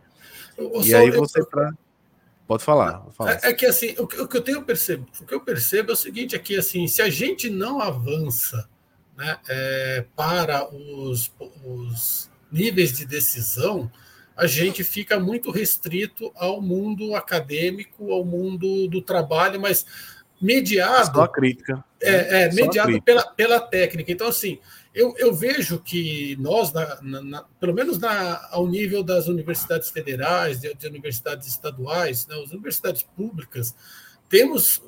e 0.84 0.94
aí 0.94 1.10
você 1.10 1.40
eu... 1.40 1.46
Pode 2.48 2.64
falar. 2.64 3.04
falar. 3.12 3.32
É, 3.44 3.50
é, 3.50 3.52
que 3.52 3.66
assim, 3.66 3.94
o 3.98 4.06
que, 4.06 4.18
o 4.18 4.26
que 4.26 4.38
eu 4.38 4.40
tenho 4.40 4.62
percebido, 4.62 5.10
o 5.20 5.26
que 5.26 5.34
eu 5.34 5.40
percebo 5.40 5.90
é 5.90 5.92
o 5.92 5.96
seguinte, 5.96 6.34
é 6.34 6.38
que 6.38 6.56
assim, 6.56 6.88
se 6.88 7.02
a 7.02 7.10
gente 7.10 7.50
não 7.50 7.78
avança 7.78 8.66
né, 9.14 9.38
é, 9.46 10.06
para 10.16 10.66
os, 10.74 11.30
os 11.62 12.30
níveis 12.50 12.96
de 12.96 13.04
decisão, 13.04 13.92
a 14.34 14.46
gente 14.46 14.82
fica 14.82 15.20
muito 15.20 15.50
restrito 15.50 16.32
ao 16.34 16.62
mundo 16.62 17.14
acadêmico, 17.14 18.10
ao 18.12 18.24
mundo 18.24 18.88
do 18.88 19.02
trabalho, 19.02 19.60
mas 19.60 19.84
mediado. 20.40 21.18
Só 21.18 21.24
a 21.24 21.28
crítica. 21.28 21.84
É, 22.00 22.44
é 22.44 22.52
mediado 22.54 22.88
crítica. 22.88 23.04
Pela, 23.04 23.26
pela 23.26 23.60
técnica. 23.60 24.10
Então, 24.10 24.28
assim, 24.28 24.58
eu, 24.94 25.14
eu 25.16 25.34
vejo 25.34 25.78
que 25.80 26.36
nós, 26.40 26.72
na, 26.72 27.00
na, 27.02 27.42
pelo 27.60 27.74
menos 27.74 27.98
na, 27.98 28.48
ao 28.50 28.66
nível 28.66 29.02
das 29.02 29.28
universidades 29.28 29.90
federais, 29.90 30.60
de, 30.60 30.74
de 30.74 30.86
universidades 30.86 31.46
estaduais, 31.46 32.26
né, 32.26 32.34
as 32.42 32.50
universidades 32.50 33.02
públicas, 33.02 33.74
temos 34.28 34.82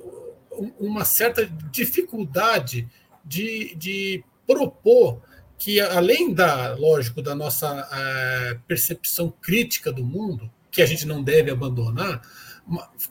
uma 0.78 1.04
certa 1.04 1.46
dificuldade 1.70 2.88
de, 3.24 3.74
de 3.76 4.24
propor 4.46 5.22
que 5.56 5.78
além 5.78 6.32
da, 6.32 6.74
lógico, 6.74 7.20
da 7.20 7.34
nossa 7.34 7.82
uh, 7.82 8.60
percepção 8.66 9.30
crítica 9.42 9.92
do 9.92 10.02
mundo, 10.02 10.50
que 10.70 10.80
a 10.80 10.86
gente 10.86 11.06
não 11.06 11.22
deve 11.22 11.50
abandonar, 11.50 12.22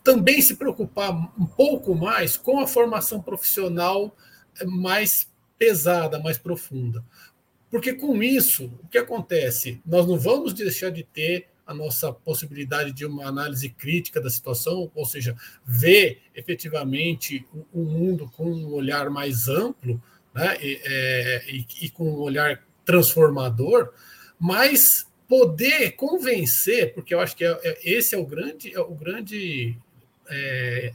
também 0.04 0.42
se 0.42 0.56
preocupar 0.56 1.12
um 1.38 1.46
pouco 1.46 1.94
mais 1.94 2.36
com 2.36 2.60
a 2.60 2.68
formação 2.68 3.22
profissional 3.22 4.16
eh, 4.60 4.66
mais 4.66 5.30
pesada, 5.60 6.18
mais 6.18 6.38
profunda. 6.38 7.06
Porque 7.70 7.94
com 7.94 8.24
isso, 8.24 8.66
o 8.84 8.88
que 8.88 8.98
acontece? 8.98 9.80
Nós 9.86 10.08
não 10.08 10.18
vamos 10.18 10.54
deixar 10.54 10.90
de 10.90 11.04
ter 11.04 11.48
a 11.68 11.74
nossa 11.74 12.12
possibilidade 12.12 12.92
de 12.92 13.06
uma 13.06 13.28
análise 13.28 13.70
crítica 13.70 14.20
da 14.20 14.30
situação, 14.30 14.90
ou 14.96 15.06
seja, 15.06 15.36
ver 15.64 16.24
efetivamente 16.34 17.46
o, 17.72 17.84
mundo 17.84 18.28
com 18.36 18.46
um 18.46 18.74
olhar 18.74 19.08
mais 19.12 19.48
amplo, 19.48 20.02
né, 20.34 20.58
e, 20.60 20.82
é, 20.84 21.46
e, 21.48 21.68
e 21.84 21.90
com 21.92 22.10
um 22.10 22.22
olhar 22.22 22.64
transformador, 22.84 23.94
mas 24.40 25.06
poder 25.28 25.92
convencer, 25.92 26.92
porque 26.96 27.14
eu 27.14 27.20
acho 27.20 27.36
que 27.36 27.46
é, 27.46 27.52
é, 27.64 27.80
esse 27.84 28.16
é 28.16 28.18
o 28.18 28.26
grande, 28.26 28.74
é 28.74 28.80
o 28.80 28.96
grande 28.96 29.78
é, 30.28 30.92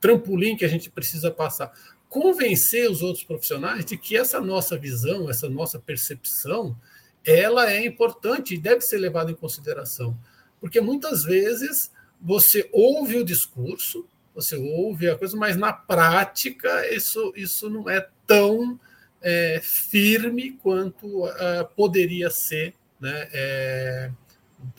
trampolim 0.00 0.56
que 0.56 0.64
a 0.64 0.68
gente 0.68 0.88
precisa 0.88 1.32
passar. 1.32 1.72
Convencer 2.12 2.90
os 2.90 3.00
outros 3.00 3.24
profissionais 3.24 3.86
de 3.86 3.96
que 3.96 4.18
essa 4.18 4.38
nossa 4.38 4.76
visão, 4.76 5.30
essa 5.30 5.48
nossa 5.48 5.78
percepção, 5.78 6.76
ela 7.24 7.72
é 7.72 7.86
importante 7.86 8.52
e 8.52 8.58
deve 8.58 8.82
ser 8.82 8.98
levada 8.98 9.30
em 9.30 9.34
consideração. 9.34 10.14
Porque 10.60 10.78
muitas 10.78 11.24
vezes 11.24 11.90
você 12.20 12.68
ouve 12.70 13.16
o 13.16 13.24
discurso, 13.24 14.06
você 14.34 14.56
ouve 14.56 15.08
a 15.08 15.16
coisa, 15.16 15.34
mas 15.38 15.56
na 15.56 15.72
prática 15.72 16.86
isso, 16.94 17.32
isso 17.34 17.70
não 17.70 17.88
é 17.88 18.06
tão 18.26 18.78
é, 19.22 19.58
firme 19.62 20.58
quanto 20.62 21.24
uh, 21.24 21.66
poderia 21.74 22.28
ser, 22.28 22.74
né, 23.00 23.26
é, 23.32 24.10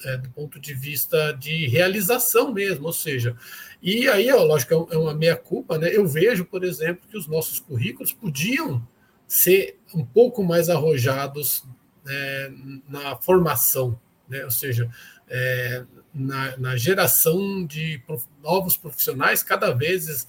é, 0.06 0.18
do 0.18 0.30
ponto 0.30 0.60
de 0.60 0.76
vista 0.76 1.32
de 1.32 1.68
realização 1.68 2.54
mesmo, 2.54 2.86
ou 2.86 2.94
seja, 2.94 3.36
e 3.84 4.08
aí, 4.08 4.32
ó, 4.32 4.42
lógico, 4.42 4.88
é, 4.90 4.96
é 4.96 4.98
uma 4.98 5.14
meia-culpa, 5.14 5.78
né? 5.78 5.94
Eu 5.94 6.08
vejo, 6.08 6.46
por 6.46 6.64
exemplo, 6.64 7.06
que 7.10 7.18
os 7.18 7.28
nossos 7.28 7.60
currículos 7.60 8.14
podiam 8.14 8.82
ser 9.28 9.78
um 9.94 10.06
pouco 10.06 10.42
mais 10.42 10.70
arrojados 10.70 11.66
né, 12.06 12.54
na 12.88 13.16
formação, 13.18 14.00
né? 14.30 14.46
ou 14.46 14.52
seja, 14.52 14.90
é, 15.28 15.84
na, 16.14 16.58
na, 16.58 16.78
geração 16.78 17.66
de 17.66 18.02
prof, 18.06 18.26
novos 18.42 18.78
profissionais 18.78 19.42
cada 19.44 19.72
vez 19.72 20.28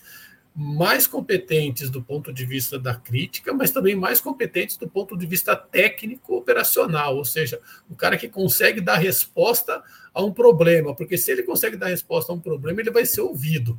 mais 0.54 1.06
competentes 1.06 1.90
do 1.90 2.02
ponto 2.02 2.32
de 2.32 2.46
vista 2.46 2.78
da 2.78 2.94
crítica, 2.94 3.52
mas 3.52 3.70
também 3.70 3.94
mais 3.94 4.20
competentes 4.20 4.76
do 4.76 4.88
ponto 4.88 5.16
de 5.16 5.26
vista 5.26 5.56
técnico 5.56 6.36
operacional, 6.36 7.16
ou 7.16 7.24
seja, 7.24 7.60
o 7.90 7.94
cara 7.96 8.16
que 8.16 8.28
consegue 8.28 8.80
dar 8.80 8.96
resposta 8.96 9.82
a 10.14 10.22
um 10.22 10.32
problema, 10.32 10.94
porque 10.94 11.18
se 11.18 11.32
ele 11.32 11.42
consegue 11.42 11.76
dar 11.76 11.88
resposta 11.88 12.32
a 12.32 12.34
um 12.34 12.40
problema, 12.40 12.80
ele 12.80 12.90
vai 12.90 13.04
ser 13.04 13.20
ouvido. 13.20 13.78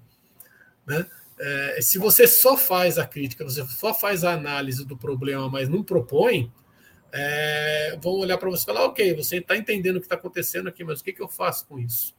Né? 0.86 1.06
É, 1.40 1.80
se 1.82 1.98
você 1.98 2.28
só 2.28 2.58
faz 2.58 2.98
a 2.98 3.06
crítica, 3.08 3.44
você 3.44 3.64
só 3.66 3.94
faz 3.94 4.24
a 4.24 4.34
análise 4.34 4.86
do 4.86 4.98
problema, 4.98 5.50
mas 5.50 5.70
não 5.70 5.82
propõe, 5.82 6.52
é, 7.12 7.98
vão 8.02 8.14
olhar 8.14 8.38
para 8.38 8.50
você 8.50 8.64
e 8.64 8.66
falar: 8.66 8.86
ok, 8.86 9.14
você 9.14 9.38
está 9.38 9.56
entendendo 9.56 9.96
o 9.96 10.00
que 10.00 10.06
está 10.06 10.16
acontecendo 10.16 10.68
aqui, 10.68 10.84
mas 10.84 11.00
o 11.00 11.04
que, 11.04 11.14
que 11.14 11.22
eu 11.22 11.30
faço 11.30 11.66
com 11.66 11.80
isso? 11.80 12.14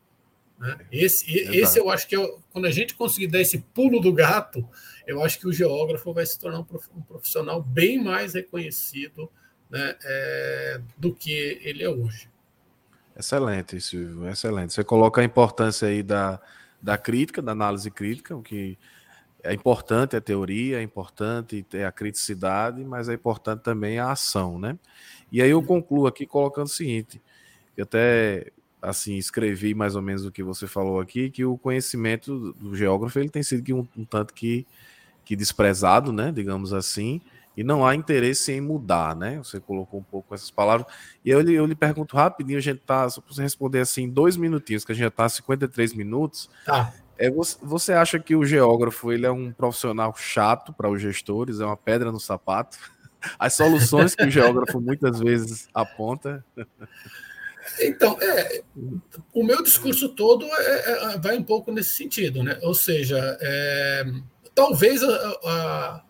Né? 0.59 0.79
Esse, 0.91 1.31
esse 1.35 1.79
eu 1.79 1.91
acho 1.91 2.09
que 2.09 2.17
é, 2.17 2.35
quando 2.51 2.65
a 2.65 2.71
gente 2.71 2.95
conseguir 2.95 3.27
dar 3.27 3.41
esse 3.41 3.59
pulo 3.59 4.01
do 4.01 4.13
gato, 4.13 4.67
eu 5.07 5.23
acho 5.23 5.39
que 5.39 5.47
o 5.47 5.53
geógrafo 5.53 6.13
vai 6.15 6.25
se 6.25 6.39
tornar 6.39 6.61
um 6.61 6.65
profissional 7.03 7.63
bem 7.63 8.03
mais 8.03 8.35
reconhecido 8.35 9.31
né, 9.71 9.97
é, 10.03 10.81
do 10.97 11.15
que 11.15 11.61
ele 11.63 11.83
é 11.83 11.89
hoje. 11.89 12.29
Excelente, 13.19 13.81
Silvio, 13.81 14.29
excelente. 14.29 14.75
Você 14.75 14.85
coloca 14.85 15.21
a 15.21 15.25
importância 15.25 15.89
aí 15.89 16.03
da, 16.03 16.41
da 16.83 16.99
crítica, 16.99 17.41
da 17.41 17.53
análise 17.53 17.91
crítica, 17.91 18.37
o 18.37 18.43
que 18.43 18.79
é 19.43 19.55
importante 19.55 20.17
a 20.17 20.21
teoria, 20.21 20.81
é 20.81 20.83
importante 20.83 21.63
ter 21.63 21.85
a 21.85 21.93
criticidade, 21.93 22.85
mas 22.85 23.09
é 23.09 23.15
importante 23.15 23.63
também 23.63 23.99
a 23.99 24.11
ação, 24.11 24.59
né? 24.59 24.79
E 25.33 25.41
aí 25.41 25.51
eu 25.51 25.63
concluo 25.63 26.07
aqui 26.07 26.27
colocando 26.27 26.67
o 26.67 26.71
seguinte, 26.71 27.23
que 27.75 27.83
até 27.83 28.53
assim 28.83 29.17
escrevi 29.17 29.75
mais 29.75 29.97
ou 29.97 30.03
menos 30.03 30.25
o 30.27 30.31
que 30.31 30.43
você 30.43 30.67
falou 30.67 31.01
aqui, 31.01 31.31
que 31.31 31.45
o 31.45 31.57
conhecimento 31.57 32.53
do 32.55 32.77
geógrafo 32.77 33.19
ele 33.19 33.31
tem 33.31 33.43
sido 33.43 33.77
um, 33.77 33.89
um 33.97 34.05
tanto 34.05 34.35
que, 34.35 34.67
que 35.25 35.35
desprezado, 35.35 36.13
né, 36.13 36.31
digamos 36.31 36.73
assim, 36.75 37.21
e 37.57 37.65
não 37.65 37.87
há 37.87 37.95
interesse 37.95 38.53
em 38.53 38.61
mudar, 38.61 39.17
né? 39.17 39.39
Você 39.39 39.59
colocou 39.59 39.99
um 39.99 40.03
pouco 40.03 40.35
essas 40.35 40.51
palavras. 40.51 40.87
E 41.25 41.31
eu, 41.31 41.41
eu 41.51 41.65
lhe 41.65 41.75
pergunto 41.75 42.17
rapidinho, 42.17 42.59
a 42.59 42.63
gente 42.63 42.81
tá, 42.81 43.09
só 43.09 43.21
para 43.21 43.33
você 43.33 43.43
responder 43.43 43.81
assim, 43.81 44.09
dois 44.09 44.37
minutinhos, 44.37 44.85
que 44.85 44.93
a 44.93 44.95
gente 44.95 45.05
já 45.05 45.09
está 45.09 45.29
53 45.29 45.95
minutos. 45.95 46.51
Tá. 46.65 46.93
É, 47.19 47.31
você, 47.31 47.57
você 47.63 47.93
acha 47.95 48.19
que 48.19 48.37
o 48.37 48.45
geógrafo 48.45 49.11
ele 49.11 49.25
é 49.25 49.31
um 49.31 49.51
profissional 49.51 50.15
chato 50.15 50.73
para 50.73 50.91
os 50.91 51.01
gestores, 51.01 51.61
é 51.61 51.65
uma 51.65 51.77
pedra 51.77 52.13
no 52.13 52.21
sapato? 52.21 52.77
As 53.39 53.55
soluções 53.55 54.15
que 54.15 54.25
o 54.25 54.31
geógrafo 54.31 54.81
muitas 54.81 55.19
vezes 55.19 55.69
aponta. 55.73 56.45
Então, 57.81 58.17
é, 58.21 58.63
o 59.33 59.43
meu 59.43 59.63
discurso 59.63 60.11
todo 60.11 60.45
é, 60.45 61.15
é, 61.15 61.19
vai 61.19 61.37
um 61.37 61.43
pouco 61.43 61.73
nesse 61.73 61.97
sentido, 61.97 62.43
né? 62.43 62.59
Ou 62.63 62.75
seja, 62.75 63.37
é, 63.41 64.05
talvez 64.55 65.03
a, 65.03 65.09
a, 65.45 66.03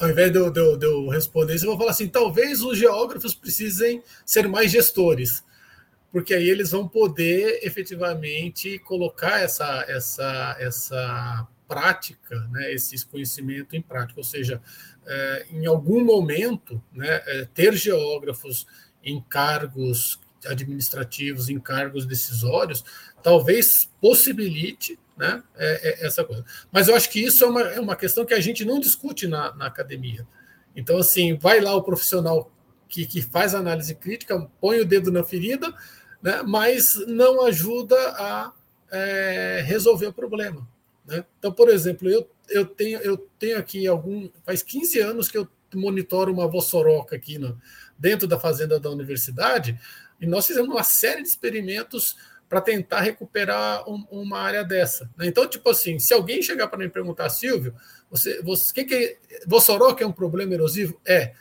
ao 0.00 0.10
invés 0.10 0.32
de 0.32 0.38
eu, 0.38 0.50
de, 0.50 0.60
eu, 0.60 0.76
de 0.76 0.86
eu, 0.86 1.08
responder 1.08 1.54
isso, 1.54 1.64
eu 1.64 1.70
vou 1.70 1.78
falar 1.78 1.92
assim: 1.92 2.08
talvez 2.08 2.62
os 2.62 2.78
geógrafos 2.78 3.34
precisem 3.34 4.02
ser 4.24 4.48
mais 4.48 4.70
gestores, 4.70 5.44
porque 6.10 6.34
aí 6.34 6.48
eles 6.48 6.70
vão 6.70 6.88
poder 6.88 7.60
efetivamente 7.62 8.78
colocar 8.80 9.40
essa, 9.40 9.84
essa, 9.88 10.56
essa 10.58 11.48
prática, 11.66 12.40
né, 12.50 12.72
esse 12.72 13.04
conhecimento 13.06 13.74
em 13.74 13.82
prática. 13.82 14.20
Ou 14.20 14.24
seja, 14.24 14.60
é, 15.06 15.46
em 15.50 15.66
algum 15.66 16.04
momento, 16.04 16.82
né, 16.92 17.22
é, 17.26 17.48
ter 17.52 17.74
geógrafos 17.74 18.66
em 19.02 19.20
cargos 19.20 20.20
administrativos, 20.46 21.48
em 21.48 21.58
cargos 21.58 22.06
decisórios, 22.06 22.84
talvez 23.22 23.90
possibilite 24.00 24.98
né, 25.16 25.42
é, 25.56 26.02
é 26.02 26.06
essa 26.06 26.24
coisa. 26.24 26.44
Mas 26.72 26.88
eu 26.88 26.96
acho 26.96 27.10
que 27.10 27.20
isso 27.20 27.44
é 27.44 27.46
uma, 27.46 27.60
é 27.62 27.80
uma 27.80 27.96
questão 27.96 28.24
que 28.24 28.34
a 28.34 28.40
gente 28.40 28.64
não 28.64 28.80
discute 28.80 29.26
na, 29.26 29.54
na 29.54 29.66
academia. 29.66 30.26
Então, 30.74 30.98
assim, 30.98 31.36
vai 31.36 31.60
lá 31.60 31.74
o 31.74 31.82
profissional 31.82 32.50
que, 32.88 33.06
que 33.06 33.22
faz 33.22 33.54
análise 33.54 33.94
crítica, 33.94 34.48
põe 34.60 34.80
o 34.80 34.84
dedo 34.84 35.10
na 35.10 35.22
ferida, 35.22 35.72
né, 36.22 36.42
mas 36.42 36.96
não 37.06 37.44
ajuda 37.44 37.96
a 37.96 38.52
é, 38.90 39.62
resolver 39.64 40.06
o 40.06 40.12
problema. 40.12 40.66
Né? 41.06 41.24
Então, 41.38 41.52
por 41.52 41.68
exemplo, 41.68 42.08
eu, 42.08 42.28
eu, 42.48 42.66
tenho, 42.66 42.98
eu 43.00 43.16
tenho 43.38 43.58
aqui 43.58 43.86
algum. 43.86 44.28
Faz 44.44 44.62
15 44.62 45.00
anos 45.00 45.28
que 45.28 45.38
eu 45.38 45.48
monitoro 45.74 46.32
uma 46.32 46.46
vossoroca 46.46 47.16
aqui 47.16 47.38
no, 47.38 47.60
dentro 47.98 48.28
da 48.28 48.38
fazenda 48.38 48.78
da 48.78 48.90
universidade, 48.90 49.78
e 50.20 50.26
nós 50.26 50.46
fizemos 50.46 50.70
uma 50.70 50.84
série 50.84 51.22
de 51.22 51.28
experimentos 51.28 52.16
para 52.48 52.60
tentar 52.60 53.00
recuperar 53.00 53.88
um, 53.88 54.06
uma 54.10 54.38
área 54.38 54.62
dessa. 54.62 55.10
Né? 55.16 55.26
Então, 55.26 55.48
tipo 55.48 55.68
assim, 55.70 55.98
se 55.98 56.12
alguém 56.12 56.42
chegar 56.42 56.68
para 56.68 56.78
me 56.78 56.88
perguntar, 56.88 57.28
Silvio, 57.30 57.74
você, 58.10 58.40
você, 58.42 58.72
que 58.72 58.84
que 58.84 59.18
Vossoró 59.46 59.92
que 59.94 60.02
é 60.02 60.06
um 60.06 60.12
problema 60.12 60.54
erosivo? 60.54 61.00
É. 61.04 61.32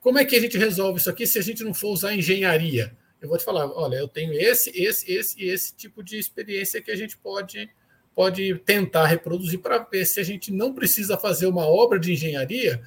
Como 0.00 0.18
é 0.18 0.24
que 0.24 0.36
a 0.36 0.40
gente 0.40 0.58
resolve 0.58 1.00
isso 1.00 1.10
aqui 1.10 1.26
se 1.26 1.38
a 1.38 1.42
gente 1.42 1.64
não 1.64 1.72
for 1.72 1.88
usar 1.88 2.14
engenharia? 2.14 2.96
Eu 3.20 3.28
vou 3.28 3.38
te 3.38 3.44
falar, 3.44 3.66
olha, 3.66 3.96
eu 3.96 4.06
tenho 4.06 4.32
esse, 4.32 4.70
esse, 4.70 5.10
esse 5.12 5.42
e 5.42 5.48
esse 5.48 5.74
tipo 5.74 6.02
de 6.02 6.18
experiência 6.18 6.80
que 6.80 6.90
a 6.90 6.96
gente 6.96 7.16
pode, 7.16 7.68
pode 8.14 8.54
tentar 8.60 9.06
reproduzir 9.06 9.58
para 9.58 9.78
ver 9.78 10.04
se 10.04 10.20
a 10.20 10.22
gente 10.22 10.52
não 10.52 10.72
precisa 10.72 11.16
fazer 11.16 11.46
uma 11.46 11.66
obra 11.66 11.98
de 11.98 12.12
engenharia 12.12 12.80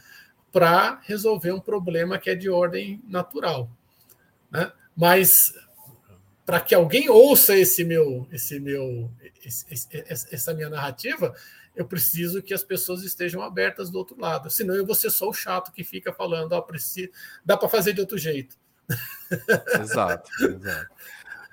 para 0.52 1.00
resolver 1.04 1.52
um 1.52 1.60
problema 1.60 2.18
que 2.18 2.30
é 2.30 2.36
de 2.36 2.50
ordem 2.50 3.02
natural. 3.08 3.70
Né? 4.50 4.72
Mas 4.96 5.54
para 6.46 6.60
que 6.60 6.74
alguém 6.76 7.10
ouça 7.10 7.56
esse 7.56 7.84
meu, 7.84 8.28
esse 8.32 8.60
meu, 8.60 9.12
esse, 9.44 9.66
esse, 9.72 9.88
essa 10.10 10.54
minha 10.54 10.70
narrativa, 10.70 11.34
eu 11.76 11.86
preciso 11.86 12.42
que 12.42 12.54
as 12.54 12.64
pessoas 12.64 13.04
estejam 13.04 13.42
abertas 13.42 13.90
do 13.90 13.98
outro 13.98 14.20
lado. 14.20 14.50
Senão 14.50 14.76
eu 14.76 14.86
vou 14.86 14.96
ser 14.96 15.10
só 15.10 15.30
o 15.30 15.34
chato 15.34 15.72
que 15.72 15.84
fica 15.84 16.12
falando, 16.12 16.54
oh, 16.54 16.62
preciso, 16.62 17.10
dá 17.46 17.56
para 17.56 17.70
fazer 17.70 17.94
de 17.94 18.02
outro 18.02 18.18
jeito. 18.18 18.58
Exato, 19.80 20.30
exato. 20.42 20.90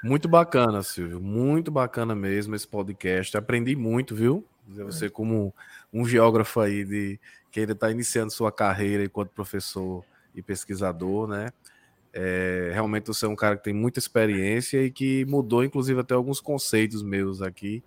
Muito 0.02 0.28
bacana, 0.28 0.82
Silvio. 0.82 1.20
Muito 1.20 1.70
bacana 1.70 2.14
mesmo 2.14 2.54
esse 2.54 2.66
podcast. 2.66 3.36
Aprendi 3.36 3.74
muito, 3.74 4.14
viu? 4.14 4.44
Você, 4.66 5.08
como 5.08 5.54
um 5.92 6.04
geógrafo 6.04 6.60
aí 6.60 6.84
de 6.84 7.20
que 7.50 7.60
ainda 7.60 7.72
está 7.72 7.90
iniciando 7.90 8.30
sua 8.30 8.52
carreira 8.52 9.04
enquanto 9.04 9.30
professor 9.30 10.04
e 10.34 10.42
pesquisador, 10.42 11.26
né? 11.26 11.50
É, 12.12 12.70
realmente 12.72 13.06
você 13.06 13.26
é 13.26 13.28
um 13.28 13.36
cara 13.36 13.56
que 13.56 13.64
tem 13.64 13.74
muita 13.74 13.98
experiência 13.98 14.82
e 14.82 14.90
que 14.90 15.24
mudou, 15.26 15.62
inclusive, 15.62 16.00
até 16.00 16.14
alguns 16.14 16.40
conceitos 16.40 17.02
meus 17.02 17.42
aqui 17.42 17.82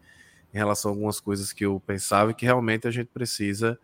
em 0.54 0.58
relação 0.58 0.92
a 0.92 0.94
algumas 0.94 1.20
coisas 1.20 1.54
que 1.54 1.66
eu 1.66 1.82
pensava 1.86 2.32
e 2.32 2.34
que 2.34 2.46
realmente 2.46 2.88
a 2.88 2.92
gente 2.92 3.08
precisa 3.08 3.80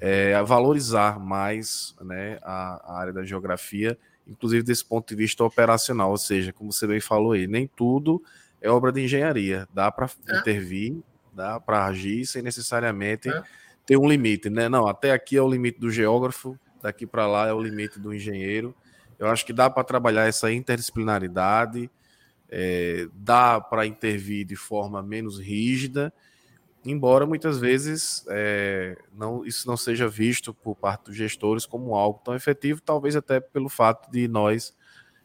é, 0.00 0.40
valorizar 0.42 1.18
mais 1.18 1.94
né, 2.00 2.38
a, 2.42 2.92
a, 2.92 2.98
área 2.98 3.12
da 3.12 3.24
geografia, 3.24 3.98
inclusive 4.26 4.62
desse 4.62 4.84
ponto 4.84 5.08
de 5.08 5.14
vista 5.14 5.44
operacional, 5.44 6.10
ou 6.10 6.18
seja, 6.18 6.52
como 6.52 6.72
você 6.72 6.86
bem 6.86 7.00
falou 7.00 7.32
aí, 7.32 7.46
nem 7.46 7.66
tudo 7.66 8.22
é 8.60 8.68
obra 8.70 8.90
de 8.90 9.02
engenharia, 9.02 9.68
dá 9.72 9.90
para 9.90 10.08
é. 10.28 10.38
intervir, 10.38 10.96
dá 11.32 11.60
para 11.60 11.86
agir 11.86 12.26
sem 12.26 12.42
necessariamente 12.42 13.28
é. 13.28 13.42
ter 13.86 13.96
um 13.96 14.08
limite, 14.08 14.50
né? 14.50 14.68
Não, 14.68 14.86
até 14.86 15.12
aqui 15.12 15.36
é 15.36 15.42
o 15.42 15.48
limite 15.48 15.78
do 15.78 15.90
geógrafo, 15.90 16.58
daqui 16.82 17.06
para 17.06 17.26
lá 17.26 17.46
é 17.46 17.52
o 17.52 17.60
limite 17.60 17.98
do 17.98 18.12
engenheiro. 18.12 18.74
Eu 19.18 19.28
acho 19.28 19.44
que 19.44 19.52
dá 19.52 19.68
para 19.68 19.84
trabalhar 19.84 20.26
essa 20.26 20.52
interdisciplinaridade, 20.52 21.90
é, 22.48 23.08
dá 23.12 23.60
para 23.60 23.86
intervir 23.86 24.46
de 24.46 24.56
forma 24.56 25.02
menos 25.02 25.38
rígida, 25.38 26.12
embora 26.84 27.26
muitas 27.26 27.58
vezes 27.58 28.24
é, 28.28 28.96
não, 29.12 29.44
isso 29.44 29.66
não 29.66 29.76
seja 29.76 30.08
visto 30.08 30.54
por 30.54 30.74
parte 30.76 31.06
dos 31.06 31.16
gestores 31.16 31.66
como 31.66 31.94
algo 31.94 32.20
tão 32.24 32.34
efetivo, 32.34 32.80
talvez 32.80 33.16
até 33.16 33.40
pelo 33.40 33.68
fato 33.68 34.10
de 34.10 34.28
nós 34.28 34.74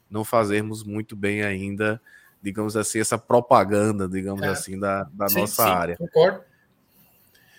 não 0.10 0.24
fazermos 0.24 0.84
muito 0.84 1.16
bem 1.16 1.44
ainda, 1.44 2.02
digamos 2.42 2.76
assim, 2.76 3.00
essa 3.00 3.18
propaganda, 3.18 4.08
digamos 4.08 4.44
é. 4.44 4.50
assim, 4.50 4.78
da, 4.78 5.04
da 5.14 5.28
sim, 5.30 5.40
nossa 5.40 5.64
sim, 5.64 5.70
área. 5.70 5.98
Concordo. 5.98 6.53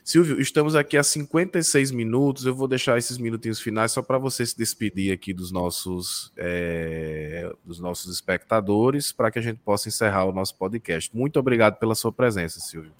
Silvio, 0.04 0.38
estamos 0.38 0.76
aqui 0.76 0.98
a 0.98 1.02
56 1.02 1.90
minutos. 1.90 2.44
Eu 2.44 2.54
vou 2.54 2.68
deixar 2.68 2.98
esses 2.98 3.16
minutinhos 3.16 3.58
finais 3.58 3.90
só 3.90 4.02
para 4.02 4.18
você 4.18 4.44
se 4.44 4.54
despedir 4.54 5.10
aqui 5.10 5.32
dos 5.32 5.50
nossos, 5.50 6.30
é, 6.36 7.50
dos 7.64 7.80
nossos 7.80 8.12
espectadores, 8.12 9.12
para 9.12 9.30
que 9.30 9.38
a 9.38 9.42
gente 9.42 9.60
possa 9.64 9.88
encerrar 9.88 10.26
o 10.26 10.32
nosso 10.32 10.56
podcast. 10.56 11.10
Muito 11.16 11.40
obrigado 11.40 11.78
pela 11.78 11.94
sua 11.94 12.12
presença, 12.12 12.60
Silvio. 12.60 12.92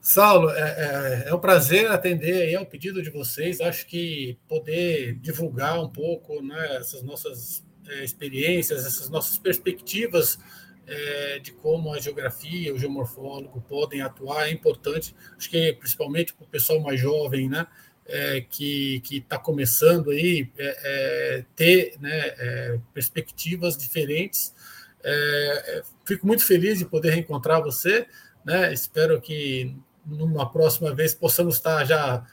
Saulo, 0.00 0.48
é, 0.48 1.24
é, 1.26 1.28
é 1.28 1.34
um 1.34 1.38
prazer 1.38 1.90
atender 1.90 2.40
aí 2.40 2.54
ao 2.54 2.64
pedido 2.64 3.02
de 3.02 3.10
vocês. 3.10 3.60
Acho 3.60 3.86
que 3.86 4.38
poder 4.48 5.16
divulgar 5.16 5.78
um 5.78 5.90
pouco 5.90 6.40
né, 6.40 6.76
essas 6.76 7.02
nossas 7.02 7.62
é, 7.86 8.02
experiências, 8.02 8.86
essas 8.86 9.10
nossas 9.10 9.36
perspectivas 9.36 10.38
é, 10.86 11.38
de 11.38 11.52
como 11.52 11.92
a 11.92 12.00
geografia, 12.00 12.74
o 12.74 12.78
geomorfólogo 12.78 13.60
podem 13.62 14.02
atuar 14.02 14.48
é 14.48 14.52
importante, 14.52 15.14
acho 15.36 15.48
que 15.50 15.72
principalmente 15.74 16.34
para 16.34 16.44
o 16.44 16.48
pessoal 16.48 16.80
mais 16.80 17.00
jovem, 17.00 17.48
né, 17.48 17.66
é, 18.06 18.42
que 18.42 19.02
está 19.10 19.38
começando 19.38 20.10
aí, 20.10 20.50
é, 20.58 20.78
é, 20.84 21.44
ter 21.56 21.94
né, 22.00 22.10
é, 22.12 22.78
perspectivas 22.92 23.76
diferentes. 23.76 24.54
É, 25.02 25.82
fico 26.04 26.26
muito 26.26 26.44
feliz 26.44 26.78
de 26.78 26.84
poder 26.84 27.10
reencontrar 27.10 27.62
você, 27.62 28.06
né, 28.44 28.72
espero 28.72 29.20
que 29.20 29.74
numa 30.04 30.50
próxima 30.50 30.94
vez 30.94 31.14
possamos 31.14 31.56
estar 31.56 31.84
já 31.84 32.24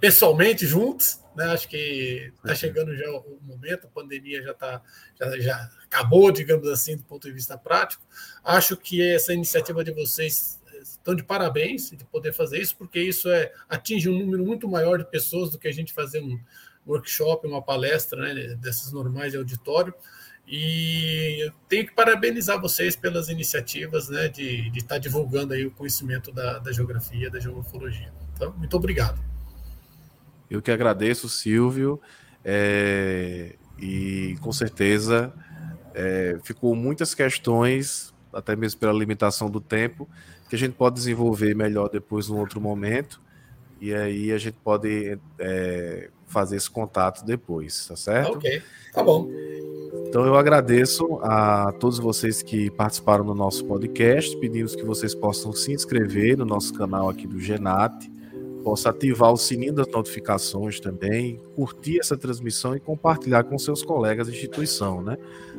pessoalmente 0.00 0.66
juntos, 0.66 1.20
né? 1.36 1.44
Acho 1.46 1.68
que 1.68 2.32
está 2.36 2.54
chegando 2.54 2.96
já 2.96 3.10
o 3.10 3.38
momento, 3.42 3.86
a 3.86 3.90
pandemia 3.90 4.42
já, 4.42 4.54
tá, 4.54 4.82
já, 5.18 5.38
já 5.38 5.70
acabou, 5.84 6.32
digamos 6.32 6.68
assim, 6.68 6.96
do 6.96 7.04
ponto 7.04 7.28
de 7.28 7.34
vista 7.34 7.56
prático. 7.58 8.02
Acho 8.42 8.76
que 8.76 9.02
essa 9.02 9.32
iniciativa 9.32 9.84
de 9.84 9.92
vocês 9.92 10.60
estão 10.82 11.14
de 11.14 11.22
parabéns 11.22 11.90
de 11.90 12.04
poder 12.04 12.32
fazer 12.32 12.60
isso, 12.60 12.76
porque 12.76 13.00
isso 13.00 13.28
é, 13.28 13.52
atinge 13.68 14.08
um 14.08 14.18
número 14.18 14.44
muito 14.44 14.68
maior 14.68 14.98
de 14.98 15.04
pessoas 15.04 15.50
do 15.50 15.58
que 15.58 15.68
a 15.68 15.72
gente 15.72 15.92
fazer 15.92 16.20
um 16.20 16.38
workshop, 16.86 17.46
uma 17.46 17.62
palestra 17.62 18.20
né, 18.20 18.54
dessas 18.56 18.92
normais 18.92 19.32
de 19.32 19.38
auditório. 19.38 19.92
E 20.48 21.44
eu 21.44 21.52
tenho 21.68 21.86
que 21.86 21.92
parabenizar 21.92 22.60
vocês 22.60 22.94
pelas 22.94 23.28
iniciativas 23.28 24.08
né, 24.08 24.28
de, 24.28 24.70
de 24.70 24.78
estar 24.78 24.94
tá 24.94 24.98
divulgando 24.98 25.52
aí 25.52 25.66
o 25.66 25.72
conhecimento 25.72 26.30
da, 26.30 26.60
da 26.60 26.70
geografia, 26.70 27.28
da 27.28 27.40
geomorfologia. 27.40 28.12
Então, 28.32 28.52
muito 28.56 28.76
obrigado. 28.76 29.35
Eu 30.50 30.62
que 30.62 30.70
agradeço, 30.70 31.28
Silvio, 31.28 32.00
é, 32.44 33.56
e 33.78 34.36
com 34.40 34.52
certeza 34.52 35.32
é, 35.94 36.38
ficou 36.44 36.74
muitas 36.76 37.14
questões, 37.14 38.14
até 38.32 38.54
mesmo 38.54 38.78
pela 38.78 38.92
limitação 38.92 39.50
do 39.50 39.60
tempo, 39.60 40.08
que 40.48 40.54
a 40.54 40.58
gente 40.58 40.74
pode 40.74 40.94
desenvolver 40.94 41.54
melhor 41.54 41.88
depois 41.88 42.28
num 42.28 42.38
outro 42.38 42.60
momento, 42.60 43.20
e 43.80 43.92
aí 43.92 44.30
a 44.32 44.38
gente 44.38 44.56
pode 44.62 45.18
é, 45.38 46.10
fazer 46.26 46.56
esse 46.56 46.70
contato 46.70 47.24
depois, 47.24 47.86
tá 47.86 47.96
certo? 47.96 48.36
Ok, 48.36 48.62
tá 48.92 49.02
bom. 49.02 49.28
Então 50.08 50.24
eu 50.24 50.36
agradeço 50.36 51.18
a 51.22 51.72
todos 51.72 51.98
vocês 51.98 52.42
que 52.42 52.70
participaram 52.70 53.24
do 53.24 53.34
nosso 53.34 53.64
podcast, 53.64 54.36
pedimos 54.38 54.76
que 54.76 54.84
vocês 54.84 55.14
possam 55.14 55.52
se 55.52 55.72
inscrever 55.72 56.36
no 56.36 56.44
nosso 56.44 56.72
canal 56.74 57.08
aqui 57.08 57.26
do 57.26 57.40
Genat, 57.40 58.08
possa 58.66 58.90
ativar 58.90 59.32
o 59.32 59.36
sininho 59.36 59.72
das 59.72 59.86
notificações 59.86 60.80
também, 60.80 61.38
curtir 61.54 62.00
essa 62.00 62.16
transmissão 62.16 62.74
e 62.74 62.80
compartilhar 62.80 63.44
com 63.44 63.56
seus 63.56 63.80
colegas 63.80 64.26
da 64.26 64.32
instituição, 64.32 65.00
né? 65.00 65.16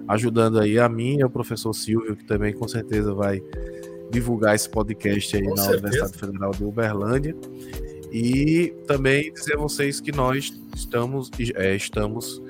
Ajudando 0.09 0.59
aí 0.59 0.77
a 0.77 0.89
mim 0.89 1.19
e 1.19 1.23
ao 1.23 1.29
professor 1.29 1.71
Silvio, 1.71 2.17
que 2.17 2.25
também 2.25 2.53
com 2.53 2.67
certeza 2.67 3.13
vai 3.13 3.41
divulgar 4.11 4.55
esse 4.55 4.69
podcast 4.69 5.37
aí 5.37 5.41
com 5.41 5.51
na 5.51 5.55
certeza. 5.55 5.77
Universidade 5.77 6.17
Federal 6.17 6.51
de 6.51 6.65
Uberlândia. 6.65 7.33
E 8.11 8.73
também 8.85 9.31
dizer 9.31 9.53
a 9.53 9.57
vocês 9.57 10.01
que 10.01 10.11
nós 10.11 10.51
estamos, 10.75 11.31
é, 11.55 11.77
estamos 11.77 12.41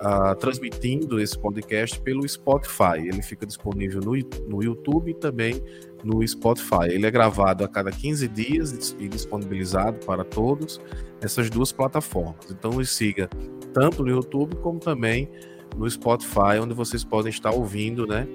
uh, 0.00 0.34
transmitindo 0.36 1.20
esse 1.20 1.38
podcast 1.38 2.00
pelo 2.00 2.28
Spotify. 2.28 2.98
Ele 2.98 3.22
fica 3.22 3.46
disponível 3.46 4.00
no, 4.00 4.12
no 4.48 4.62
YouTube 4.62 5.10
e 5.10 5.14
também 5.14 5.62
no 6.04 6.26
Spotify. 6.26 6.88
Ele 6.90 7.06
é 7.06 7.10
gravado 7.10 7.64
a 7.64 7.68
cada 7.68 7.90
15 7.90 8.28
dias 8.28 8.96
e 8.98 9.08
disponibilizado 9.08 10.04
para 10.06 10.24
todos 10.24 10.80
essas 11.20 11.50
duas 11.50 11.72
plataformas. 11.72 12.50
Então 12.50 12.72
nos 12.72 12.90
siga 12.90 13.28
tanto 13.72 14.02
no 14.02 14.10
YouTube 14.10 14.56
como 14.56 14.78
também 14.78 15.28
no 15.76 15.88
Spotify, 15.90 16.58
onde 16.60 16.74
vocês 16.74 17.04
podem 17.04 17.30
estar 17.30 17.50
ouvindo, 17.50 18.06
né, 18.06 18.26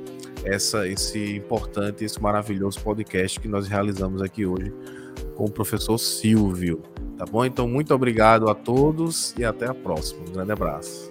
essa 0.43 0.87
esse 0.87 1.37
importante, 1.37 2.03
esse 2.05 2.21
maravilhoso 2.21 2.79
podcast 2.81 3.39
que 3.39 3.47
nós 3.47 3.67
realizamos 3.67 4.21
aqui 4.21 4.45
hoje 4.45 4.71
com 5.35 5.45
o 5.45 5.51
professor 5.51 5.97
Silvio. 5.97 6.81
Tá 7.17 7.25
bom? 7.25 7.45
Então 7.45 7.67
muito 7.67 7.93
obrigado 7.93 8.49
a 8.49 8.55
todos 8.55 9.33
e 9.37 9.45
até 9.45 9.67
a 9.67 9.73
próxima. 9.73 10.21
Um 10.27 10.33
grande 10.33 10.51
abraço. 10.51 11.10